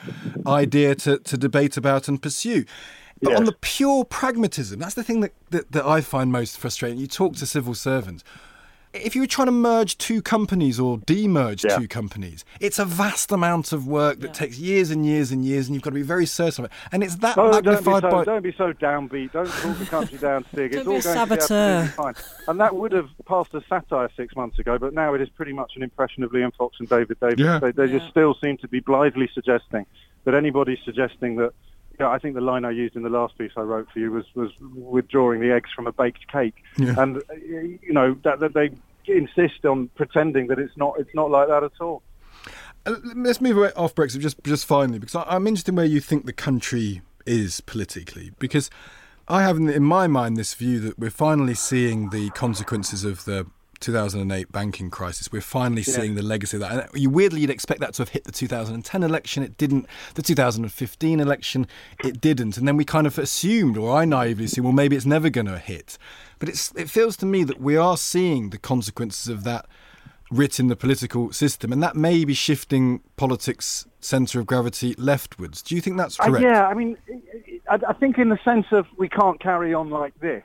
idea 0.46 0.94
to, 0.94 1.18
to 1.18 1.36
debate 1.36 1.76
about 1.76 2.06
and 2.06 2.22
pursue. 2.22 2.64
But 3.20 3.30
yes. 3.30 3.38
on 3.38 3.44
the 3.46 3.56
pure 3.60 4.04
pragmatism, 4.04 4.78
that's 4.78 4.94
the 4.94 5.02
thing 5.02 5.20
that, 5.20 5.32
that, 5.50 5.72
that 5.72 5.86
I 5.86 6.02
find 6.02 6.30
most 6.30 6.58
frustrating. 6.58 6.98
You 6.98 7.06
talk 7.06 7.34
to 7.36 7.46
civil 7.46 7.74
servants 7.74 8.22
if 9.04 9.14
you 9.14 9.22
were 9.22 9.26
trying 9.26 9.46
to 9.46 9.52
merge 9.52 9.98
two 9.98 10.22
companies 10.22 10.78
or 10.80 10.98
demerge 10.98 11.64
yeah. 11.64 11.76
two 11.76 11.88
companies, 11.88 12.44
it's 12.60 12.78
a 12.78 12.84
vast 12.84 13.32
amount 13.32 13.72
of 13.72 13.86
work 13.86 14.20
that 14.20 14.28
yeah. 14.28 14.32
takes 14.32 14.58
years 14.58 14.90
and 14.90 15.04
years 15.04 15.30
and 15.30 15.44
years, 15.44 15.66
and 15.66 15.74
you've 15.74 15.82
got 15.82 15.90
to 15.90 15.94
be 15.94 16.02
very 16.02 16.26
certain 16.26 16.64
of 16.64 16.70
it. 16.70 16.76
And 16.92 17.02
it's 17.02 17.16
that 17.16 17.38
oh, 17.38 17.50
magnified 17.50 18.02
don't 18.02 18.10
by. 18.10 18.24
Don't 18.24 18.42
be 18.42 18.52
so 18.52 18.72
downbeat. 18.72 19.32
Don't 19.32 19.48
talk 19.48 19.78
the 19.78 19.86
country 19.86 20.18
down, 20.18 20.44
Stig. 20.52 20.74
It's 20.74 20.86
all 20.86 21.00
going 21.00 21.02
saboteur. 21.02 21.82
to 21.82 21.86
be 21.86 21.92
fine. 21.92 22.14
And 22.48 22.60
that 22.60 22.74
would 22.74 22.92
have 22.92 23.08
passed 23.26 23.54
as 23.54 23.62
satire 23.68 24.10
six 24.16 24.34
months 24.36 24.58
ago, 24.58 24.78
but 24.78 24.94
now 24.94 25.14
it 25.14 25.20
is 25.20 25.28
pretty 25.30 25.52
much 25.52 25.72
an 25.76 25.82
impression 25.82 26.22
of 26.22 26.32
Liam 26.32 26.54
Fox 26.54 26.76
and 26.78 26.88
David 26.88 27.18
Davis. 27.20 27.38
Yeah. 27.38 27.58
They, 27.58 27.72
they 27.72 27.88
just 27.88 28.08
still 28.08 28.34
seem 28.42 28.56
to 28.58 28.68
be 28.68 28.80
blithely 28.80 29.28
suggesting 29.34 29.86
that 30.24 30.34
anybody 30.34 30.80
suggesting 30.84 31.36
that 31.36 31.52
yeah, 31.98 32.08
I 32.08 32.18
think 32.18 32.34
the 32.34 32.40
line 32.40 32.64
I 32.64 32.70
used 32.70 32.96
in 32.96 33.02
the 33.02 33.08
last 33.08 33.36
piece 33.38 33.52
I 33.56 33.62
wrote 33.62 33.88
for 33.92 33.98
you 33.98 34.10
was, 34.10 34.24
was 34.34 34.50
withdrawing 34.60 35.40
the 35.40 35.52
eggs 35.52 35.70
from 35.74 35.86
a 35.86 35.92
baked 35.92 36.30
cake. 36.30 36.54
Yeah. 36.76 36.94
And, 36.98 37.18
uh, 37.18 37.34
you 37.34 37.92
know, 37.92 38.16
that, 38.24 38.40
that 38.40 38.54
they 38.54 38.70
insist 39.08 39.64
on 39.64 39.88
pretending 39.94 40.48
that 40.48 40.58
it's 40.58 40.76
not 40.76 40.94
it's 40.98 41.14
not 41.14 41.30
like 41.30 41.48
that 41.48 41.62
at 41.64 41.72
all. 41.80 42.02
Uh, 42.84 42.96
let's 43.14 43.40
move 43.40 43.56
away 43.56 43.72
off 43.76 43.94
Brexit 43.94 44.20
just 44.20 44.42
just 44.44 44.66
finally 44.66 44.98
because 44.98 45.24
I'm 45.28 45.46
interested 45.46 45.70
in 45.70 45.76
where 45.76 45.86
you 45.86 46.00
think 46.00 46.26
the 46.26 46.32
country 46.32 47.02
is 47.24 47.60
politically 47.60 48.32
because 48.38 48.70
I 49.28 49.42
have 49.42 49.56
in 49.56 49.82
my 49.82 50.06
mind 50.06 50.36
this 50.36 50.54
view 50.54 50.80
that 50.80 50.98
we're 50.98 51.10
finally 51.10 51.54
seeing 51.54 52.10
the 52.10 52.30
consequences 52.30 53.04
of 53.04 53.24
the 53.24 53.46
2008 53.86 54.50
banking 54.50 54.90
crisis. 54.90 55.30
We're 55.30 55.40
finally 55.40 55.82
yeah. 55.82 55.94
seeing 55.94 56.14
the 56.16 56.22
legacy 56.22 56.56
of 56.56 56.62
that. 56.62 56.90
And 56.92 57.00
you 57.00 57.08
weirdly, 57.08 57.40
you'd 57.40 57.50
expect 57.50 57.80
that 57.80 57.94
to 57.94 58.02
have 58.02 58.08
hit 58.08 58.24
the 58.24 58.32
2010 58.32 59.02
election. 59.02 59.42
It 59.44 59.56
didn't. 59.56 59.86
The 60.14 60.22
2015 60.22 61.20
election, 61.20 61.68
it 62.04 62.20
didn't. 62.20 62.56
And 62.56 62.66
then 62.66 62.76
we 62.76 62.84
kind 62.84 63.06
of 63.06 63.16
assumed, 63.16 63.78
or 63.78 63.96
I 63.96 64.04
naively 64.04 64.46
assumed, 64.46 64.64
well, 64.64 64.72
maybe 64.72 64.96
it's 64.96 65.06
never 65.06 65.30
going 65.30 65.46
to 65.46 65.58
hit. 65.58 65.98
But 66.40 66.48
it's, 66.48 66.72
it 66.74 66.90
feels 66.90 67.16
to 67.18 67.26
me 67.26 67.44
that 67.44 67.60
we 67.60 67.76
are 67.76 67.96
seeing 67.96 68.50
the 68.50 68.58
consequences 68.58 69.28
of 69.28 69.44
that 69.44 69.66
writ 70.32 70.58
in 70.58 70.66
the 70.66 70.74
political 70.74 71.32
system, 71.32 71.72
and 71.72 71.80
that 71.80 71.94
may 71.94 72.24
be 72.24 72.34
shifting 72.34 73.00
politics' 73.16 73.86
centre 74.00 74.40
of 74.40 74.46
gravity 74.46 74.94
leftwards. 74.98 75.62
Do 75.62 75.76
you 75.76 75.80
think 75.80 75.96
that's 75.96 76.16
correct? 76.16 76.44
Uh, 76.44 76.48
yeah, 76.48 76.66
I 76.66 76.74
mean, 76.74 76.96
I, 77.70 77.78
I 77.88 77.92
think 77.92 78.18
in 78.18 78.30
the 78.30 78.38
sense 78.44 78.66
of 78.72 78.86
we 78.98 79.08
can't 79.08 79.38
carry 79.38 79.72
on 79.72 79.90
like 79.90 80.18
this 80.18 80.42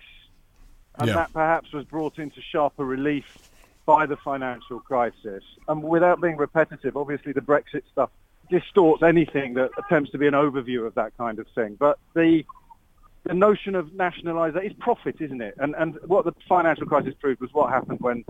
and 0.99 1.07
yeah. 1.07 1.15
that 1.15 1.33
perhaps 1.33 1.71
was 1.71 1.85
brought 1.85 2.19
into 2.19 2.41
sharper 2.41 2.85
relief 2.85 3.49
by 3.85 4.05
the 4.05 4.17
financial 4.17 4.79
crisis. 4.79 5.43
And 5.67 5.83
without 5.83 6.21
being 6.21 6.37
repetitive, 6.37 6.95
obviously 6.95 7.33
the 7.33 7.41
Brexit 7.41 7.83
stuff 7.91 8.09
distorts 8.49 9.01
anything 9.01 9.53
that 9.55 9.71
attempts 9.77 10.11
to 10.11 10.17
be 10.17 10.27
an 10.27 10.33
overview 10.33 10.85
of 10.85 10.93
that 10.95 11.15
kind 11.17 11.39
of 11.39 11.47
thing. 11.55 11.75
But 11.79 11.97
the 12.13 12.43
the 13.23 13.33
notion 13.35 13.75
of 13.75 13.93
nationalisation 13.93 14.71
is 14.71 14.73
profit, 14.79 15.17
isn't 15.19 15.41
it? 15.41 15.55
And 15.57 15.75
and 15.77 15.97
what 16.05 16.25
the 16.25 16.33
financial 16.47 16.85
crisis 16.85 17.13
proved 17.19 17.41
was 17.41 17.53
what 17.53 17.71
happened 17.71 17.99
when 18.01 18.25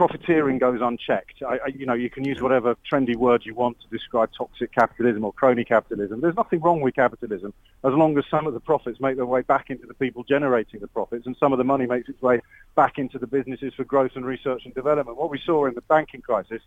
profiteering 0.00 0.56
goes 0.56 0.80
unchecked. 0.80 1.42
I, 1.42 1.56
I, 1.56 1.66
you 1.76 1.84
know, 1.84 1.92
you 1.92 2.08
can 2.08 2.24
use 2.24 2.40
whatever 2.40 2.74
trendy 2.90 3.14
word 3.14 3.42
you 3.44 3.54
want 3.54 3.76
to 3.82 3.88
describe 3.88 4.30
toxic 4.32 4.72
capitalism 4.72 5.26
or 5.26 5.32
crony 5.34 5.62
capitalism. 5.62 6.22
There's 6.22 6.36
nothing 6.36 6.60
wrong 6.60 6.80
with 6.80 6.94
capitalism 6.94 7.52
as 7.84 7.92
long 7.92 8.16
as 8.16 8.24
some 8.30 8.46
of 8.46 8.54
the 8.54 8.60
profits 8.60 8.98
make 8.98 9.16
their 9.16 9.26
way 9.26 9.42
back 9.42 9.68
into 9.68 9.86
the 9.86 9.92
people 9.92 10.24
generating 10.24 10.80
the 10.80 10.86
profits 10.86 11.26
and 11.26 11.36
some 11.38 11.52
of 11.52 11.58
the 11.58 11.64
money 11.64 11.84
makes 11.84 12.08
its 12.08 12.22
way 12.22 12.40
back 12.76 12.96
into 12.96 13.18
the 13.18 13.26
businesses 13.26 13.74
for 13.74 13.84
growth 13.84 14.12
and 14.14 14.24
research 14.24 14.62
and 14.64 14.72
development. 14.72 15.18
What 15.18 15.28
we 15.28 15.38
saw 15.44 15.66
in 15.66 15.74
the 15.74 15.82
banking 15.82 16.22
crisis 16.22 16.62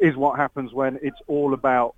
is 0.00 0.16
what 0.16 0.36
happens 0.36 0.72
when 0.72 0.98
it's 1.02 1.20
all 1.28 1.54
about 1.54 1.94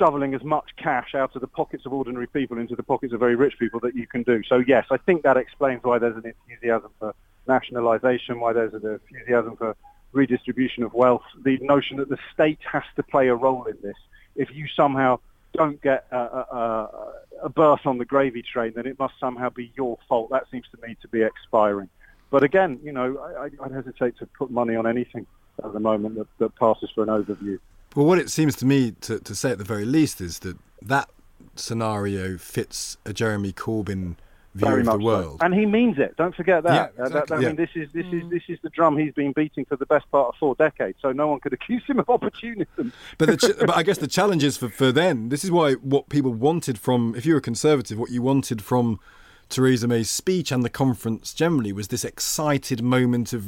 shoveling 0.00 0.34
as 0.34 0.42
much 0.42 0.70
cash 0.76 1.14
out 1.14 1.36
of 1.36 1.42
the 1.42 1.46
pockets 1.46 1.86
of 1.86 1.92
ordinary 1.92 2.26
people 2.26 2.58
into 2.58 2.74
the 2.74 2.82
pockets 2.82 3.12
of 3.12 3.20
very 3.20 3.36
rich 3.36 3.56
people 3.56 3.78
that 3.78 3.94
you 3.94 4.08
can 4.08 4.24
do. 4.24 4.42
So 4.48 4.64
yes, 4.66 4.84
I 4.90 4.96
think 4.96 5.22
that 5.22 5.36
explains 5.36 5.84
why 5.84 6.00
there's 6.00 6.16
an 6.16 6.34
enthusiasm 6.48 6.90
for 6.98 7.14
nationalisation, 7.46 8.40
why 8.40 8.52
there's 8.52 8.74
an 8.74 8.98
enthusiasm 9.08 9.56
for 9.56 9.76
redistribution 10.12 10.82
of 10.82 10.92
wealth, 10.94 11.22
the 11.44 11.58
notion 11.60 11.96
that 11.98 12.08
the 12.08 12.18
state 12.32 12.58
has 12.70 12.82
to 12.96 13.02
play 13.02 13.28
a 13.28 13.34
role 13.34 13.64
in 13.64 13.76
this. 13.82 13.96
If 14.36 14.50
you 14.52 14.66
somehow 14.74 15.18
don't 15.52 15.80
get 15.82 16.06
a, 16.10 16.16
a, 16.16 17.12
a 17.44 17.48
berth 17.48 17.86
on 17.86 17.98
the 17.98 18.04
gravy 18.04 18.42
train, 18.42 18.72
then 18.74 18.86
it 18.86 18.98
must 18.98 19.14
somehow 19.20 19.50
be 19.50 19.72
your 19.76 19.98
fault. 20.08 20.30
That 20.30 20.44
seems 20.50 20.66
to 20.74 20.86
me 20.86 20.96
to 21.02 21.08
be 21.08 21.22
expiring. 21.22 21.88
But 22.30 22.42
again, 22.42 22.80
you 22.82 22.92
know, 22.92 23.18
I, 23.18 23.50
I'd 23.62 23.72
hesitate 23.72 24.16
to 24.18 24.26
put 24.26 24.50
money 24.50 24.74
on 24.74 24.86
anything 24.86 25.26
at 25.62 25.72
the 25.72 25.80
moment 25.80 26.16
that, 26.16 26.26
that 26.38 26.56
passes 26.56 26.90
for 26.94 27.02
an 27.02 27.10
overview. 27.10 27.58
Well, 27.94 28.06
what 28.06 28.18
it 28.18 28.30
seems 28.30 28.56
to 28.56 28.66
me 28.66 28.92
to, 29.02 29.18
to 29.20 29.34
say 29.34 29.50
at 29.50 29.58
the 29.58 29.64
very 29.64 29.84
least 29.84 30.20
is 30.20 30.38
that 30.40 30.56
that 30.80 31.10
scenario 31.56 32.38
fits 32.38 32.96
a 33.04 33.12
Jeremy 33.12 33.52
Corbyn 33.52 34.16
view 34.54 34.66
Very 34.66 34.80
of 34.80 34.86
much 34.86 34.98
the 34.98 35.04
world. 35.04 35.38
so. 35.40 35.46
and 35.46 35.54
he 35.54 35.64
means 35.64 35.98
it. 35.98 36.14
Don't 36.16 36.34
forget 36.34 36.62
that. 36.64 36.92
Yeah, 36.98 37.04
Uh, 37.04 37.08
that- 37.08 37.32
I 37.32 37.38
yeah. 37.40 37.46
mean, 37.48 37.56
this 37.56 37.70
is 37.74 37.88
this 37.92 38.06
is 38.12 38.22
this 38.30 38.42
is 38.48 38.58
the 38.62 38.68
drum 38.70 38.98
he's 38.98 39.14
been 39.14 39.32
beating 39.32 39.64
for 39.64 39.76
the 39.76 39.86
best 39.86 40.10
part 40.10 40.28
of 40.28 40.34
four 40.38 40.54
decades. 40.56 40.98
So 41.00 41.10
no 41.12 41.28
one 41.28 41.40
could 41.40 41.52
accuse 41.58 41.82
him 41.86 41.98
of 41.98 42.08
opportunism. 42.10 42.92
But, 43.18 43.28
the 43.28 43.36
ch- 43.38 43.58
but 43.60 43.74
I 43.76 43.82
guess 43.82 43.98
the 43.98 44.06
challenge 44.06 44.44
is 44.44 44.56
for, 44.58 44.68
for 44.68 44.92
then, 44.92 45.30
this 45.30 45.42
is 45.44 45.50
why 45.50 45.72
what 45.74 46.08
people 46.10 46.32
wanted 46.34 46.78
from, 46.78 47.14
if 47.16 47.24
you're 47.24 47.38
a 47.38 47.42
conservative, 47.42 47.98
what 47.98 48.10
you 48.10 48.20
wanted 48.22 48.62
from 48.62 49.00
Theresa 49.48 49.88
May's 49.88 50.10
speech 50.10 50.50
and 50.52 50.62
the 50.64 50.70
conference 50.70 51.32
generally 51.34 51.72
was 51.72 51.88
this 51.88 52.04
excited 52.04 52.82
moment 52.82 53.32
of 53.32 53.42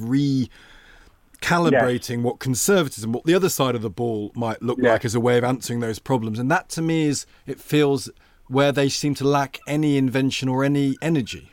recalibrating 1.41 2.23
what 2.23 2.39
conservatism, 2.39 3.13
what 3.13 3.25
the 3.25 3.35
other 3.35 3.49
side 3.49 3.75
of 3.75 3.83
the 3.83 3.91
ball 3.91 4.33
might 4.35 4.63
look 4.63 4.79
Yeah. 4.81 4.93
like 4.93 5.05
as 5.05 5.15
a 5.15 5.21
way 5.21 5.39
of 5.39 5.45
answering 5.45 5.81
those 5.81 5.99
problems. 5.99 6.39
And 6.39 6.51
that 6.51 6.69
to 6.71 6.83
me 6.83 7.07
is, 7.07 7.27
it 7.47 7.61
feels 7.61 8.11
where 8.49 8.73
they 8.73 8.89
seem 8.89 9.15
to 9.17 9.25
lack 9.25 9.59
any 9.67 9.97
invention 9.97 10.49
or 10.49 10.65
any 10.65 10.97
energy. 11.01 11.51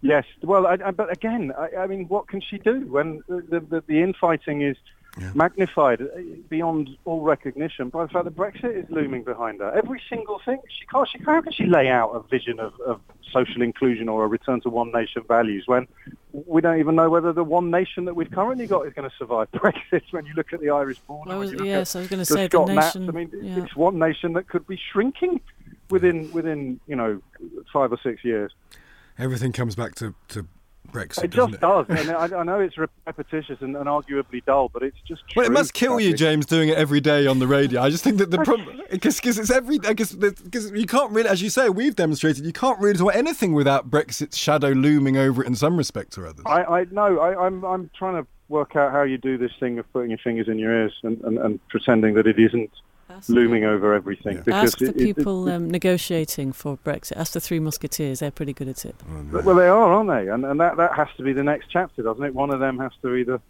Yes. 0.00 0.24
Well, 0.42 0.66
I, 0.66 0.78
I, 0.84 0.90
but 0.92 1.10
again, 1.12 1.52
I, 1.58 1.82
I 1.82 1.86
mean, 1.86 2.06
what 2.08 2.28
can 2.28 2.40
she 2.40 2.58
do 2.58 2.80
when 2.86 3.22
the 3.28 3.60
the, 3.68 3.82
the 3.86 4.00
infighting 4.02 4.62
is 4.62 4.76
magnified 5.34 6.00
uh, 6.00 6.06
beyond 6.48 6.90
all 7.04 7.22
recognition 7.22 7.88
by 7.88 8.04
the 8.04 8.08
fact 8.12 8.24
that 8.24 8.36
Brexit 8.36 8.76
is 8.84 8.88
looming 8.90 9.24
behind 9.24 9.58
her? 9.58 9.72
Every 9.76 10.00
single 10.08 10.40
thing. 10.44 10.60
She 10.68 10.86
can't. 10.86 11.08
She 11.08 11.18
how 11.24 11.40
can 11.40 11.52
she 11.52 11.64
lay 11.66 11.88
out 11.88 12.10
a 12.12 12.20
vision 12.28 12.60
of, 12.60 12.74
of 12.86 13.00
social 13.32 13.60
inclusion 13.60 14.08
or 14.08 14.24
a 14.24 14.28
return 14.28 14.60
to 14.60 14.70
one 14.70 14.92
nation 14.92 15.22
values 15.26 15.64
when 15.66 15.88
we 16.32 16.60
don't 16.60 16.78
even 16.78 16.94
know 16.94 17.10
whether 17.10 17.32
the 17.32 17.42
one 17.44 17.70
nation 17.70 18.04
that 18.04 18.14
we've 18.14 18.30
currently 18.30 18.66
got 18.68 18.86
is 18.86 18.92
going 18.94 19.08
to 19.10 19.16
survive 19.16 19.50
Brexit? 19.52 20.02
When 20.12 20.24
you 20.26 20.34
look 20.34 20.52
at 20.52 20.60
the 20.60 20.70
Irish 20.70 20.98
border, 21.00 21.32
I 21.32 21.38
when 21.38 21.50
was- 21.50 21.60
you 21.60 21.66
yes, 21.66 21.96
I 21.96 22.00
was 22.00 22.08
gonna 22.08 22.20
the 22.20 22.26
say 22.26 22.46
the 22.46 22.50
Scott 22.56 22.68
maps, 22.68 22.94
nation- 22.94 23.08
I 23.08 23.12
mean, 23.12 23.30
yeah. 23.42 23.64
it's 23.64 23.74
one 23.74 23.98
nation 23.98 24.34
that 24.34 24.48
could 24.48 24.66
be 24.68 24.78
shrinking 24.92 25.40
within 25.90 26.30
within 26.32 26.80
you 26.86 26.96
know 26.96 27.20
five 27.72 27.92
or 27.92 27.98
six 28.02 28.24
years. 28.24 28.52
Everything 29.18 29.52
comes 29.52 29.74
back 29.74 29.96
to, 29.96 30.14
to 30.28 30.46
Brexit. 30.92 31.24
It 31.24 31.30
just 31.30 31.60
does. 31.60 31.86
And 31.88 32.10
I, 32.10 32.38
I 32.38 32.44
know 32.44 32.60
it's 32.60 32.78
repetitious 32.78 33.58
and, 33.60 33.76
and 33.76 33.86
arguably 33.86 34.44
dull, 34.44 34.68
but 34.68 34.82
it's 34.82 34.96
just 35.06 35.22
true. 35.28 35.42
Well, 35.42 35.46
it 35.46 35.52
must 35.52 35.74
kill 35.74 36.00
you. 36.00 36.14
James, 36.14 36.46
doing 36.46 36.68
it 36.68 36.78
every 36.78 37.00
day 37.00 37.26
on 37.26 37.38
the 37.38 37.46
radio. 37.46 37.82
I 37.82 37.90
just 37.90 38.04
think 38.04 38.18
that 38.18 38.30
the 38.30 38.38
problem 38.44 38.80
because 38.90 39.38
it's 39.38 39.50
every 39.50 39.78
I 39.84 39.94
because 39.94 40.70
you 40.70 40.86
can't 40.86 41.10
really, 41.12 41.28
as 41.28 41.42
you 41.42 41.50
say, 41.50 41.68
we've 41.68 41.96
demonstrated 41.96 42.44
you 42.44 42.52
can't 42.52 42.78
really 42.80 42.96
do 42.96 43.08
anything 43.08 43.52
without 43.52 43.90
Brexit's 43.90 44.36
shadow 44.36 44.70
looming 44.70 45.16
over 45.16 45.42
it 45.42 45.46
in 45.46 45.54
some 45.54 45.76
respects 45.76 46.16
or 46.16 46.26
others. 46.26 46.44
I, 46.46 46.62
I 46.64 46.86
no, 46.90 47.18
I, 47.18 47.46
I'm 47.46 47.64
I'm 47.64 47.90
trying 47.98 48.22
to 48.22 48.28
work 48.48 48.76
out 48.76 48.92
how 48.92 49.02
you 49.02 49.18
do 49.18 49.36
this 49.36 49.52
thing 49.60 49.78
of 49.78 49.92
putting 49.92 50.10
your 50.10 50.18
fingers 50.18 50.48
in 50.48 50.58
your 50.58 50.72
ears 50.72 50.94
and, 51.02 51.20
and, 51.20 51.38
and 51.38 51.68
pretending 51.68 52.14
that 52.14 52.26
it 52.26 52.38
isn't 52.38 52.70
looming 53.28 53.64
over 53.64 53.94
everything. 53.94 54.36
Because 54.44 54.72
Ask 54.74 54.78
the 54.78 54.86
it- 54.90 54.96
it- 54.96 55.04
people 55.04 55.48
um, 55.48 55.70
negotiating 55.70 56.52
for 56.52 56.76
Brexit. 56.78 57.16
Ask 57.16 57.32
the 57.32 57.40
Three 57.40 57.58
Musketeers. 57.60 58.20
They're 58.20 58.30
pretty 58.30 58.52
good 58.52 58.68
at 58.68 58.84
it. 58.84 58.94
it- 59.34 59.44
well, 59.44 59.56
they 59.56 59.66
are, 59.68 59.92
aren't 59.92 60.08
they? 60.10 60.30
And 60.32 60.44
and 60.44 60.60
that 60.60 60.76
that 60.76 60.94
has 60.94 61.08
to 61.16 61.22
be 61.22 61.32
the 61.32 61.42
next 61.44 61.68
chapter, 61.70 62.02
doesn't 62.02 62.24
it? 62.24 62.34
One 62.34 62.50
of 62.52 62.60
them 62.60 62.78
has 62.78 62.92
to 63.02 63.14
either 63.14 63.40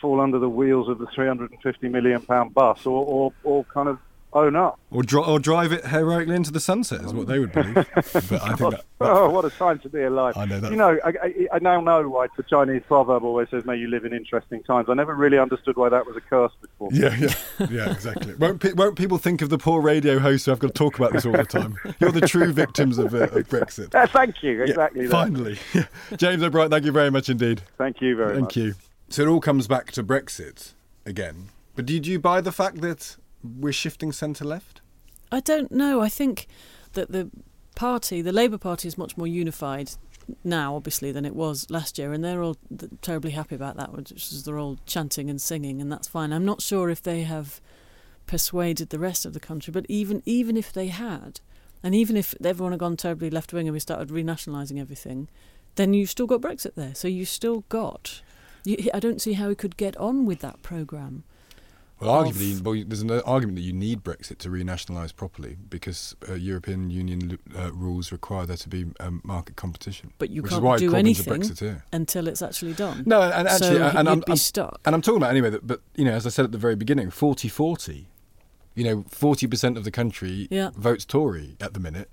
fall 0.00 0.20
under 0.20 0.38
the 0.38 0.48
wheels 0.48 0.88
of 0.88 0.98
the 0.98 1.06
350 1.14 1.88
million 1.88 2.20
pound 2.22 2.54
bus, 2.54 2.86
or 2.86 3.04
or, 3.04 3.32
or 3.44 3.64
kind 3.64 3.88
of 3.88 3.98
own 4.34 4.56
up. 4.56 4.78
Or, 4.90 5.02
dri- 5.02 5.22
or 5.22 5.38
drive 5.38 5.72
it 5.72 5.86
heroically 5.86 6.34
into 6.34 6.50
the 6.50 6.60
sunset 6.60 7.02
is 7.02 7.12
what 7.14 7.26
they 7.26 7.38
would 7.38 7.52
believe. 7.52 7.74
but 7.94 8.32
I 8.42 8.54
think 8.54 8.70
that, 8.70 8.84
Oh, 9.00 9.30
what 9.30 9.44
a 9.44 9.50
time 9.50 9.78
to 9.80 9.88
be 9.88 10.02
alive! 10.02 10.36
I 10.36 10.44
know 10.44 10.60
that. 10.60 10.70
You 10.70 10.76
know, 10.76 10.98
I, 11.04 11.08
I, 11.08 11.48
I 11.54 11.58
now 11.58 11.80
know 11.80 12.08
why 12.08 12.28
the 12.36 12.44
Chinese 12.44 12.82
proverb 12.86 13.24
always 13.24 13.48
says, 13.50 13.64
"May 13.64 13.76
you 13.76 13.88
live 13.88 14.04
in 14.04 14.12
interesting 14.12 14.62
times." 14.62 14.88
I 14.88 14.94
never 14.94 15.14
really 15.14 15.38
understood 15.38 15.76
why 15.76 15.88
that 15.88 16.06
was 16.06 16.16
a 16.16 16.20
curse 16.20 16.52
before. 16.60 16.88
Yeah, 16.92 17.14
yeah, 17.16 17.66
yeah, 17.70 17.90
exactly. 17.90 18.34
won't, 18.34 18.60
pe- 18.60 18.72
won't 18.74 18.96
people 18.96 19.18
think 19.18 19.42
of 19.42 19.48
the 19.48 19.58
poor 19.58 19.80
radio 19.80 20.18
hosts 20.20 20.46
who 20.46 20.52
I've 20.52 20.60
got 20.60 20.68
to 20.68 20.72
talk 20.74 20.98
about 20.98 21.12
this 21.12 21.26
all 21.26 21.32
the 21.32 21.44
time? 21.44 21.76
You're 21.98 22.12
the 22.12 22.20
true 22.26 22.52
victims 22.52 22.98
of, 22.98 23.12
uh, 23.14 23.24
of 23.24 23.48
Brexit. 23.48 23.92
Uh, 24.02 24.06
thank 24.06 24.42
you. 24.42 24.62
Exactly. 24.62 25.06
that. 25.06 25.10
finally. 25.10 25.58
James 26.16 26.42
O'Brien, 26.42 26.70
thank 26.70 26.84
you 26.84 26.92
very 26.92 27.10
much 27.10 27.28
indeed. 27.28 27.62
Thank 27.78 28.00
you 28.00 28.16
very 28.16 28.34
Thank 28.34 28.42
much. 28.42 28.54
Thank 28.54 28.66
you. 28.66 28.74
So 29.10 29.22
it 29.22 29.28
all 29.28 29.40
comes 29.40 29.66
back 29.68 29.92
to 29.92 30.02
Brexit 30.02 30.72
again. 31.04 31.48
But 31.76 31.86
did 31.86 32.06
you 32.06 32.18
buy 32.18 32.40
the 32.40 32.52
fact 32.52 32.80
that 32.80 33.16
we're 33.42 33.72
shifting 33.72 34.12
centre 34.12 34.44
left? 34.44 34.80
I 35.30 35.40
don't 35.40 35.72
know. 35.72 36.00
I 36.00 36.08
think 36.08 36.46
that 36.92 37.10
the 37.10 37.30
party, 37.74 38.22
the 38.22 38.32
Labour 38.32 38.58
Party, 38.58 38.88
is 38.88 38.98
much 38.98 39.16
more 39.16 39.26
unified 39.26 39.92
now, 40.44 40.76
obviously, 40.76 41.10
than 41.10 41.24
it 41.24 41.34
was 41.34 41.68
last 41.70 41.98
year, 41.98 42.12
and 42.12 42.24
they're 42.24 42.42
all 42.42 42.56
terribly 43.00 43.32
happy 43.32 43.54
about 43.54 43.76
that, 43.76 43.92
which 43.92 44.12
is 44.12 44.44
they're 44.44 44.58
all 44.58 44.78
chanting 44.86 45.30
and 45.30 45.40
singing, 45.40 45.80
and 45.80 45.90
that's 45.90 46.08
fine. 46.08 46.32
I'm 46.32 46.44
not 46.44 46.62
sure 46.62 46.90
if 46.90 47.02
they 47.02 47.22
have 47.22 47.60
persuaded 48.26 48.90
the 48.90 48.98
rest 48.98 49.26
of 49.26 49.32
the 49.32 49.40
country, 49.40 49.72
but 49.72 49.86
even 49.88 50.22
even 50.24 50.56
if 50.56 50.72
they 50.72 50.88
had, 50.88 51.40
and 51.82 51.94
even 51.94 52.16
if 52.16 52.34
everyone 52.44 52.72
had 52.72 52.80
gone 52.80 52.96
terribly 52.96 53.30
left 53.30 53.52
wing 53.52 53.66
and 53.66 53.72
we 53.72 53.80
started 53.80 54.08
renationalising 54.08 54.80
everything, 54.80 55.28
then 55.74 55.94
you've 55.94 56.10
still 56.10 56.26
got 56.26 56.40
Brexit 56.40 56.74
there. 56.74 56.94
So 56.94 57.08
you've 57.08 57.28
still 57.28 57.64
got. 57.68 58.22
You, 58.64 58.90
I 58.94 59.00
don't 59.00 59.20
see 59.20 59.32
how 59.32 59.48
he 59.48 59.54
could 59.54 59.76
get 59.76 59.96
on 59.96 60.24
with 60.24 60.40
that 60.40 60.62
programme. 60.62 61.24
Well, 62.02 62.24
arguably, 62.24 62.60
well, 62.62 62.82
there's 62.86 63.02
an 63.02 63.10
argument 63.10 63.56
that 63.56 63.62
you 63.62 63.72
need 63.72 64.02
Brexit 64.02 64.38
to 64.38 64.48
renationalise 64.48 65.14
properly 65.14 65.56
because 65.70 66.14
uh, 66.28 66.34
European 66.34 66.90
Union 66.90 67.38
uh, 67.56 67.72
rules 67.72 68.12
require 68.12 68.44
there 68.46 68.56
to 68.56 68.68
be 68.68 68.86
um, 69.00 69.20
market 69.24 69.56
competition. 69.56 70.12
But 70.18 70.30
you 70.30 70.42
can't 70.42 70.78
do 70.78 70.94
anything 70.94 71.44
until 71.92 72.28
it's 72.28 72.42
actually 72.42 72.72
done. 72.74 73.04
No, 73.06 73.22
and 73.22 73.48
actually, 73.48 73.78
so 73.78 73.92
and 73.96 74.08
I'm, 74.08 74.20
be 74.20 74.24
I'm- 74.28 74.36
stuck. 74.36 74.80
And 74.84 74.94
I'm 74.94 75.02
talking 75.02 75.18
about 75.18 75.30
anyway 75.30 75.50
that, 75.50 75.66
but 75.66 75.80
you 75.94 76.04
know, 76.04 76.12
as 76.12 76.26
I 76.26 76.30
said 76.30 76.44
at 76.44 76.52
the 76.52 76.58
very 76.58 76.76
beginning, 76.76 77.10
40-40. 77.10 78.06
You 78.74 78.84
know, 78.84 79.04
forty 79.10 79.46
percent 79.46 79.76
of 79.76 79.84
the 79.84 79.90
country 79.90 80.48
Yeah. 80.50 80.70
votes 80.74 81.04
Tory 81.04 81.56
at 81.60 81.74
the 81.74 81.80
minute, 81.80 82.08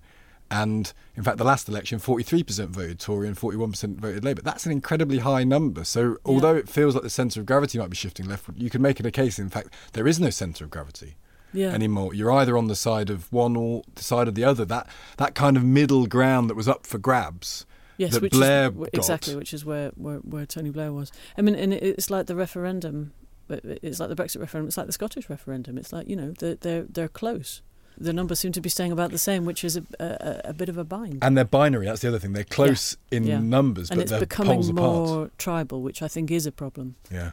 and 0.52 0.92
in 1.16 1.24
fact, 1.24 1.38
the 1.38 1.44
last 1.44 1.70
election, 1.70 2.00
forty-three 2.00 2.44
percent 2.44 2.72
voted 2.72 3.00
Tory 3.00 3.28
and 3.28 3.38
forty-one 3.38 3.72
percent 3.72 4.00
voted 4.00 4.24
Labour. 4.24 4.42
That's 4.42 4.66
an 4.66 4.72
incredibly 4.72 5.20
high 5.20 5.44
number. 5.44 5.84
So, 5.84 6.18
although 6.26 6.56
it 6.56 6.68
feels 6.70 6.96
like 6.96 7.04
the 7.04 7.10
centre 7.10 7.40
of 7.40 7.46
gravity 7.46 7.78
might 7.78 7.90
be 7.90 7.96
shifting 7.96 8.28
left, 8.28 8.46
you 8.56 8.70
can 8.70 8.82
make 8.82 9.00
it 9.00 9.06
a 9.06 9.12
case. 9.12 9.38
In 9.40 9.50
fact, 9.50 9.74
there 9.94 10.08
is 10.08 10.20
no 10.20 10.30
centre 10.30 10.64
of 10.66 10.70
gravity 10.72 11.16
Yeah. 11.54 11.70
anymore. 11.70 12.14
You're 12.14 12.32
either 12.32 12.58
on 12.58 12.68
the 12.68 12.76
side 12.76 13.10
of 13.10 13.32
one 13.32 13.56
or 13.56 13.84
the 13.96 14.04
side 14.04 14.28
of 14.28 14.36
the 14.36 14.44
other. 14.44 14.66
That 14.66 14.88
that 15.18 15.36
kind 15.36 15.58
of 15.58 15.64
middle 15.64 16.08
ground 16.08 16.50
that 16.50 16.56
was 16.56 16.68
up 16.68 16.86
for 16.86 16.98
grabs. 16.98 17.66
Yes, 17.98 18.18
which 18.20 18.32
Blair 18.32 18.70
is, 18.70 18.76
got. 18.78 18.90
exactly, 18.94 19.36
which 19.36 19.54
is 19.54 19.66
where, 19.66 19.90
where, 19.96 20.20
where 20.20 20.46
Tony 20.46 20.70
Blair 20.70 20.94
was. 20.94 21.12
I 21.38 21.42
mean, 21.42 21.54
and 21.56 21.74
it's 21.74 22.10
like 22.10 22.28
the 22.28 22.36
referendum. 22.36 23.12
It's 23.50 24.00
like 24.00 24.08
the 24.10 24.16
Brexit 24.16 24.40
referendum. 24.40 24.68
It's 24.70 24.78
like 24.78 24.86
the 24.86 24.94
Scottish 24.94 25.30
referendum. 25.30 25.78
It's 25.78 25.92
like 25.92 26.08
you 26.08 26.16
know 26.16 26.32
they're 26.40 26.56
they're, 26.56 26.84
they're 26.84 27.08
close. 27.10 27.62
The 28.00 28.14
numbers 28.14 28.40
seem 28.40 28.52
to 28.54 28.62
be 28.62 28.70
staying 28.70 28.92
about 28.94 29.12
the 29.12 29.18
same, 29.18 29.44
which 29.46 29.64
is 29.64 29.76
a, 29.76 29.84
a, 30.00 30.50
a 30.50 30.54
bit 30.54 30.70
of 30.70 30.78
a 30.78 30.84
bind. 30.86 31.20
And 31.22 31.36
they're 31.38 31.44
binary. 31.44 31.86
That's 31.86 32.02
the 32.02 32.08
other 32.08 32.20
thing. 32.20 32.32
They're 32.34 32.44
close 32.46 32.96
in 33.12 33.26
Yeah. 33.26 33.40
numbers, 33.40 33.90
and 33.90 34.00
but 34.00 34.08
they're 34.08 34.20
becoming 34.22 34.54
poles 34.56 34.72
more 34.72 35.16
apart. 35.26 35.38
tribal, 35.38 35.82
which 35.82 36.02
I 36.02 36.08
think 36.08 36.32
is 36.32 36.46
a 36.46 36.52
problem. 36.52 36.96
Yeah. 37.12 37.32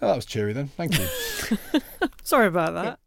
Oh, 0.00 0.08
that 0.08 0.16
was 0.16 0.24
cheery 0.24 0.52
then. 0.52 0.68
Thank 0.68 0.98
you. 0.98 1.06
Sorry 2.24 2.46
about 2.46 2.74
that. 2.74 2.98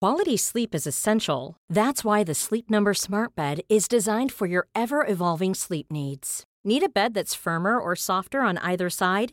Quality 0.00 0.36
sleep 0.36 0.74
is 0.74 0.86
essential. 0.86 1.56
That's 1.68 2.04
why 2.04 2.22
the 2.22 2.34
Sleep 2.34 2.70
Number 2.70 2.94
Smart 2.94 3.34
Bed 3.34 3.62
is 3.68 3.88
designed 3.88 4.30
for 4.30 4.46
your 4.46 4.68
ever 4.74 5.04
evolving 5.04 5.54
sleep 5.54 5.90
needs. 5.90 6.44
Need 6.64 6.84
a 6.84 6.88
bed 6.88 7.14
that's 7.14 7.34
firmer 7.34 7.78
or 7.80 7.96
softer 7.96 8.40
on 8.42 8.58
either 8.58 8.90
side? 8.90 9.32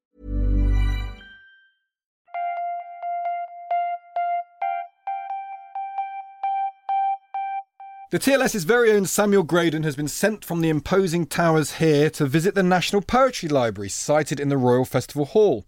The 8.11 8.19
TLS's 8.19 8.65
very 8.65 8.91
own 8.91 9.05
Samuel 9.05 9.43
Graydon 9.43 9.83
has 9.83 9.95
been 9.95 10.09
sent 10.09 10.43
from 10.43 10.59
the 10.59 10.67
imposing 10.67 11.25
towers 11.25 11.75
here 11.75 12.09
to 12.09 12.25
visit 12.25 12.55
the 12.55 12.61
National 12.61 13.01
Poetry 13.01 13.47
Library, 13.47 13.87
sited 13.87 14.37
in 14.37 14.49
the 14.49 14.57
Royal 14.57 14.83
Festival 14.83 15.23
Hall. 15.23 15.65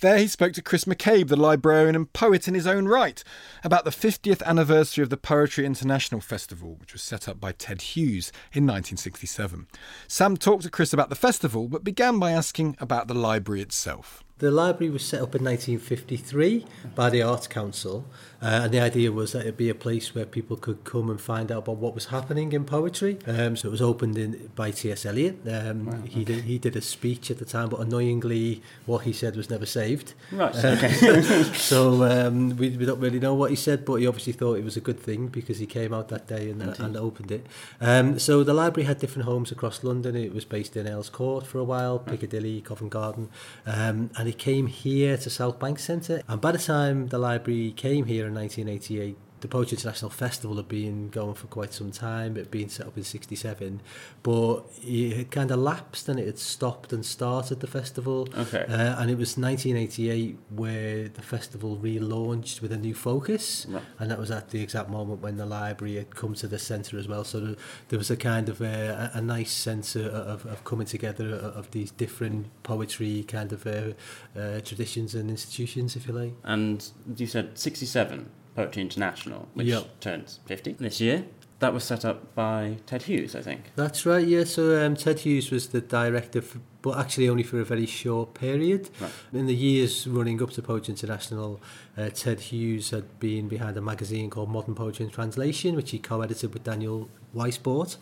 There 0.00 0.18
he 0.18 0.26
spoke 0.26 0.52
to 0.52 0.62
Chris 0.62 0.84
McCabe, 0.84 1.28
the 1.28 1.36
librarian 1.36 1.96
and 1.96 2.12
poet 2.12 2.48
in 2.48 2.52
his 2.52 2.66
own 2.66 2.86
right, 2.86 3.24
about 3.64 3.86
the 3.86 3.90
50th 3.90 4.42
anniversary 4.42 5.04
of 5.04 5.08
the 5.08 5.16
Poetry 5.16 5.64
International 5.64 6.20
Festival, 6.20 6.76
which 6.78 6.92
was 6.92 7.00
set 7.00 7.28
up 7.28 7.40
by 7.40 7.52
Ted 7.52 7.80
Hughes 7.80 8.30
in 8.52 8.64
1967. 8.64 9.66
Sam 10.06 10.36
talked 10.36 10.64
to 10.64 10.70
Chris 10.70 10.92
about 10.92 11.08
the 11.08 11.14
festival, 11.14 11.66
but 11.66 11.82
began 11.82 12.18
by 12.18 12.32
asking 12.32 12.76
about 12.78 13.08
the 13.08 13.14
library 13.14 13.62
itself. 13.62 14.22
The 14.38 14.50
library 14.50 14.90
was 14.90 15.02
set 15.02 15.22
up 15.22 15.34
in 15.34 15.42
1953 15.44 16.66
by 16.94 17.08
the 17.08 17.22
Arts 17.22 17.46
Council, 17.46 18.04
uh, 18.42 18.60
and 18.64 18.70
the 18.70 18.80
idea 18.80 19.10
was 19.10 19.32
that 19.32 19.40
it'd 19.40 19.56
be 19.56 19.70
a 19.70 19.74
place 19.74 20.14
where 20.14 20.26
people 20.26 20.58
could 20.58 20.84
come 20.84 21.08
and 21.08 21.18
find 21.18 21.50
out 21.50 21.60
about 21.60 21.76
what 21.76 21.94
was 21.94 22.06
happening 22.06 22.52
in 22.52 22.66
poetry. 22.66 23.16
Um, 23.26 23.56
so 23.56 23.68
it 23.68 23.70
was 23.70 23.80
opened 23.80 24.18
in, 24.18 24.50
by 24.54 24.72
T.S. 24.72 25.06
Eliot. 25.06 25.38
Um, 25.50 25.86
wow, 25.86 26.02
he, 26.02 26.22
did, 26.22 26.44
he 26.44 26.58
did 26.58 26.76
a 26.76 26.82
speech 26.82 27.30
at 27.30 27.38
the 27.38 27.46
time, 27.46 27.70
but 27.70 27.80
annoyingly, 27.80 28.60
what 28.84 29.04
he 29.04 29.12
said 29.14 29.36
was 29.36 29.48
never 29.48 29.64
saved. 29.64 30.12
Right, 30.30 30.54
okay. 30.54 31.42
so 31.54 32.04
um, 32.04 32.58
we, 32.58 32.76
we 32.76 32.84
don't 32.84 33.00
really 33.00 33.18
know 33.18 33.32
what 33.32 33.48
he 33.48 33.56
said, 33.56 33.86
but 33.86 33.94
he 33.94 34.06
obviously 34.06 34.34
thought 34.34 34.58
it 34.58 34.64
was 34.64 34.76
a 34.76 34.82
good 34.82 35.00
thing 35.00 35.28
because 35.28 35.60
he 35.60 35.66
came 35.66 35.94
out 35.94 36.08
that 36.08 36.26
day 36.26 36.50
and, 36.50 36.60
and 36.60 36.94
opened 36.94 37.32
it. 37.32 37.46
Um, 37.80 38.18
so 38.18 38.44
the 38.44 38.52
library 38.52 38.86
had 38.86 38.98
different 38.98 39.24
homes 39.24 39.50
across 39.50 39.82
London. 39.82 40.14
It 40.14 40.34
was 40.34 40.44
based 40.44 40.76
in 40.76 40.86
Earls 40.86 41.08
Court 41.08 41.46
for 41.46 41.58
a 41.58 41.64
while, 41.64 41.98
Piccadilly, 41.98 42.60
Covent 42.60 42.90
Garden, 42.90 43.30
um, 43.64 44.10
and 44.26 44.34
it 44.34 44.38
came 44.38 44.66
here 44.66 45.16
to 45.16 45.30
South 45.30 45.60
Bank 45.60 45.78
Centre. 45.78 46.20
And 46.26 46.40
by 46.40 46.50
the 46.50 46.58
time 46.58 47.06
the 47.06 47.18
library 47.18 47.72
came 47.76 48.06
here 48.06 48.26
in 48.26 48.34
1988, 48.34 49.16
the 49.40 49.48
Poetry 49.48 49.76
International 49.76 50.10
Festival 50.10 50.56
had 50.56 50.68
been 50.68 51.08
going 51.10 51.34
for 51.34 51.46
quite 51.46 51.72
some 51.72 51.90
time. 51.90 52.36
It 52.36 52.40
had 52.40 52.50
been 52.50 52.68
set 52.68 52.86
up 52.86 52.96
in 52.96 53.04
67, 53.04 53.82
but 54.22 54.62
it 54.82 55.16
had 55.16 55.30
kind 55.30 55.50
of 55.50 55.58
lapsed 55.58 56.08
and 56.08 56.18
it 56.18 56.26
had 56.26 56.38
stopped 56.38 56.92
and 56.92 57.04
started 57.04 57.60
the 57.60 57.66
festival. 57.66 58.28
Okay. 58.36 58.64
Uh, 58.68 59.00
and 59.00 59.10
it 59.10 59.18
was 59.18 59.36
1988 59.36 60.38
where 60.50 61.08
the 61.08 61.22
festival 61.22 61.76
relaunched 61.76 62.62
with 62.62 62.72
a 62.72 62.76
new 62.78 62.94
focus. 62.94 63.66
Right. 63.68 63.82
And 63.98 64.10
that 64.10 64.18
was 64.18 64.30
at 64.30 64.50
the 64.50 64.62
exact 64.62 64.88
moment 64.88 65.20
when 65.20 65.36
the 65.36 65.46
library 65.46 65.96
had 65.96 66.14
come 66.14 66.34
to 66.34 66.48
the 66.48 66.58
centre 66.58 66.98
as 66.98 67.06
well. 67.06 67.24
So 67.24 67.56
there, 67.88 67.98
was 67.98 68.10
a 68.10 68.16
kind 68.16 68.48
of 68.48 68.60
a, 68.62 69.10
a 69.14 69.20
nice 69.20 69.52
sense 69.52 69.96
of, 69.96 70.06
of, 70.06 70.46
of 70.46 70.64
coming 70.64 70.86
together 70.86 71.34
of 71.34 71.70
these 71.72 71.90
different 71.90 72.46
poetry 72.62 73.24
kind 73.24 73.52
of 73.52 73.66
uh, 73.66 73.92
uh, 74.38 74.60
traditions 74.60 75.14
and 75.14 75.28
institutions, 75.28 75.94
if 75.94 76.08
you 76.08 76.14
like. 76.14 76.34
And 76.42 76.88
you 77.16 77.26
said 77.26 77.58
67? 77.58 78.30
Poetry 78.56 78.82
International, 78.82 79.46
which 79.54 79.66
Yep. 79.68 80.00
turns 80.00 80.40
50 80.46 80.72
this 80.80 81.00
year. 81.00 81.24
That 81.58 81.72
was 81.72 81.84
set 81.84 82.04
up 82.04 82.34
by 82.34 82.76
Ted 82.84 83.04
Hughes, 83.04 83.34
I 83.34 83.40
think. 83.40 83.72
That's 83.76 84.04
right, 84.04 84.26
yeah. 84.26 84.44
So 84.44 84.84
um, 84.84 84.94
Ted 84.94 85.20
Hughes 85.20 85.50
was 85.50 85.68
the 85.68 85.80
director, 85.80 86.42
for, 86.42 86.58
but 86.82 86.98
actually 86.98 87.30
only 87.30 87.42
for 87.44 87.58
a 87.60 87.64
very 87.64 87.86
short 87.86 88.34
period. 88.34 88.90
Right. 89.00 89.10
In 89.32 89.46
the 89.46 89.54
years 89.54 90.06
running 90.06 90.42
up 90.42 90.50
to 90.50 90.60
Poetry 90.62 90.92
International, 90.92 91.58
uh, 91.96 92.10
Ted 92.10 92.40
Hughes 92.40 92.90
had 92.90 93.18
been 93.20 93.48
behind 93.48 93.74
a 93.78 93.80
magazine 93.80 94.28
called 94.28 94.50
Modern 94.50 94.74
Poetry 94.74 95.06
in 95.06 95.10
Translation, 95.10 95.76
which 95.76 95.92
he 95.92 95.98
co-edited 95.98 96.52
with 96.52 96.62
Daniel 96.64 97.08
Weissbort. 97.34 97.96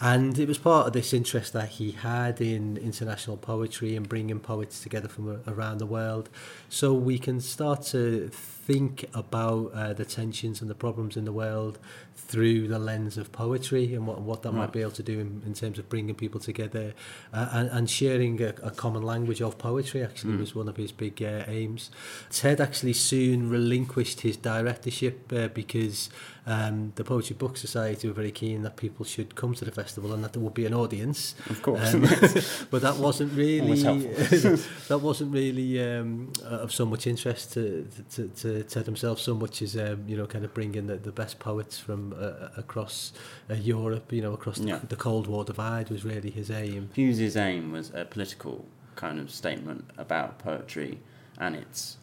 And 0.00 0.38
it 0.38 0.46
was 0.46 0.58
part 0.58 0.86
of 0.86 0.92
this 0.92 1.12
interest 1.12 1.52
that 1.54 1.68
he 1.70 1.90
had 1.90 2.40
in 2.40 2.76
international 2.76 3.36
poetry 3.38 3.96
and 3.96 4.08
bringing 4.08 4.38
poets 4.38 4.80
together 4.80 5.08
from 5.08 5.40
around 5.48 5.78
the 5.78 5.86
world. 5.86 6.28
So 6.68 6.94
we 6.94 7.18
can 7.18 7.40
start 7.40 7.82
to 7.86 8.28
think 8.70 9.04
about 9.14 9.72
uh, 9.74 9.92
the 9.92 10.04
tensions 10.04 10.60
and 10.60 10.70
the 10.70 10.74
problems 10.74 11.16
in 11.16 11.24
the 11.24 11.32
world 11.32 11.78
through 12.14 12.68
the 12.68 12.78
lens 12.78 13.18
of 13.18 13.32
poetry 13.32 13.94
and 13.94 14.06
what, 14.06 14.20
what 14.20 14.42
that 14.42 14.52
might 14.52 14.72
be 14.72 14.80
able 14.80 14.92
to 14.92 15.02
do 15.02 15.18
in, 15.18 15.42
in 15.44 15.52
terms 15.54 15.78
of 15.80 15.88
bringing 15.88 16.14
people 16.14 16.38
together 16.38 16.94
uh, 17.32 17.48
and, 17.52 17.68
and 17.70 17.90
sharing 17.90 18.40
a, 18.40 18.54
a 18.62 18.70
common 18.70 19.02
language 19.02 19.40
of 19.42 19.58
poetry 19.58 20.02
actually 20.04 20.30
Mm. 20.30 20.38
was 20.40 20.54
one 20.54 20.68
of 20.68 20.76
his 20.76 20.92
big 20.92 21.20
uh, 21.22 21.42
aims. 21.48 21.90
Ted 22.30 22.60
actually 22.60 22.92
soon 22.92 23.50
relinquished 23.50 24.20
his 24.20 24.36
directorship 24.36 25.32
uh, 25.32 25.48
because 25.48 26.08
um, 26.50 26.92
the 26.96 27.04
Poetry 27.04 27.36
Book 27.36 27.56
Society 27.56 28.08
were 28.08 28.14
very 28.14 28.32
keen 28.32 28.62
that 28.62 28.76
people 28.76 29.04
should 29.04 29.36
come 29.36 29.54
to 29.54 29.64
the 29.64 29.70
festival 29.70 30.12
and 30.12 30.24
that 30.24 30.32
there 30.32 30.42
would 30.42 30.54
be 30.54 30.66
an 30.66 30.74
audience. 30.74 31.36
Of 31.48 31.62
course. 31.62 31.94
Um, 31.94 32.00
but 32.70 32.82
that 32.82 32.96
wasn't 32.96 33.32
really 33.34 33.80
that 34.88 35.00
wasn't 35.00 35.32
really 35.32 35.70
um, 35.90 36.32
of 36.44 36.72
so 36.72 36.84
much 36.84 37.06
interest 37.06 37.52
to, 37.54 37.88
to, 38.14 38.28
to 38.28 38.62
Ted 38.64 38.86
himself 38.86 39.20
so 39.20 39.34
much 39.34 39.62
as 39.62 39.76
um, 39.76 40.04
you 40.08 40.16
know 40.16 40.26
kind 40.26 40.44
of 40.44 40.52
bringing 40.52 40.86
the, 40.88 40.96
the 40.96 41.12
best 41.12 41.38
poets 41.38 41.78
from 41.78 42.14
uh, 42.18 42.48
across 42.56 43.12
uh, 43.48 43.54
Europe 43.54 44.12
you 44.12 44.22
know 44.22 44.32
across 44.32 44.58
the, 44.58 44.68
Yeah. 44.68 44.80
the 44.88 44.96
Cold 44.96 45.26
War 45.28 45.44
divide 45.44 45.88
was 45.88 46.04
really 46.04 46.30
his 46.30 46.50
aim 46.50 46.90
Hughes's 46.94 47.36
aim 47.36 47.70
was 47.70 47.92
a 47.94 48.04
political 48.04 48.66
kind 48.96 49.20
of 49.20 49.30
statement 49.30 49.84
about 49.96 50.38
poetry 50.38 50.98
and 51.38 51.54
its 51.54 51.96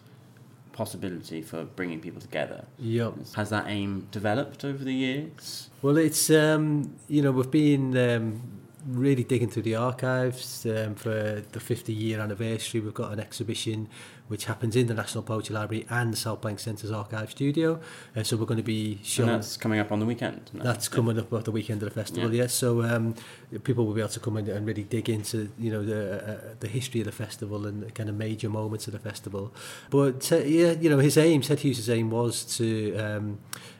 possibility 0.78 1.41
for 1.41 1.63
bringing 1.63 1.99
people 1.99 2.21
together. 2.21 2.65
Yep. 2.78 3.13
Has 3.36 3.49
that 3.49 3.65
aim 3.67 4.07
developed 4.11 4.63
over 4.63 4.84
the 4.84 4.93
years? 4.93 5.69
Well, 5.82 5.97
it's 5.97 6.30
um, 6.30 6.95
you 7.07 7.21
know 7.23 7.32
we've 7.32 7.49
been 7.49 7.97
um, 7.97 8.41
really 8.88 9.23
digging 9.23 9.49
through 9.49 9.63
the 9.63 9.75
archives 9.75 10.65
um, 10.65 10.95
for 10.95 11.43
the 11.51 11.59
50 11.59 11.93
year 11.93 12.19
anniversary. 12.19 12.79
We've 12.79 12.93
got 12.93 13.11
an 13.11 13.19
exhibition 13.19 13.89
which 14.27 14.45
happens 14.45 14.75
in 14.75 14.88
the 14.88 14.93
National 14.93 15.23
Poetry 15.23 15.55
Library 15.55 15.85
and 15.89 16.11
the 16.11 16.17
South 16.17 16.41
Bank 16.41 16.59
Centre's 16.59 16.91
archive 16.91 17.31
studio. 17.31 17.79
Uh, 18.15 18.23
so 18.23 18.35
we're 18.35 18.45
going 18.45 18.57
to 18.57 18.63
be 18.63 18.99
showing. 19.03 19.29
And 19.29 19.38
that's 19.38 19.57
coming 19.57 19.79
up 19.79 19.91
on 19.91 19.99
the 19.99 20.05
weekend. 20.05 20.49
No? 20.53 20.63
That's 20.63 20.88
coming 20.88 21.17
up 21.17 21.31
at 21.31 21.45
the 21.45 21.51
weekend 21.51 21.81
of 21.81 21.89
the 21.89 21.95
festival. 21.95 22.33
Yes, 22.33 22.38
yeah. 22.38 22.47
so 22.47 22.83
um, 22.83 23.15
people 23.63 23.85
will 23.85 23.93
be 23.93 24.01
able 24.01 24.09
to 24.09 24.19
come 24.19 24.38
in 24.38 24.49
and 24.49 24.65
really 24.65 24.83
dig 24.83 25.09
into 25.09 25.49
you 25.57 25.71
know 25.71 25.83
the 25.83 26.29
uh, 26.29 26.55
the 26.59 26.67
history 26.67 27.01
of 27.01 27.05
the 27.05 27.11
festival 27.11 27.65
and 27.65 27.83
the 27.83 27.91
kind 27.91 28.09
of 28.09 28.15
major 28.15 28.49
moments 28.49 28.88
of 28.88 28.93
the 28.93 28.99
festival. 28.99 29.53
But 29.89 30.31
uh, 30.31 30.38
yeah, 30.38 30.71
you 30.71 30.89
know 30.89 30.99
his 30.99 31.17
aim, 31.17 31.41
Ted 31.41 31.59
Hughes' 31.59 31.89
aim 31.89 32.09
was 32.11 32.43
to. 32.57 32.95
Um, 32.97 33.39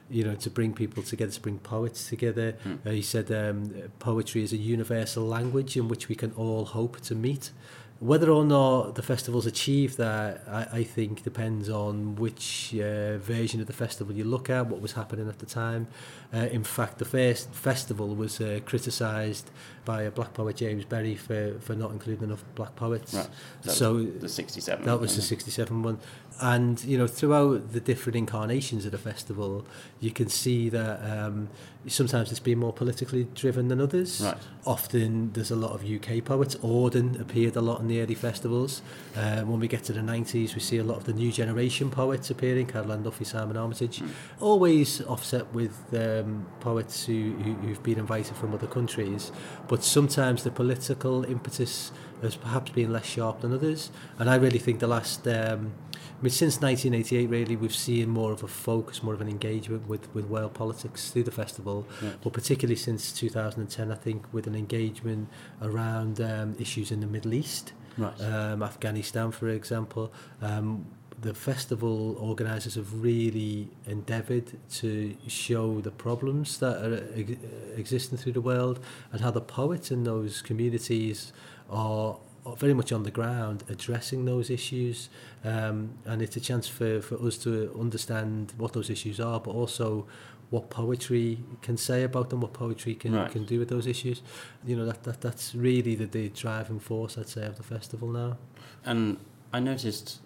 you 0.10 0.24
know, 0.24 0.36
to 0.36 0.50
bring 0.50 0.74
people 0.74 1.04
together, 1.04 1.32
to 1.32 1.42
bring 1.42 1.60
poets 1.60 2.08
together. 2.10 2.56
Mm. 2.66 2.86
Uh, 2.86 2.90
he 2.92 3.02
said 3.02 3.32
um, 3.32 3.74
poetry 4.00 4.44
is 4.44 4.54
a 4.54 4.58
universal 4.58 5.26
language 5.26 5.76
in 5.76 5.88
which 5.88 6.08
we 6.08 6.16
can 6.16 6.32
all 6.34 6.66
hope 6.66 7.00
to 7.02 7.16
meet. 7.16 7.52
Whether 8.00 8.30
or 8.30 8.46
not 8.46 8.94
the 8.94 9.02
festivals 9.02 9.48
achieve 9.48 9.98
that, 9.98 10.44
I, 10.48 10.80
I 10.80 10.84
think 10.84 11.24
depends 11.24 11.68
on 11.68 12.16
which 12.16 12.76
uh, 12.76 13.18
version 13.18 13.60
of 13.60 13.66
the 13.66 13.74
festival 13.74 14.14
you 14.14 14.24
look 14.24 14.52
at, 14.52 14.68
what 14.68 14.82
was 14.82 14.92
happening 14.92 15.28
at 15.28 15.40
the 15.40 15.48
time. 15.48 15.88
Uh, 16.32 16.38
in 16.38 16.64
fact, 16.64 17.00
the 17.00 17.06
first 17.06 17.52
festival 17.52 18.14
was 18.14 18.40
uh, 18.40 18.60
criticised 18.66 19.50
by 19.84 20.04
a 20.04 20.12
black 20.12 20.36
poet, 20.36 20.58
James 20.58 20.86
Berry, 20.86 21.16
for, 21.16 21.58
for 21.60 21.74
not 21.74 21.90
including 21.92 22.26
enough 22.26 22.44
black 22.54 22.76
poets. 22.76 23.16
Right. 23.16 23.30
So 23.64 24.04
the 24.04 24.30
67. 24.30 24.86
That 24.86 25.00
was 25.00 25.16
the 25.16 25.24
67 25.24 25.82
one. 25.82 26.00
And, 26.40 26.84
you 26.84 26.98
know, 26.98 27.08
throughout 27.08 27.74
the 27.74 27.80
different 27.80 28.16
incarnations 28.16 28.86
of 28.86 28.92
the 28.92 28.98
festival, 28.98 29.66
you 30.00 30.12
can 30.12 30.30
see 30.30 30.70
that 30.70 31.00
um, 31.04 31.50
sometimes 31.88 32.30
it's 32.30 32.40
been 32.40 32.60
more 32.60 32.74
politically 32.74 33.28
driven 33.34 33.70
than 33.70 33.82
others. 33.82 34.22
Right. 34.22 34.38
Often 34.66 35.34
there's 35.34 35.50
a 35.50 35.56
lot 35.56 35.72
of 35.72 35.84
UK 35.84 36.24
poets. 36.24 36.56
Auden 36.58 37.20
appeared 37.20 37.56
a 37.56 37.62
lot 37.62 37.80
in 37.80 37.88
the 37.88 38.02
early 38.02 38.14
festivals. 38.14 38.84
Uh, 39.16 39.42
when 39.42 39.60
we 39.60 39.68
get 39.68 39.84
to 39.86 39.94
the 39.94 40.02
90s, 40.02 40.54
we 40.54 40.62
see 40.62 40.78
a 40.78 40.84
lot 40.84 40.98
of 40.98 41.06
the 41.06 41.14
new 41.14 41.32
generation 41.32 41.90
poets 41.90 42.30
appearing, 42.30 42.68
Carol 42.68 42.92
Ann 42.92 43.04
Duffy, 43.04 43.26
Simon 43.26 43.58
Armitage, 43.58 44.00
mm. 44.00 44.10
always 44.40 45.02
offset 45.02 45.52
with 45.54 45.76
um, 45.94 46.46
poets 46.60 47.06
who, 47.06 47.34
who, 47.44 47.54
who've 47.54 47.84
been 47.84 47.98
invited 47.98 48.36
from 48.36 48.54
other 48.54 48.68
countries. 48.68 49.32
But 49.68 49.84
sometimes 49.84 50.44
the 50.44 50.52
political 50.52 51.24
impetus 51.26 51.92
has 52.22 52.36
perhaps 52.36 52.72
been 52.72 52.92
less 52.92 53.06
sharp 53.06 53.42
than 53.42 53.54
others. 53.54 53.92
And 54.20 54.30
I 54.30 54.36
really 54.36 54.60
think 54.60 54.80
the 54.80 54.88
last... 54.88 55.28
Um, 55.28 55.74
I 56.20 56.24
mean, 56.24 56.32
since 56.32 56.60
1988, 56.60 57.30
really, 57.30 57.56
we've 57.56 57.76
seen 57.76 58.10
more 58.10 58.32
of 58.32 58.42
a 58.42 58.48
focus, 58.48 59.04
more 59.04 59.14
of 59.14 59.22
an 59.22 59.30
engagement 59.30 59.88
with, 59.88 60.14
with 60.16 60.26
Wales 60.26 60.52
politics 60.52 61.12
through 61.12 61.24
the 61.24 61.32
festival, 61.32 61.86
yeah. 62.02 62.14
but 62.24 62.34
particularly 62.34 62.76
since 62.76 63.12
2010, 63.12 63.92
I 63.92 63.96
think, 63.96 64.26
with 64.34 64.48
an 64.48 64.56
engagement 64.56 65.30
around 65.62 66.20
um, 66.20 66.56
issues 66.60 66.92
in 66.92 67.02
the 67.02 67.08
Middle 67.08 67.36
East, 67.36 67.74
right. 68.00 68.20
um, 68.22 68.64
Afghanistan, 68.64 69.32
for 69.32 69.50
example. 69.50 70.12
Um, 70.42 70.88
the 71.20 71.34
festival 71.34 72.16
organisers 72.20 72.76
have 72.76 73.02
really 73.02 73.70
endeavoured 73.86 74.52
to 74.70 75.16
show 75.28 75.82
the 75.82 75.92
problems 75.92 76.60
that 76.60 76.78
are 76.84 77.04
ex 77.16 77.32
existing 77.76 78.18
through 78.18 78.34
the 78.34 78.42
world 78.42 78.80
and 79.12 79.22
how 79.22 79.32
the 79.32 79.42
poets 79.42 79.90
in 79.92 80.04
those 80.04 80.44
communities 80.44 81.34
are 81.72 82.18
very 82.56 82.74
much 82.74 82.92
on 82.92 83.04
the 83.04 83.12
ground 83.12 83.64
addressing 83.68 84.26
those 84.26 84.50
issues 84.50 85.10
um, 85.48 85.92
and 86.06 86.22
it's 86.22 86.36
a 86.36 86.40
chance 86.40 86.68
for, 86.68 87.02
for 87.02 87.16
us 87.26 87.38
to 87.38 87.76
understand 87.80 88.54
what 88.58 88.74
those 88.74 88.90
issues 88.90 89.20
are 89.20 89.40
but 89.40 89.52
also 89.52 90.06
what 90.50 90.70
poetry 90.70 91.40
can 91.62 91.78
say 91.78 92.04
about 92.04 92.30
them 92.30 92.42
what 92.42 92.54
poetry 92.54 92.96
can, 92.96 93.14
right. 93.14 93.32
can 93.32 93.46
do 93.46 93.60
with 93.60 93.70
those 93.70 93.88
issues 93.88 94.22
you 94.66 94.76
know 94.76 94.86
that, 94.86 95.04
that 95.04 95.22
that's 95.22 95.56
really 95.56 95.96
the, 95.96 96.06
the 96.06 96.30
driving 96.30 96.80
force 96.80 97.18
I'd 97.18 97.30
say 97.30 97.46
of 97.46 97.58
the 97.58 97.64
festival 97.64 98.10
now 98.10 98.38
and 98.86 99.18
I 99.54 99.60
noticed 99.60 100.20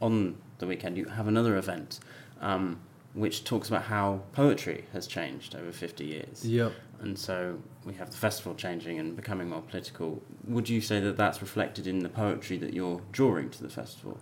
on 0.00 0.36
the 0.58 0.66
weekend 0.66 0.96
you 0.96 1.06
have 1.06 1.28
another 1.28 1.56
event 1.56 2.00
um, 2.40 2.80
which 3.16 3.44
talks 3.44 3.68
about 3.68 3.82
how 3.82 4.20
poetry 4.32 4.84
has 4.92 5.06
changed 5.06 5.54
over 5.54 5.72
50 5.72 6.04
years. 6.04 6.46
Yep. 6.46 6.72
And 7.00 7.18
so 7.18 7.58
we 7.84 7.94
have 7.94 8.10
the 8.10 8.16
festival 8.16 8.54
changing 8.54 8.98
and 8.98 9.16
becoming 9.16 9.48
more 9.48 9.62
political. 9.62 10.22
Would 10.46 10.68
you 10.68 10.82
say 10.82 11.00
that 11.00 11.16
that's 11.16 11.40
reflected 11.40 11.86
in 11.86 12.00
the 12.00 12.10
poetry 12.10 12.58
that 12.58 12.74
you're 12.74 13.00
drawing 13.12 13.48
to 13.50 13.62
the 13.62 13.70
festival? 13.70 14.20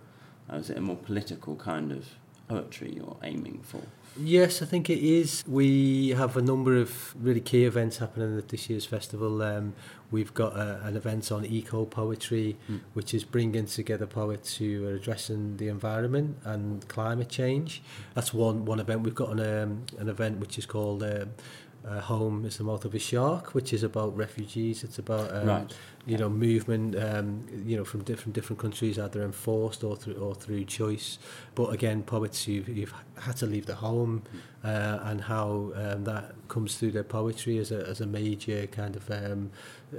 Uh, 0.51 0.57
is 0.57 0.69
it 0.69 0.77
a 0.77 0.81
more 0.81 0.97
political 0.97 1.55
kind 1.55 1.91
of 1.91 2.07
poetry 2.47 2.93
you're 2.95 3.17
aiming 3.23 3.61
for? 3.63 3.81
Yes, 4.17 4.61
I 4.61 4.65
think 4.65 4.89
it 4.89 4.99
is. 4.99 5.43
We 5.45 6.09
have 6.09 6.37
a 6.37 6.41
number 6.41 6.77
of 6.77 7.13
really 7.21 7.41
key 7.41 7.65
events 7.65 7.97
happening 7.97 8.37
at 8.37 8.47
this 8.47 8.69
year's 8.69 8.85
festival. 8.85 9.41
Um, 9.41 9.73
we've 10.09 10.33
got 10.33 10.55
a, 10.55 10.79
an 10.85 10.95
event 10.95 11.33
on 11.33 11.45
eco 11.45 11.83
poetry, 11.83 12.55
mm. 12.71 12.79
which 12.93 13.13
is 13.13 13.25
bringing 13.25 13.65
together 13.65 14.05
poets 14.05 14.55
who 14.55 14.87
are 14.87 14.93
addressing 14.93 15.57
the 15.57 15.67
environment 15.67 16.37
and 16.45 16.87
climate 16.87 17.27
change. 17.27 17.83
That's 18.13 18.33
one 18.33 18.63
one 18.63 18.79
event. 18.79 19.01
We've 19.01 19.13
got 19.13 19.31
an 19.37 19.39
um, 19.41 19.85
an 19.97 20.07
event 20.07 20.39
which 20.39 20.57
is 20.57 20.65
called. 20.65 21.03
Uh, 21.03 21.25
uh, 21.87 22.01
home 22.01 22.45
is 22.45 22.57
the 22.57 22.63
mouth 22.63 22.83
of 22.85 22.95
a 22.95 22.99
shark, 22.99 23.53
which 23.53 23.71
is 23.71 23.83
about 23.83 24.15
refugees. 24.15 24.83
It's 24.83 24.97
about 24.97 25.33
um, 25.33 25.47
right. 25.47 25.73
you 26.05 26.17
know 26.17 26.29
movement, 26.29 26.97
um, 26.97 27.45
you 27.65 27.77
know 27.77 27.85
from 27.85 28.03
different 28.03 28.33
different 28.33 28.59
countries, 28.59 28.97
either 28.97 29.23
enforced 29.23 29.83
or 29.83 29.95
through 29.95 30.15
or 30.15 30.33
through 30.33 30.65
choice. 30.65 31.19
But 31.53 31.73
again, 31.73 32.03
poets 32.03 32.43
who've, 32.43 32.65
who've 32.65 32.93
had 33.19 33.37
to 33.37 33.45
leave 33.45 33.67
their 33.67 33.75
home, 33.75 34.23
uh, 34.63 34.99
and 35.03 35.21
how 35.21 35.71
um, 35.75 36.03
that 36.05 36.33
comes 36.47 36.75
through 36.77 36.91
their 36.91 37.03
poetry 37.03 37.57
as 37.59 37.71
a 37.71 37.87
as 37.87 38.01
a 38.01 38.07
major 38.07 38.67
kind 38.67 38.95
of 38.95 39.09
um, 39.11 39.51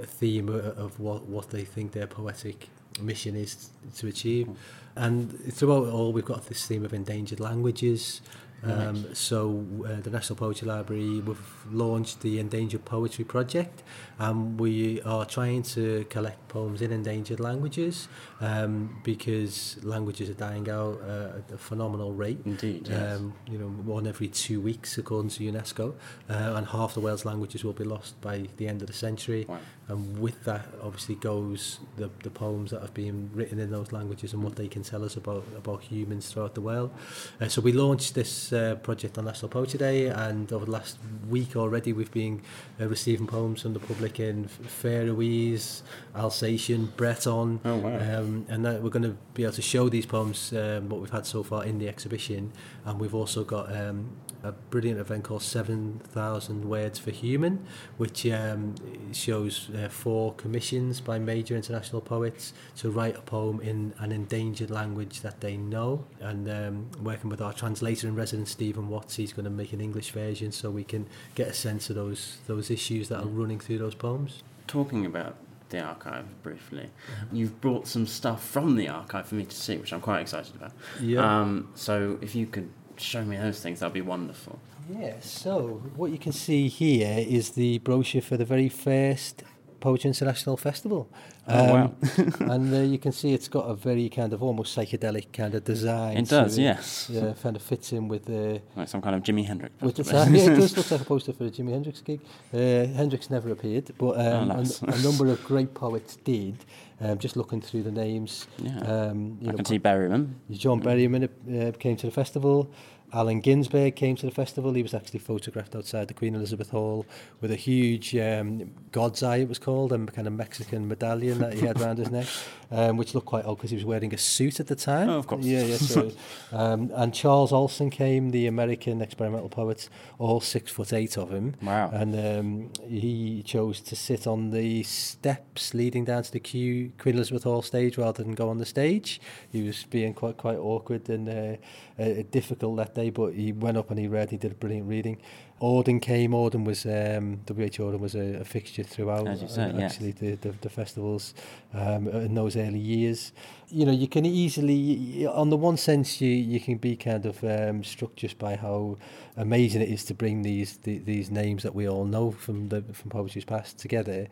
theme 0.03 0.49
of 0.49 0.99
what 0.99 1.23
what 1.23 1.51
they 1.51 1.63
think 1.63 1.93
their 1.93 2.07
poetic 2.07 2.69
mission 3.01 3.35
is 3.35 3.69
to 3.95 4.07
achieve. 4.07 4.49
And 4.95 5.31
throughout 5.53 5.87
all, 5.87 6.11
we've 6.11 6.25
got 6.25 6.47
this 6.47 6.65
theme 6.65 6.83
of 6.83 6.93
endangered 6.93 7.39
languages. 7.39 8.21
Um, 8.63 9.13
so 9.13 9.65
uh, 9.85 10.01
the 10.01 10.09
National 10.09 10.35
Poetry 10.35 10.67
Library, 10.67 11.19
we've 11.19 11.65
launched 11.71 12.21
the 12.21 12.39
Endangered 12.39 12.85
Poetry 12.85 13.23
Project 13.23 13.83
and 14.19 14.59
we 14.59 15.01
are 15.03 15.25
trying 15.25 15.63
to 15.63 16.05
collect 16.09 16.47
poems 16.47 16.81
in 16.81 16.91
endangered 16.91 17.39
languages 17.39 18.07
um, 18.41 18.99
because 19.03 19.77
languages 19.83 20.29
are 20.29 20.33
dying 20.33 20.69
out 20.69 20.99
uh, 21.01 21.37
at 21.37 21.51
a 21.53 21.57
phenomenal 21.57 22.13
rate. 22.13 22.39
Indeed, 22.45 22.87
yes. 22.87 23.17
Um, 23.17 23.33
you 23.49 23.57
know, 23.57 23.67
one 23.67 24.07
every 24.07 24.27
two 24.27 24.59
weeks 24.59 24.97
according 24.97 25.29
to 25.31 25.43
UNESCO 25.43 25.93
uh, 26.29 26.55
and 26.55 26.67
half 26.67 26.93
the 26.93 26.99
world's 26.99 27.25
languages 27.25 27.63
will 27.63 27.73
be 27.73 27.83
lost 27.83 28.19
by 28.21 28.47
the 28.57 28.67
end 28.67 28.81
of 28.81 28.87
the 28.87 28.93
century. 28.93 29.45
Wow. 29.47 29.59
And 29.87 30.19
with 30.19 30.43
that 30.45 30.65
obviously 30.81 31.15
goes 31.15 31.79
the, 31.95 32.09
the 32.23 32.29
poems 32.29 32.71
that 32.71 32.81
have 32.81 32.93
been 32.93 33.29
written 33.33 33.59
in 33.59 33.71
those 33.71 33.91
languages 33.91 34.33
and 34.33 34.43
what 34.43 34.55
they 34.55 34.67
can 34.67 34.83
tell 34.83 35.03
us 35.03 35.15
about, 35.15 35.45
about 35.55 35.81
humans 35.83 36.31
throughout 36.31 36.55
the 36.55 36.61
world. 36.61 36.91
Uh, 37.39 37.47
so 37.47 37.61
we 37.61 37.71
launched 37.71 38.15
this 38.15 38.51
uh, 38.51 38.75
project 38.75 39.17
on 39.17 39.25
National 39.25 39.49
Poetry 39.49 39.77
Day 39.77 40.07
and 40.07 40.51
over 40.51 40.65
the 40.65 40.71
last 40.71 40.97
week 41.29 41.55
already 41.55 41.93
we've 41.93 42.11
been 42.11 42.41
uh, 42.79 42.87
receiving 42.87 43.27
poems 43.27 43.61
from 43.61 43.73
the 43.73 43.79
public 43.79 44.19
in 44.19 44.47
Faroese, 44.47 45.83
Alsatian, 46.15 46.93
Breton 46.97 47.59
oh, 47.65 47.75
wow. 47.77 48.19
um, 48.19 48.45
and 48.49 48.65
that 48.65 48.81
we're 48.81 48.89
going 48.89 49.03
to 49.03 49.17
be 49.33 49.43
able 49.43 49.53
to 49.53 49.61
show 49.61 49.89
these 49.89 50.05
poems 50.05 50.53
um, 50.53 50.89
what 50.89 51.01
we've 51.01 51.09
had 51.09 51.25
so 51.25 51.43
far 51.43 51.63
in 51.63 51.79
the 51.79 51.87
exhibition 51.87 52.51
and 52.85 52.99
we've 52.99 53.15
also 53.15 53.43
got 53.43 53.75
um, 53.75 54.09
a 54.47 54.51
brilliant 54.69 54.99
event 54.99 55.25
called 55.25 55.41
7,000 55.41 56.65
Words 56.65 56.99
for 56.99 57.11
Human, 57.11 57.65
which 57.97 58.25
um, 58.27 58.75
shows 59.13 59.69
uh, 59.75 59.89
four 59.89 60.33
commissions 60.35 61.01
by 61.01 61.19
major 61.19 61.55
international 61.55 62.01
poets 62.01 62.53
to 62.77 62.89
write 62.89 63.15
a 63.15 63.21
poem 63.21 63.59
in 63.61 63.93
an 63.99 64.11
endangered 64.11 64.71
language 64.71 65.21
that 65.21 65.41
they 65.41 65.57
know. 65.57 66.05
And 66.19 66.49
um, 66.49 66.91
working 67.01 67.29
with 67.29 67.41
our 67.41 67.53
translator 67.53 68.07
in 68.07 68.15
residence, 68.15 68.51
Stephen 68.51 68.89
Watts, 68.89 69.15
he's 69.15 69.33
going 69.33 69.45
to 69.45 69.51
make 69.51 69.73
an 69.73 69.81
English 69.81 70.11
version 70.11 70.51
so 70.51 70.71
we 70.71 70.83
can 70.83 71.07
get 71.35 71.47
a 71.47 71.53
sense 71.53 71.89
of 71.89 71.95
those, 71.95 72.37
those 72.47 72.71
issues 72.71 73.09
that 73.09 73.19
are 73.19 73.27
running 73.27 73.59
through 73.59 73.79
those 73.79 73.95
poems. 73.95 74.43
Talking 74.67 75.05
about 75.05 75.35
the 75.69 75.81
archive 75.81 76.25
briefly. 76.43 76.89
You've 77.31 77.59
brought 77.59 77.87
some 77.87 78.07
stuff 78.07 78.43
from 78.43 78.75
the 78.75 78.87
archive 78.87 79.27
for 79.27 79.35
me 79.35 79.45
to 79.45 79.55
see, 79.55 79.77
which 79.77 79.91
I'm 79.91 80.01
quite 80.01 80.21
excited 80.21 80.55
about. 80.55 80.71
Yeah. 81.01 81.41
Um, 81.41 81.69
so 81.75 82.17
if 82.21 82.35
you 82.35 82.47
could 82.47 82.69
show 83.03 83.23
me 83.23 83.37
those 83.37 83.59
things, 83.59 83.79
that'd 83.79 83.93
be 83.93 84.01
wonderful. 84.01 84.59
Yeah, 84.89 85.15
so 85.19 85.81
what 85.95 86.11
you 86.11 86.17
can 86.17 86.31
see 86.31 86.67
here 86.67 87.25
is 87.27 87.51
the 87.51 87.79
brochure 87.79 88.21
for 88.21 88.37
the 88.37 88.45
very 88.45 88.69
first 88.69 89.43
Poetry 89.79 90.09
International 90.09 90.57
Festival. 90.57 91.09
Oh, 91.47 91.63
um, 91.63 91.71
wow. 91.71 91.93
and 92.53 92.73
uh, 92.73 92.79
you 92.79 92.97
can 92.97 93.11
see 93.11 93.33
it's 93.33 93.47
got 93.47 93.69
a 93.69 93.75
very 93.75 94.09
kind 94.09 94.33
of 94.33 94.43
almost 94.43 94.77
psychedelic 94.77 95.31
kind 95.31 95.55
of 95.55 95.63
design. 95.63 96.17
It 96.17 96.29
does, 96.29 96.57
yes. 96.57 97.09
Yeah, 97.09 97.33
kind 97.41 97.55
of 97.55 97.61
fits 97.61 97.93
in 97.93 98.07
with 98.07 98.25
the... 98.25 98.61
Like 98.75 98.87
some 98.87 99.01
kind 99.01 99.15
of 99.15 99.23
Jimi 99.23 99.45
Hendrix. 99.45 99.73
With 99.81 99.95
the, 99.95 100.03
yeah, 100.03 100.51
it 100.51 100.55
does 100.59 100.75
look 100.75 100.91
like 100.91 101.01
a 101.01 101.05
poster 101.05 101.33
for 101.33 101.45
a 101.45 101.49
Jimi 101.49 101.71
Hendrix 101.71 102.01
gig. 102.01 102.21
Uh, 102.53 102.87
Hendrix 102.93 103.29
never 103.29 103.49
appeared, 103.51 103.91
but 103.97 104.19
um, 104.19 104.51
oh, 104.51 104.55
nice. 104.55 104.81
a, 104.81 104.87
a 104.87 105.01
number 105.01 105.27
of 105.27 105.43
great 105.43 105.73
poets 105.73 106.17
did. 106.17 106.57
Um, 106.99 107.19
just 107.19 107.37
looking 107.37 107.61
through 107.61 107.83
the 107.83 107.91
names. 107.91 108.47
Yeah. 108.57 108.79
Um, 108.79 109.37
you 109.39 109.49
I 109.49 109.51
know, 109.51 109.57
can 109.57 109.65
see 109.65 109.77
Berryman. 109.77 110.33
John 110.49 110.81
Berryman 110.81 111.25
uh, 111.25 111.71
came 111.77 111.95
to 111.95 112.07
the 112.07 112.11
festival. 112.11 112.71
Allen 113.13 113.39
Ginsberg 113.39 113.95
came 113.95 114.17
to 114.17 114.25
the 114.25 114.31
festival. 114.31 114.73
He 114.73 114.83
was 114.83 114.93
actually 114.93 115.19
photographed 115.19 115.75
outside 115.75 116.09
the 116.09 116.13
Queen 116.13 116.35
Elizabeth 116.35 116.71
Hall 116.71 117.05
with 117.39 117.51
a 117.51 117.55
huge 117.55 118.13
um, 118.15 118.71
God's 118.91 119.23
Eye, 119.23 119.37
it 119.37 119.49
was 119.49 119.59
called, 119.59 119.93
and 119.93 120.09
a 120.09 120.11
kind 120.11 120.27
of 120.27 120.33
Mexican 120.33 120.87
medallion 120.87 121.39
that 121.39 121.53
he 121.53 121.65
had 121.65 121.79
around 121.79 121.99
his 121.99 122.11
neck, 122.11 122.27
um, 122.71 122.97
which 122.97 123.15
looked 123.15 123.27
quite 123.27 123.45
odd 123.45 123.55
because 123.55 123.69
he 123.69 123.77
was 123.77 123.85
wearing 123.85 124.13
a 124.13 124.17
suit 124.17 124.59
at 124.59 124.67
the 124.67 124.75
time. 124.75 125.09
Oh, 125.09 125.19
of 125.19 125.27
course. 125.27 125.45
Yeah, 125.45 125.63
yeah. 125.63 125.77
So, 125.77 126.11
um, 126.51 126.91
and 126.95 127.13
Charles 127.13 127.53
Olson 127.53 127.89
came, 127.89 128.31
the 128.31 128.45
American 128.45 129.01
experimental 129.01 129.49
poet, 129.49 129.87
all 130.19 130.41
six 130.41 130.71
foot 130.71 130.91
eight 130.91 131.17
of 131.17 131.31
him. 131.31 131.55
Wow. 131.61 131.89
And 131.93 132.13
um, 132.13 132.71
he 132.89 133.41
chose 133.43 133.79
to 133.81 133.95
sit 133.95 134.27
on 134.27 134.51
the 134.51 134.83
steps 134.83 135.73
leading 135.73 136.03
down 136.03 136.23
to 136.23 136.31
the 136.31 136.41
Q, 136.41 136.91
Queen 136.97 137.15
Elizabeth 137.15 137.43
Hall 137.43 137.61
stage 137.61 137.97
rather 137.97 138.21
than 138.21 138.35
go 138.35 138.49
on 138.49 138.57
the 138.57 138.65
stage. 138.65 139.21
He 139.49 139.61
was 139.61 139.85
being 139.85 140.13
quite 140.13 140.35
quite 140.35 140.57
awkward 140.57 141.09
and 141.09 141.29
uh, 141.29 142.01
uh, 142.01 142.23
difficult 142.31 142.77
that 142.77 142.96
day, 142.97 143.09
but 143.09 143.33
he 143.33 143.51
went 143.51 143.77
up 143.77 143.89
and 143.89 143.99
he 143.99 144.07
read. 144.07 144.31
He 144.31 144.37
did 144.37 144.51
a 144.51 144.55
brilliant 144.55 144.87
reading. 144.87 145.17
Auden 145.61 146.01
came. 146.01 146.31
Auden 146.31 146.63
was 146.65 146.85
um, 146.85 147.37
W.H. 147.45 147.79
Auden 147.79 147.99
was 147.99 148.15
a, 148.15 148.41
a 148.41 148.43
fixture 148.43 148.83
throughout. 148.83 149.27
As 149.27 149.41
you 149.41 149.47
say, 149.47 149.63
uh, 149.63 149.77
yes. 149.77 149.93
actually 149.93 150.11
the, 150.11 150.35
the 150.35 150.51
the 150.61 150.69
festivals 150.69 151.33
um, 151.73 152.07
in 152.07 152.35
those 152.35 152.55
early 152.55 152.79
years. 152.79 153.31
You 153.69 153.85
know, 153.85 153.91
you 153.91 154.07
can 154.07 154.25
easily, 154.25 155.25
on 155.25 155.49
the 155.49 155.57
one 155.57 155.77
sense, 155.77 156.21
you 156.21 156.29
you 156.29 156.59
can 156.59 156.77
be 156.77 156.95
kind 156.95 157.25
of 157.25 157.43
um, 157.43 157.83
struck 157.83 158.15
just 158.15 158.37
by 158.37 158.55
how 158.55 158.97
amazing 159.35 159.81
it 159.81 159.89
is 159.89 160.03
to 160.05 160.13
bring 160.13 160.43
these 160.43 160.77
the, 160.77 160.99
these 160.99 161.31
names 161.31 161.63
that 161.63 161.73
we 161.73 161.87
all 161.87 162.05
know 162.05 162.31
from 162.31 162.69
the 162.69 162.81
from 162.93 163.09
poetry's 163.09 163.45
past 163.45 163.79
together. 163.79 164.27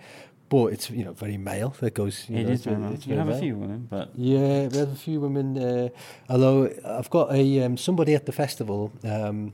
But 0.48 0.66
it's 0.74 0.90
you 0.92 1.04
know 1.04 1.14
very 1.14 1.38
male. 1.38 1.74
That 1.80 1.94
goes. 1.96 2.30
You 2.30 2.38
It 2.38 2.44
know, 2.46 2.52
is 2.54 2.64
very 2.64 2.78
male. 2.78 2.98
You 3.06 3.18
have 3.18 3.30
a 3.30 3.40
few 3.40 3.56
women, 3.58 3.88
but- 3.90 4.10
yeah, 4.16 4.68
we 4.68 4.78
have 4.78 4.92
a 4.92 4.96
few 4.96 5.20
women. 5.20 5.58
Uh, 5.58 5.90
although 6.30 6.70
I've 6.86 7.10
got 7.10 7.32
a 7.34 7.64
um, 7.64 7.78
somebody 7.78 8.14
at 8.14 8.26
the 8.26 8.32
festival 8.32 8.92
um, 9.04 9.54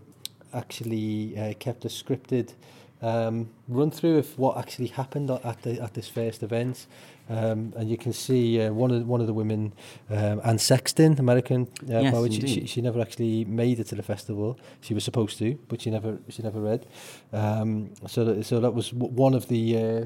actually 0.53 1.37
uh, 1.37 1.53
kept 1.59 1.85
a 1.85 1.87
scripted 1.87 2.53
um, 3.01 3.49
run 3.67 3.89
through 3.89 4.17
of 4.17 4.37
what 4.37 4.57
actually 4.57 4.87
happened 4.87 5.31
at 5.31 5.61
the 5.63 5.81
at 5.81 5.93
this 5.93 6.09
first 6.09 6.43
event. 6.43 6.87
Um, 7.29 7.73
and 7.77 7.89
you 7.89 7.97
can 7.97 8.11
see 8.13 8.61
uh, 8.61 8.73
one 8.73 8.91
of 8.91 9.07
one 9.07 9.21
of 9.21 9.27
the 9.27 9.33
women, 9.33 9.73
um, 10.09 10.41
Anne 10.43 10.57
Sexton, 10.57 11.17
American 11.19 11.67
uh, 11.89 12.01
Yes, 12.01 12.13
poet. 12.13 12.33
She, 12.33 12.47
she, 12.47 12.65
she 12.67 12.81
never 12.81 12.99
actually 12.99 13.45
made 13.45 13.79
it 13.79 13.87
to 13.87 13.95
the 13.95 14.03
festival. 14.03 14.59
She 14.81 14.93
was 14.93 15.03
supposed 15.03 15.37
to, 15.39 15.57
but 15.69 15.81
she 15.81 15.89
never 15.91 16.17
she 16.29 16.43
never 16.43 16.59
read. 16.59 16.85
Um, 17.31 17.91
so 18.07 18.25
that, 18.25 18.45
so 18.45 18.59
that 18.59 18.73
was 18.73 18.89
w- 18.91 19.13
one 19.13 19.33
of 19.33 19.47
the 19.47 19.77
uh, 19.77 20.05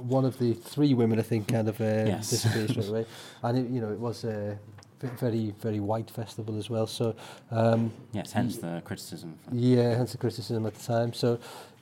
one 0.00 0.24
of 0.24 0.38
the 0.38 0.54
three 0.54 0.94
women 0.94 1.18
I 1.20 1.22
think 1.22 1.46
kind 1.48 1.68
of 1.68 1.80
uh, 1.80 1.84
Yes. 1.84 2.30
disappeared 2.30 2.70
straight 2.70 2.88
away. 2.88 3.06
And 3.42 3.58
it, 3.58 3.70
you 3.70 3.80
know 3.80 3.92
it 3.92 4.00
was 4.00 4.24
a 4.24 4.58
very 5.20 5.52
very 5.60 5.80
white 5.80 6.10
festival 6.10 6.56
as 6.58 6.70
well. 6.70 6.86
So 6.86 7.14
um, 7.50 7.92
Yes, 8.12 8.32
hence 8.32 8.56
the 8.56 8.80
criticism. 8.84 9.38
yeah, 9.52 9.94
hence 9.94 10.12
the 10.12 10.18
criticism 10.18 10.66
at 10.66 10.74
the 10.74 10.82
time. 10.82 11.12
So 11.12 11.38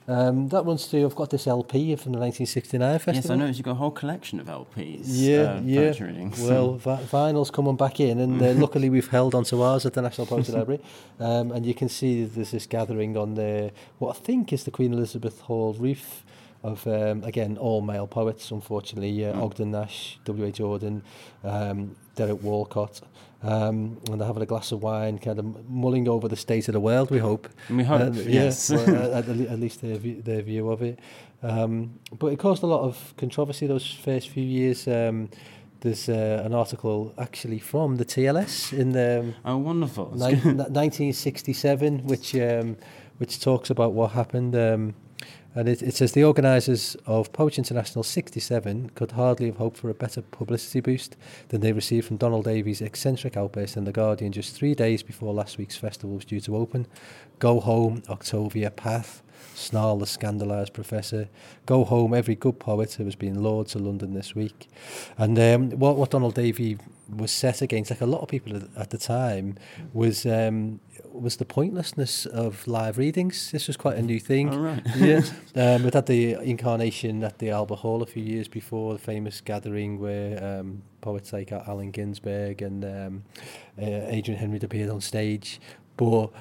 um, 0.07 0.49
that 0.49 0.65
runs 0.65 0.85
through. 0.87 1.05
I've 1.05 1.15
got 1.15 1.29
this 1.29 1.47
LP 1.47 1.95
from 1.95 2.11
the 2.13 2.19
1969 2.19 2.99
festival. 2.99 3.13
Yes, 3.15 3.29
I 3.29 3.35
noticed 3.35 3.59
you've 3.59 3.65
got 3.65 3.71
a 3.71 3.75
whole 3.75 3.91
collection 3.91 4.39
of 4.39 4.47
LPs. 4.47 5.03
Yeah, 5.05 5.37
uh, 5.55 5.61
yeah. 5.63 5.81
readings. 6.03 6.39
Well, 6.41 6.73
vi- 6.77 7.03
vinyl's 7.03 7.51
coming 7.51 7.75
back 7.75 7.99
in, 7.99 8.19
and 8.19 8.41
uh, 8.41 8.51
luckily 8.53 8.89
we've 8.89 9.07
held 9.07 9.33
onto 9.35 9.61
ours 9.61 9.85
at 9.85 9.93
the 9.93 10.01
National 10.01 10.27
Poetry 10.27 10.53
Library. 10.57 10.81
Um, 11.19 11.51
and 11.51 11.65
you 11.65 11.73
can 11.73 11.89
see 11.89 12.23
there's 12.25 12.51
this 12.51 12.65
gathering 12.67 13.15
on 13.17 13.35
the 13.35 13.71
what 13.99 14.15
I 14.15 14.19
think 14.19 14.51
is 14.53 14.63
the 14.65 14.71
Queen 14.71 14.93
Elizabeth 14.93 15.41
Hall 15.41 15.73
roof 15.73 16.23
of 16.63 16.85
um, 16.87 17.23
again 17.23 17.57
all 17.57 17.81
male 17.81 18.07
poets. 18.07 18.49
Unfortunately, 18.51 19.25
uh, 19.25 19.33
Mm. 19.33 19.41
Ogden 19.43 19.71
Nash, 19.71 20.19
W. 20.25 20.45
H. 20.45 20.59
Auden, 20.59 21.01
um, 21.43 21.95
Derek 22.15 22.41
Walcott. 22.43 23.01
Um, 23.43 23.99
and 24.09 24.21
they're 24.21 24.27
having 24.27 24.41
a 24.41 24.45
glass 24.45 24.71
of 24.71 24.81
wine, 24.81 25.19
kind 25.19 25.37
of 25.37 25.69
mulling 25.69 26.07
over 26.07 26.29
the 26.29 26.37
state 26.37 26.69
of 26.69 26.73
the 26.73 26.79
world. 26.79 27.11
We 27.11 27.19
hope. 27.19 27.49
We 27.69 27.83
hope, 27.83 28.01
And, 28.01 28.15
yes. 28.15 28.69
Yeah, 28.69 28.77
well, 28.77 29.13
at, 29.15 29.27
at 29.27 29.59
least 29.59 29.81
their 29.81 29.97
view, 29.97 30.21
their 30.21 30.41
view 30.41 30.69
of 30.69 30.81
it. 30.81 30.99
Um, 31.41 31.99
but 32.17 32.27
it 32.27 32.39
caused 32.39 32.63
a 32.63 32.67
lot 32.67 32.83
of 32.83 33.13
controversy 33.17 33.67
those 33.67 33.85
first 33.85 34.29
few 34.29 34.43
years. 34.43 34.87
Um, 34.87 35.29
there's 35.81 36.07
uh, 36.07 36.41
an 36.45 36.53
article 36.53 37.13
actually 37.17 37.59
from 37.59 37.97
the 37.97 38.05
TLS 38.05 38.71
in 38.71 38.93
the 38.93 39.19
um, 39.19 39.35
oh 39.43 39.57
wonderful 39.57 40.11
ni- 40.15 40.35
1967, 40.35 41.99
which 42.05 42.33
um, 42.35 42.77
which 43.17 43.41
talks 43.41 43.69
about 43.69 43.91
what 43.93 44.11
happened. 44.11 44.55
And 45.55 45.69
it, 45.69 45.83
it 45.83 45.93
says 45.93 46.13
the 46.13 46.23
organisers 46.23 46.95
of 47.05 47.31
Poetry 47.31 47.61
International 47.61 48.03
67 48.03 48.91
could 48.95 49.11
hardly 49.11 49.47
have 49.47 49.57
hoped 49.57 49.77
for 49.77 49.89
a 49.89 49.93
better 49.93 50.21
publicity 50.21 50.79
boost 50.79 51.15
than 51.49 51.61
they 51.61 51.73
received 51.73 52.07
from 52.07 52.17
Donald 52.17 52.45
Davie's 52.45 52.81
eccentric 52.81 53.37
outburst 53.37 53.77
in 53.77 53.83
The 53.83 53.91
Guardian 53.91 54.31
just 54.31 54.55
three 54.55 54.73
days 54.73 55.03
before 55.03 55.33
last 55.33 55.57
week's 55.57 55.77
festival 55.77 56.15
was 56.15 56.25
due 56.25 56.41
to 56.41 56.55
open. 56.55 56.87
Go 57.37 57.59
home, 57.59 58.01
Octavio 58.09 58.71
Paz, 58.71 59.21
snarl 59.55 59.97
the 59.97 60.05
scandalised 60.05 60.73
professor. 60.73 61.29
Go 61.65 61.83
home, 61.83 62.13
every 62.13 62.35
good 62.35 62.59
poet 62.59 62.93
who 62.93 63.05
has 63.05 63.15
been 63.15 63.41
lured 63.41 63.67
to 63.67 63.79
London 63.79 64.13
this 64.13 64.35
week. 64.35 64.67
And 65.17 65.37
um, 65.39 65.71
what, 65.71 65.95
what 65.95 66.11
Donald 66.11 66.35
Davie 66.35 66.77
was 67.09 67.31
set 67.31 67.61
against, 67.61 67.91
like 67.91 68.01
a 68.01 68.05
lot 68.05 68.21
of 68.21 68.29
people 68.29 68.59
at, 68.75 68.89
the 68.89 68.97
time, 68.97 69.57
was 69.93 70.25
um, 70.25 70.79
was 71.11 71.37
the 71.37 71.45
pointlessness 71.45 72.25
of 72.25 72.67
live 72.67 72.97
readings. 72.97 73.51
This 73.51 73.67
was 73.67 73.77
quite 73.77 73.97
a 73.97 74.01
new 74.01 74.19
thing. 74.19 74.49
Oh, 74.53 74.59
right. 74.59 74.81
yeah. 74.95 75.21
Um, 75.55 75.85
it 75.85 75.93
had 75.93 76.07
the 76.07 76.33
incarnation 76.33 77.23
at 77.23 77.37
the 77.37 77.51
Albert 77.51 77.75
Hall 77.75 78.01
a 78.01 78.07
few 78.07 78.23
years 78.23 78.47
before, 78.47 78.93
the 78.93 78.99
famous 78.99 79.39
gathering 79.39 79.99
where 79.99 80.43
um, 80.43 80.81
poets 80.99 81.31
like 81.31 81.51
Allen 81.51 81.91
Ginsberg 81.91 82.63
and 82.63 82.83
um, 82.83 83.23
uh, 83.79 83.85
Adrian 83.85 84.39
Henry 84.39 84.59
appeared 84.59 84.89
on 84.89 84.99
stage. 84.99 85.61
But 85.95 86.31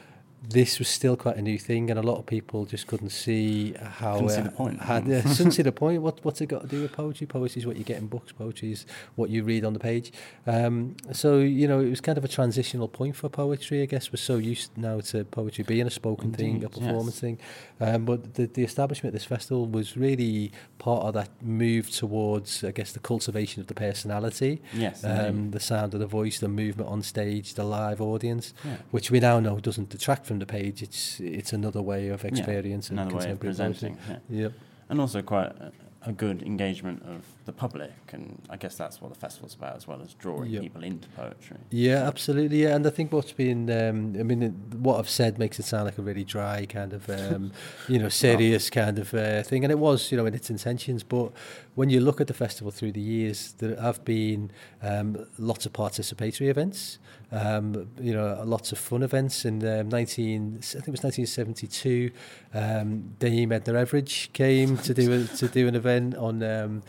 this 0.48 0.78
was 0.78 0.88
still 0.88 1.16
quite 1.16 1.36
a 1.36 1.42
new 1.42 1.56
thing, 1.58 1.88
and 1.90 1.98
a 1.98 2.02
lot 2.02 2.18
of 2.18 2.26
people 2.26 2.64
just 2.64 2.86
couldn't 2.88 3.10
see 3.10 3.72
how 3.74 4.14
Couldn't 4.14 4.30
see 4.30 4.40
the 4.42 4.50
point. 4.50 4.80
Had, 4.82 5.04
uh, 5.10 5.22
couldn't 5.36 5.52
see 5.52 5.62
the 5.62 5.72
point. 5.72 6.02
What 6.02 6.24
what's 6.24 6.40
it 6.40 6.46
got 6.46 6.62
to 6.62 6.66
do 6.66 6.82
with 6.82 6.92
poetry? 6.92 7.26
Poetry 7.26 7.60
is 7.60 7.66
what 7.66 7.76
you 7.76 7.84
get 7.84 7.98
in 7.98 8.08
books. 8.08 8.32
Poetry 8.32 8.72
is 8.72 8.84
what 9.14 9.30
you 9.30 9.44
read 9.44 9.64
on 9.64 9.72
the 9.72 9.78
page. 9.78 10.12
Um, 10.46 10.96
so 11.12 11.38
you 11.38 11.68
know, 11.68 11.80
it 11.80 11.90
was 11.90 12.00
kind 12.00 12.18
of 12.18 12.24
a 12.24 12.28
transitional 12.28 12.88
point 12.88 13.14
for 13.16 13.28
poetry. 13.28 13.82
I 13.82 13.86
guess 13.86 14.10
we're 14.12 14.16
so 14.16 14.36
used 14.36 14.76
now 14.76 15.00
to 15.00 15.24
poetry 15.24 15.64
being 15.64 15.86
a 15.86 15.90
spoken 15.90 16.32
thing, 16.32 16.50
a 16.50 16.66
Indeed, 16.66 16.72
performance 16.72 17.14
yes. 17.16 17.20
thing. 17.20 17.38
Um, 17.80 18.04
but 18.04 18.34
the, 18.34 18.46
the 18.46 18.64
establishment 18.64 19.14
of 19.14 19.20
this 19.20 19.26
festival 19.26 19.66
was 19.66 19.96
really 19.96 20.52
part 20.78 21.04
of 21.04 21.14
that 21.14 21.30
move 21.42 21.90
towards, 21.90 22.62
I 22.64 22.70
guess, 22.72 22.92
the 22.92 23.00
cultivation 23.00 23.60
of 23.60 23.68
the 23.68 23.74
personality. 23.74 24.60
Yes, 24.74 25.04
Um, 25.04 25.50
the 25.52 25.60
sound 25.60 25.94
of 25.94 26.00
the 26.00 26.06
voice, 26.06 26.38
the 26.40 26.48
movement 26.48 26.88
on 26.88 27.02
stage, 27.02 27.54
the 27.54 27.64
live 27.64 28.00
audience, 28.00 28.54
Yeah. 28.64 28.76
which 28.90 29.10
we 29.10 29.20
now 29.20 29.38
know 29.40 29.58
doesn't 29.60 29.88
detract 29.90 30.26
from 30.26 30.31
the 30.38 30.46
page. 30.46 30.82
It's 30.82 31.20
it's 31.20 31.52
another 31.52 31.82
way 31.82 32.08
of 32.08 32.22
Yeah, 32.22 32.28
experience 32.28 32.90
and 32.90 32.98
another 33.00 33.16
way 33.16 33.30
of 33.30 33.40
presenting. 33.40 33.96
Yeah. 34.08 34.16
Yep. 34.30 34.52
And 34.88 35.00
also 35.00 35.22
quite 35.22 35.46
a, 35.46 35.72
a 36.04 36.12
good 36.12 36.42
engagement 36.42 37.02
of 37.04 37.24
the 37.44 37.52
public, 37.52 37.92
and 38.12 38.42
I 38.50 38.56
guess 38.56 38.76
that's 38.76 39.00
what 39.00 39.12
the 39.14 39.18
festival's 39.18 39.54
about 39.54 39.76
as 39.76 39.86
well 39.86 40.02
as 40.02 40.14
drawing 40.14 40.50
Yep. 40.50 40.62
people 40.62 40.82
into 40.84 41.08
poetry. 41.10 41.58
Yeah, 41.70 42.06
absolutely. 42.08 42.62
Yeah, 42.62 42.74
and 42.74 42.86
I 42.86 42.90
think 42.90 43.12
what's 43.12 43.32
been, 43.32 43.70
um, 43.70 44.16
I 44.18 44.22
mean, 44.24 44.50
what 44.82 44.98
I've 44.98 45.08
said 45.08 45.38
makes 45.38 45.58
it 45.60 45.64
sound 45.64 45.84
like 45.84 45.98
a 45.98 46.02
really 46.02 46.24
dry 46.24 46.66
kind 46.66 46.92
of, 46.92 47.08
um, 47.08 47.52
you 47.88 47.98
know, 48.00 48.08
serious 48.08 48.68
kind 48.68 48.98
of 48.98 49.14
uh, 49.14 49.42
thing, 49.44 49.64
and 49.64 49.70
it 49.70 49.78
was, 49.78 50.10
you 50.10 50.18
know, 50.18 50.26
in 50.26 50.34
its 50.34 50.50
intentions. 50.50 51.02
But 51.04 51.32
when 51.76 51.88
you 51.88 52.00
look 52.00 52.20
at 52.20 52.26
the 52.26 52.34
festival 52.34 52.70
through 52.72 52.92
the 52.92 53.00
years, 53.00 53.52
there 53.58 53.80
have 53.80 54.04
been 54.04 54.50
um, 54.82 55.26
lots 55.38 55.66
of 55.66 55.72
participatory 55.72 56.48
events. 56.48 56.98
Um, 57.32 57.88
you 57.98 58.12
know, 58.12 58.42
lots 58.44 58.72
of 58.72 58.78
fun 58.78 59.02
events. 59.02 59.44
In 59.44 59.66
um, 59.66 59.88
19, 59.88 60.58
I 60.58 60.62
think 60.62 60.88
it 60.88 60.90
was 60.90 61.02
1972, 61.02 62.10
um, 62.54 63.14
Dame 63.18 63.52
Edna 63.52 63.72
Everage 63.72 64.32
came 64.32 64.76
to 64.78 64.92
do 64.92 65.12
a, 65.12 65.24
to 65.36 65.48
do 65.48 65.66
an 65.66 65.74
event 65.74 66.14
on. 66.16 66.42
Um, 66.42 66.82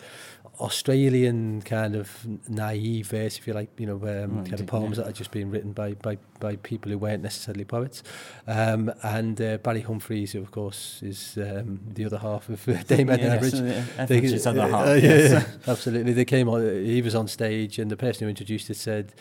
Australian 0.60 1.64
kind 1.64 1.96
of 1.96 2.28
naive 2.48 3.08
verse, 3.08 3.38
if 3.38 3.48
you 3.48 3.54
like, 3.54 3.70
you 3.80 3.88
know, 3.88 3.96
um, 3.96 4.46
kind 4.46 4.60
of 4.60 4.68
poems 4.68 4.98
yeah. 4.98 5.04
that 5.04 5.08
had 5.08 5.16
just 5.16 5.32
been 5.32 5.50
written 5.50 5.72
by, 5.72 5.94
by, 5.96 6.18
by 6.40 6.56
people 6.58 6.92
who 6.92 6.98
weren't 6.98 7.24
necessarily 7.24 7.66
poets. 7.66 8.04
Um, 8.48 8.94
and 9.02 9.42
uh, 9.42 9.58
Barry 9.58 9.82
Humphries, 9.82 10.34
who 10.34 10.42
of 10.42 10.52
course 10.52 11.02
is 11.02 11.38
um, 11.38 11.80
the 11.88 12.06
other 12.06 12.20
half 12.20 12.50
of 12.50 12.68
uh, 12.70 12.84
Dame 12.84 13.10
Edna 13.10 13.26
Yes, 13.26 13.52
Everage. 13.52 14.00
uh, 14.00 14.06
They- 14.06 14.22
Everage's 14.22 14.46
other 14.46 14.68
half, 14.68 14.88
yeah, 14.88 14.96
yes. 14.96 15.32
yeah, 15.32 15.46
absolutely. 15.72 16.14
They 16.14 16.26
came 16.26 16.48
on, 16.48 16.62
he 16.62 17.02
was 17.02 17.16
on 17.16 17.28
stage, 17.28 17.80
and 17.80 17.90
the 17.90 17.98
person 17.98 18.26
who 18.26 18.30
introduced 18.30 18.70
it 18.70 18.78
said, 18.78 19.14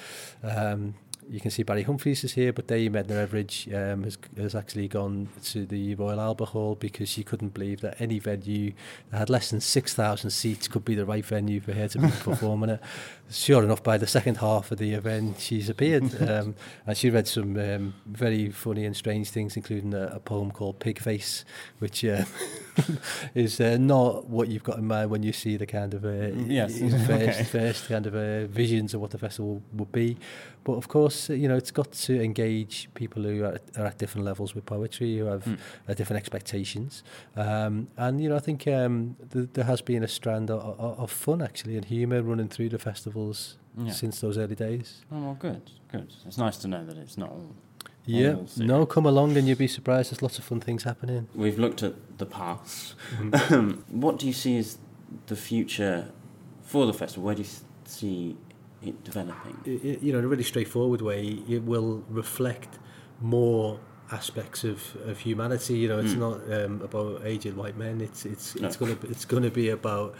um, 0.42 0.94
you 1.28 1.40
can 1.40 1.50
see 1.50 1.62
Barry 1.62 1.82
Humphries 1.82 2.24
is 2.24 2.32
here, 2.32 2.52
but 2.52 2.66
Dame 2.66 2.96
Edna 2.96 3.26
Everage 3.26 3.66
um, 3.74 4.04
has, 4.04 4.18
has 4.36 4.54
actually 4.54 4.88
gone 4.88 5.28
to 5.44 5.64
the 5.64 5.94
Royal 5.94 6.20
Albert 6.20 6.46
Hall 6.46 6.74
because 6.74 7.08
she 7.08 7.22
couldn't 7.22 7.54
believe 7.54 7.80
that 7.80 8.00
any 8.00 8.18
venue 8.18 8.72
that 9.10 9.18
had 9.18 9.30
less 9.30 9.50
than 9.50 9.60
6,000 9.60 10.30
seats 10.30 10.68
could 10.68 10.84
be 10.84 10.94
the 10.94 11.06
right 11.06 11.24
venue 11.24 11.60
for 11.60 11.72
her 11.72 11.88
to 11.88 11.98
be 11.98 12.08
performing 12.20 12.70
it. 12.70 12.80
Sure 13.30 13.64
enough, 13.64 13.82
by 13.82 13.96
the 13.96 14.06
second 14.06 14.38
half 14.38 14.70
of 14.72 14.78
the 14.78 14.92
event, 14.92 15.40
she's 15.40 15.68
appeared. 15.68 16.02
Um, 16.32 16.54
and 16.86 16.96
she 16.96 17.10
read 17.10 17.28
some 17.28 17.58
um, 17.58 17.94
very 18.06 18.50
funny 18.50 18.86
and 18.86 18.96
strange 18.96 19.28
things, 19.28 19.56
including 19.56 19.92
a, 19.92 20.12
a 20.14 20.20
poem 20.20 20.50
called 20.50 20.78
Pig 20.78 20.98
Face, 20.98 21.44
which... 21.78 22.04
Uh, 22.04 22.24
is 23.34 23.60
uh, 23.60 23.76
not 23.78 24.26
what 24.26 24.48
you've 24.48 24.62
got 24.62 24.78
in 24.78 24.86
mind 24.86 25.10
when 25.10 25.22
you 25.22 25.32
see 25.32 25.56
the 25.56 25.66
kind 25.66 25.94
of 25.94 26.04
uh, 26.04 26.32
yes. 26.46 26.78
first, 26.78 27.12
okay. 27.12 27.44
first 27.44 27.88
kind 27.88 28.06
of 28.06 28.14
uh, 28.14 28.46
visions 28.46 28.94
of 28.94 29.00
what 29.00 29.10
the 29.10 29.18
festival 29.18 29.62
would 29.72 29.92
be. 29.92 30.16
But 30.64 30.74
of 30.74 30.86
course, 30.88 31.28
you 31.28 31.48
know, 31.48 31.56
it's 31.56 31.70
got 31.72 31.90
to 31.92 32.22
engage 32.22 32.88
people 32.94 33.22
who 33.22 33.44
are, 33.44 33.58
are 33.76 33.86
at 33.86 33.98
different 33.98 34.24
levels 34.24 34.54
with 34.54 34.64
poetry, 34.66 35.18
who 35.18 35.24
have 35.26 35.44
Mm. 35.44 35.58
uh, 35.88 35.94
different 35.94 36.18
expectations. 36.18 37.02
Um, 37.36 37.88
and, 37.96 38.20
you 38.20 38.28
know, 38.28 38.36
I 38.36 38.40
think 38.40 38.66
um, 38.68 39.16
th- 39.32 39.48
there 39.54 39.64
has 39.64 39.80
been 39.82 40.02
a 40.04 40.08
strand 40.08 40.50
of, 40.50 40.60
of, 40.78 40.98
of 41.00 41.10
fun, 41.10 41.42
actually, 41.42 41.76
and 41.76 41.84
humour 41.84 42.22
running 42.22 42.48
through 42.48 42.68
the 42.68 42.78
festivals 42.78 43.56
Yeah. 43.76 43.90
since 43.92 44.20
those 44.20 44.38
early 44.38 44.54
days. 44.54 45.04
Oh, 45.10 45.20
well, 45.22 45.36
good, 45.40 45.70
good. 45.90 46.12
It's 46.26 46.38
nice 46.38 46.58
to 46.58 46.68
know 46.68 46.84
that 46.86 46.96
it's 46.96 47.16
not 47.18 47.30
all. 47.30 47.54
Yeah, 48.04 48.34
all 48.34 48.46
no, 48.58 48.84
come 48.86 49.06
along 49.06 49.36
and 49.36 49.46
you'll 49.48 49.56
be 49.58 49.68
surprised. 49.68 50.10
There's 50.10 50.22
lots 50.22 50.38
of 50.38 50.44
fun 50.44 50.60
things 50.60 50.82
happening. 50.84 51.28
We've 51.34 51.58
looked 51.58 51.82
at 51.82 51.94
the 52.18 52.26
past. 52.26 52.94
Mm-hmm. 53.16 53.54
Um, 53.54 53.84
what 53.90 54.18
do 54.18 54.26
you 54.26 54.32
see 54.32 54.58
as 54.58 54.78
the 55.26 55.36
future 55.36 56.10
for 56.62 56.86
the 56.86 56.92
festival? 56.92 57.24
Where 57.24 57.34
do 57.34 57.42
you 57.42 57.48
see 57.84 58.36
it 58.82 59.04
developing? 59.04 59.56
you 59.64 60.12
know, 60.12 60.18
in 60.18 60.24
a 60.24 60.28
really 60.28 60.42
straightforward 60.44 61.00
way, 61.02 61.42
it 61.48 61.62
will 61.64 62.04
reflect 62.08 62.78
more 63.20 63.78
aspects 64.10 64.64
of, 64.64 64.96
of 65.06 65.18
humanity. 65.18 65.74
You 65.78 65.88
know, 65.88 65.98
it's 65.98 66.14
Mm. 66.14 66.18
not 66.18 66.36
um, 66.64 66.82
about 66.82 67.22
aged 67.24 67.54
white 67.56 67.76
men. 67.76 68.00
It's 68.00 68.26
it's 68.26 68.54
No. 68.56 68.66
it's 68.66 68.76
gonna 68.76 68.96
it's 69.12 69.24
gonna 69.24 69.50
be 69.50 69.68
about 69.70 70.14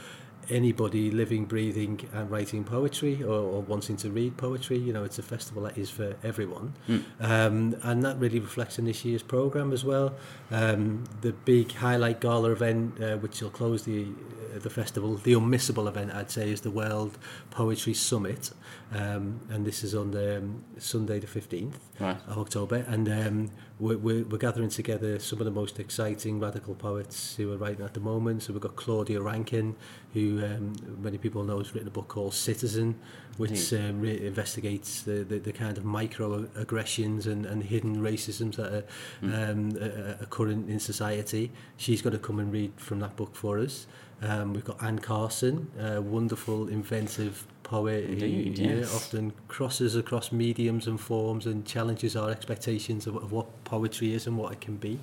anybody 0.51 1.11
living, 1.11 1.45
breathing, 1.45 2.01
and 2.13 2.31
writing 2.31 2.65
poetry 2.65 3.23
or, 3.23 3.33
or 3.33 3.63
wanting 3.63 3.97
to 3.99 4.11
read 4.11 4.37
poetry. 4.37 4.79
You 4.79 4.93
know, 4.93 5.05
it's 5.05 5.19
a 5.19 5.23
festival 5.23 5.63
that 5.65 5.79
is 5.79 5.91
for 5.91 6.17
everyone, 6.23 6.75
Mm. 6.89 7.03
um, 7.21 7.77
and 7.83 8.03
that 8.05 8.19
really 8.19 8.41
reflects 8.41 8.79
in 8.79 8.85
this 8.85 9.05
year's 9.05 9.23
program 9.23 9.73
as 9.73 9.85
well. 9.85 10.15
Um, 10.51 11.05
the 11.21 11.33
big 11.33 11.73
highlight 11.73 12.21
gala 12.21 12.51
event, 12.51 13.01
uh, 13.03 13.17
which 13.19 13.41
will 13.41 13.51
close 13.51 13.85
the 13.85 14.07
uh, 14.55 14.59
the 14.59 14.71
festival, 14.71 15.15
the 15.17 15.33
unmissable 15.33 15.89
event, 15.89 16.13
I'd 16.13 16.31
say, 16.31 16.51
is 16.51 16.61
the 16.61 16.71
World 16.71 17.17
Poetry 17.51 17.95
Summit, 17.95 18.51
um, 18.93 19.41
and 19.49 19.65
this 19.65 19.83
is 19.83 19.95
on 19.95 20.11
the 20.11 20.39
um, 20.39 20.63
Sunday 20.79 21.19
the 21.21 21.27
fifteenth 21.27 21.79
Right. 22.01 22.19
of 22.29 22.37
October, 22.39 22.85
and 22.89 23.09
um, 23.09 23.51
we're, 23.83 23.99
we're, 23.99 24.25
we're 24.25 24.39
gathering 24.39 24.69
together 24.69 25.19
some 25.19 25.41
of 25.41 25.45
the 25.45 25.51
most 25.51 25.81
exciting 25.81 26.39
radical 26.39 26.75
poets 26.75 27.35
who 27.37 27.53
are 27.53 27.57
writing 27.57 27.85
at 27.85 27.95
the 27.95 28.01
moment. 28.01 28.45
So 28.45 28.53
we've 28.53 28.63
got 28.63 28.77
Claudia 28.77 29.21
Rankine, 29.21 29.75
who 30.15 30.41
um, 30.45 30.75
many 31.01 31.19
people 31.19 31.43
know 31.43 31.59
has 31.59 31.75
written 31.75 31.89
a 31.89 31.91
book 31.91 32.07
called 32.09 32.33
Citizen, 32.33 32.95
which 33.39 33.73
Indeed. 33.73 33.91
um, 33.91 34.01
re- 34.01 34.27
investigates 34.27 35.03
the, 35.03 35.25
the, 35.25 35.39
the 35.41 35.53
kind 35.53 35.77
of 35.77 35.85
microaggressions 35.85 37.27
and, 37.27 37.45
and 37.47 37.63
hidden 37.65 37.97
racisms 37.97 38.57
that 38.57 38.73
are, 38.73 38.85
Mm. 39.23 39.51
um, 39.51 39.83
are, 39.83 40.17
are 40.23 40.27
current 40.27 40.71
in 40.71 40.79
society. 40.79 41.51
She's 41.77 42.03
going 42.03 42.13
to 42.13 42.19
come 42.19 42.39
and 42.39 42.53
read 42.53 42.73
from 42.77 43.01
that 43.01 43.17
book 43.17 43.35
for 43.35 43.59
us. 43.59 43.87
Um, 44.21 44.53
we've 44.55 44.65
got 44.65 44.81
Anne 44.83 45.01
Carson, 45.01 45.71
a 45.79 46.01
wonderful, 46.01 46.69
inventive 46.69 47.45
poet 47.73 48.05
Indeed, 48.05 48.59
who 48.59 48.65
yes. 48.81 48.95
often 48.95 49.33
crosses 49.49 49.97
across 49.97 50.31
mediums 50.31 50.87
and 50.87 51.01
forms 51.01 51.47
and 51.47 51.65
challenges 51.65 52.15
our 52.15 52.29
expectations 52.29 53.07
of, 53.07 53.17
of 53.17 53.33
what 53.33 53.47
poetry 53.65 54.13
is 54.13 54.27
and 54.27 54.37
what 54.37 54.53
it 54.53 54.61
can 54.61 54.77
be. 54.77 54.99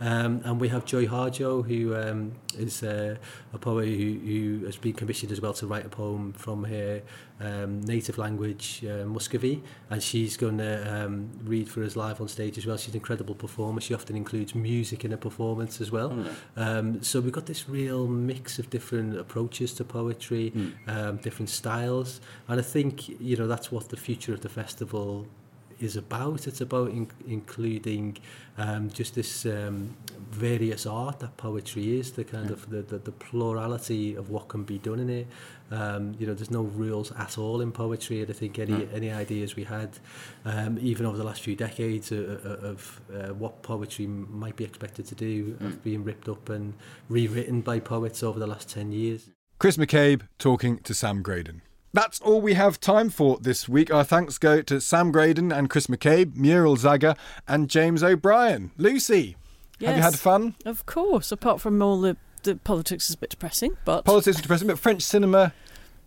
Um, 0.00 0.40
and 0.44 0.58
we 0.58 0.68
have 0.68 0.86
Joy 0.86 1.06
Harjo, 1.06 1.62
who 1.62 1.94
um, 1.94 2.32
is 2.56 2.82
uh, 2.82 3.16
a 3.52 3.58
poet 3.58 3.88
who, 3.88 4.18
who 4.30 4.64
has 4.64 4.78
been 4.78 4.94
commissioned 4.94 5.30
as 5.30 5.42
well 5.42 5.52
to 5.52 5.66
write 5.66 5.84
a 5.84 5.90
poem 5.90 6.32
from 6.32 6.64
her 6.64 7.02
um, 7.40 7.80
native 7.82 8.16
language, 8.18 8.82
uh, 8.84 9.04
Muscogee, 9.04 9.62
and 9.90 10.02
she's 10.02 10.36
going 10.36 10.58
to 10.58 11.04
um, 11.04 11.28
read 11.44 11.68
for 11.68 11.82
us 11.84 11.94
live 11.96 12.20
on 12.20 12.28
stage 12.28 12.56
as 12.58 12.66
well. 12.66 12.76
She's 12.76 12.94
an 12.94 13.00
incredible 13.00 13.34
performer. 13.34 13.80
She 13.80 13.92
often 13.94 14.16
includes 14.16 14.54
music 14.54 15.04
in 15.04 15.10
her 15.10 15.16
performance 15.16 15.80
as 15.80 15.90
well. 15.90 16.10
Mm. 16.10 16.26
Um, 16.56 17.02
so 17.02 17.20
we've 17.20 17.32
got 17.32 17.46
this 17.46 17.68
real 17.68 18.06
mix 18.06 18.58
of 18.58 18.70
different 18.70 19.18
approaches 19.18 19.72
to 19.74 19.84
poetry, 19.84 20.52
Mm. 20.56 20.72
um, 20.88 21.16
different 21.18 21.50
styles, 21.50 22.20
and 22.48 22.58
I 22.58 22.62
think 22.62 23.08
you 23.20 23.36
know 23.36 23.46
that's 23.46 23.70
what 23.70 23.88
the 23.90 23.96
future 23.96 24.32
of 24.32 24.40
the 24.40 24.48
festival 24.48 25.26
is 25.78 25.94
about. 25.94 26.46
It's 26.46 26.62
about 26.62 26.88
in- 26.90 27.10
including 27.28 28.16
um, 28.56 28.88
just 28.90 29.14
this 29.14 29.44
um, 29.44 29.94
various 30.30 30.86
art 30.86 31.18
that 31.20 31.36
poetry 31.36 31.98
is, 31.98 32.12
the 32.12 32.24
kind 32.24 32.46
Yeah. 32.46 32.52
of 32.52 32.70
the, 32.70 32.80
the, 32.82 32.98
the 32.98 33.12
plurality 33.12 34.14
of 34.14 34.30
what 34.30 34.48
can 34.48 34.64
be 34.64 34.78
done 34.78 34.98
in 35.00 35.10
it. 35.10 35.26
Um, 35.70 36.14
you 36.18 36.26
know, 36.26 36.34
there's 36.34 36.50
no 36.50 36.62
rules 36.62 37.10
at 37.12 37.38
all 37.38 37.60
in 37.60 37.72
poetry, 37.72 38.20
and 38.20 38.30
I 38.30 38.32
think 38.32 38.58
any 38.58 38.72
No. 38.72 38.88
any 38.94 39.10
ideas 39.10 39.56
we 39.56 39.64
had, 39.64 39.98
um, 40.44 40.78
even 40.80 41.06
over 41.06 41.16
the 41.16 41.24
last 41.24 41.42
few 41.42 41.56
decades, 41.56 42.12
uh, 42.12 42.38
uh, 42.44 42.66
of 42.68 43.00
uh, 43.12 43.34
what 43.34 43.62
poetry 43.62 44.06
might 44.06 44.56
be 44.56 44.64
expected 44.64 45.06
to 45.06 45.14
do, 45.14 45.54
Mm. 45.54 45.60
have 45.62 45.82
been 45.82 46.04
ripped 46.04 46.28
up 46.28 46.48
and 46.48 46.74
rewritten 47.08 47.62
by 47.62 47.80
poets 47.80 48.22
over 48.22 48.38
the 48.38 48.46
last 48.46 48.68
ten 48.70 48.92
years. 48.92 49.30
Chris 49.58 49.76
McCabe 49.76 50.22
talking 50.38 50.78
to 50.78 50.94
Sam 50.94 51.22
Graydon. 51.22 51.62
That's 51.92 52.20
all 52.20 52.42
we 52.42 52.54
have 52.54 52.78
time 52.78 53.08
for 53.08 53.38
this 53.40 53.68
week. 53.68 53.90
Our 53.92 54.04
thanks 54.04 54.36
go 54.36 54.60
to 54.60 54.80
Sam 54.80 55.10
Graydon 55.10 55.50
and 55.50 55.70
Chris 55.70 55.86
McCabe, 55.86 56.36
Muriel 56.36 56.76
Zagha, 56.76 57.16
and 57.48 57.70
James 57.70 58.02
O'Brien. 58.02 58.70
Lucy, 58.76 59.36
have 59.80 59.96
you 59.96 60.02
had 60.02 60.18
fun? 60.18 60.54
Of 60.66 60.84
course, 60.84 61.32
apart 61.32 61.60
from 61.60 61.80
all 61.80 61.98
the, 62.00 62.18
the 62.46 62.56
politics 62.56 63.08
is 63.10 63.14
a 63.14 63.18
bit 63.18 63.30
depressing, 63.30 63.76
but 63.84 64.04
Politics 64.04 64.36
is 64.38 64.42
depressing, 64.42 64.66
but 64.68 64.78
French 64.78 65.02
cinema 65.02 65.52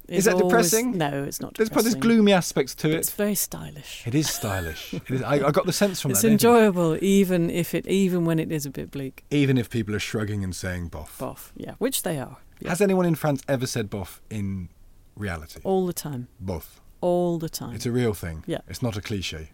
it's 0.07 0.19
is 0.19 0.25
that 0.25 0.33
always- 0.33 0.47
depressing? 0.47 0.97
No, 0.97 1.23
it's 1.23 1.39
not. 1.39 1.53
There's, 1.53 1.69
there's 1.69 1.83
depressing. 1.83 1.99
gloomy 2.01 2.33
aspects 2.33 2.73
to 2.75 2.89
it. 2.89 2.95
It's 2.95 3.11
very 3.11 3.35
stylish. 3.35 4.03
It 4.07 4.15
is 4.15 4.27
stylish. 4.27 4.93
It 4.95 5.03
is, 5.11 5.21
I, 5.21 5.35
I 5.47 5.51
got 5.51 5.67
the 5.67 5.71
sense 5.73 6.01
from 6.01 6.11
It's 6.11 6.21
that. 6.23 6.27
you? 6.29 6.33
enjoyable, 6.33 6.97
even 7.03 7.49
if 7.51 7.75
it, 7.75 7.85
even 7.85 8.25
when 8.25 8.39
it 8.39 8.51
is 8.51 8.65
a 8.65 8.71
bit 8.71 8.89
bleak. 8.89 9.23
Even 9.29 9.57
if 9.59 9.69
people 9.69 9.93
are 9.93 9.99
shrugging 9.99 10.43
and 10.43 10.55
saying 10.55 10.89
boff. 10.89 11.15
Boff, 11.19 11.51
yeah, 11.55 11.75
which 11.77 12.01
they 12.01 12.17
are. 12.17 12.37
Yeah. 12.59 12.69
Has 12.69 12.81
anyone 12.81 13.05
in 13.05 13.13
France 13.15 13.43
ever 13.47 13.67
said 13.67 13.89
boff 13.91 14.19
in 14.31 14.69
reality? 15.15 15.59
all 15.63 15.85
the 15.85 15.93
time, 15.93 16.27
Boff. 16.43 16.79
all 17.01 17.37
the 17.37 17.49
time. 17.49 17.75
It's 17.75 17.85
a 17.85 17.91
real 17.91 18.13
thing. 18.15 18.43
Yeah. 18.47 18.61
It's 18.67 18.81
not 18.81 18.97
a 18.97 19.01
cliche. 19.01 19.51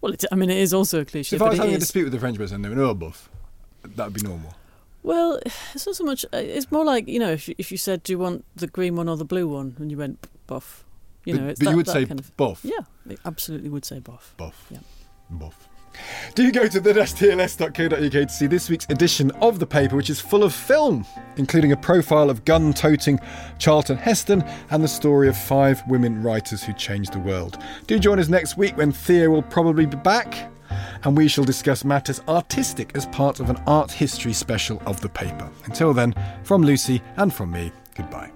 well, 0.00 0.12
it's, 0.14 0.24
I 0.32 0.34
mean, 0.34 0.48
it 0.50 0.56
is 0.58 0.72
also 0.72 1.00
a 1.00 1.04
cliche. 1.04 1.36
if 1.36 1.42
I 1.42 1.50
was 1.50 1.58
having 1.58 1.74
a 1.74 1.78
dispute 1.78 2.04
with 2.04 2.14
a 2.14 2.18
French 2.18 2.38
person 2.38 2.54
and 2.56 2.64
they 2.64 2.68
went, 2.70 2.80
oh, 2.80 2.94
boff, 2.94 3.28
that 3.82 4.04
would 4.06 4.14
be 4.14 4.22
normal. 4.22 4.54
Well, 5.02 5.40
it's 5.74 5.86
not 5.86 5.96
so 5.96 6.04
much. 6.04 6.24
uh, 6.32 6.36
It's 6.38 6.70
more 6.70 6.84
like 6.84 7.08
you 7.08 7.18
know, 7.18 7.30
if 7.30 7.48
you, 7.48 7.54
if 7.58 7.70
you 7.72 7.78
said, 7.78 8.02
"Do 8.02 8.12
you 8.12 8.18
want 8.18 8.44
the 8.56 8.66
green 8.66 8.96
one 8.96 9.08
or 9.08 9.16
the 9.16 9.24
blue 9.24 9.48
one?" 9.48 9.76
and 9.78 9.90
you 9.90 9.96
went 9.96 10.26
buff, 10.46 10.84
you 11.24 11.34
But- 11.34 11.40
know, 11.42 11.48
it's 11.48 11.58
but 11.60 11.64
you 11.64 11.70
that, 11.70 11.76
would 11.76 11.86
that 11.86 11.92
say 11.92 12.04
kind 12.06 12.20
of 12.20 12.36
boff. 12.36 12.58
Yeah, 12.62 12.80
it 13.08 13.18
absolutely 13.24 13.70
would 13.70 13.84
say 13.84 13.98
buff. 13.98 14.34
Buff. 14.36 14.66
Yeah. 14.70 14.78
Buff. 15.30 15.68
Do 16.36 16.44
you 16.44 16.52
go 16.52 16.68
to 16.68 16.78
the-tls.co.uk 16.80 18.12
to 18.12 18.28
see 18.28 18.46
this 18.46 18.70
week's 18.70 18.86
edition 18.90 19.30
of 19.42 19.58
the 19.58 19.66
paper, 19.66 19.96
which 19.96 20.08
is 20.08 20.20
full 20.20 20.44
of 20.44 20.54
film, 20.54 21.04
including 21.36 21.72
a 21.72 21.76
profile 21.76 22.30
of 22.30 22.44
gun-toting 22.44 23.18
Charlton 23.58 23.96
Heston 23.96 24.44
and 24.70 24.84
the 24.84 24.88
story 24.88 25.28
of 25.28 25.36
five 25.36 25.82
women 25.88 26.22
writers 26.22 26.62
who 26.62 26.72
changed 26.74 27.12
the 27.12 27.18
world. 27.18 27.58
Do 27.88 27.98
join 27.98 28.20
us 28.20 28.28
next 28.28 28.56
week 28.56 28.76
when 28.76 28.92
Theo 28.92 29.30
will 29.30 29.42
probably 29.42 29.84
be 29.84 29.96
back, 29.96 30.50
and 31.04 31.16
we 31.16 31.28
shall 31.28 31.44
discuss 31.44 31.84
matters 31.84 32.20
artistic 32.28 32.92
as 32.94 33.06
part 33.06 33.40
of 33.40 33.50
an 33.50 33.62
art 33.66 33.90
history 33.90 34.32
special 34.32 34.82
of 34.86 35.00
the 35.00 35.08
paper. 35.08 35.50
Until 35.64 35.92
then, 35.92 36.14
from 36.44 36.62
Lucy 36.62 37.02
and 37.16 37.32
from 37.32 37.50
me, 37.50 37.72
goodbye. 37.94 38.30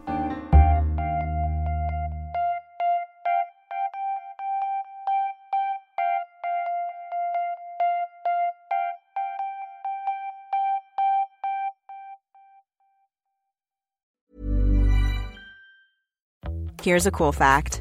Here's 16.84 17.06
a 17.06 17.10
cool 17.10 17.32
fact 17.32 17.80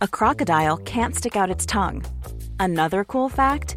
a 0.00 0.06
crocodile 0.06 0.76
can't 0.76 1.16
stick 1.16 1.34
out 1.34 1.50
its 1.50 1.66
tongue. 1.66 2.04
Another 2.60 3.02
cool 3.02 3.28
fact 3.28 3.76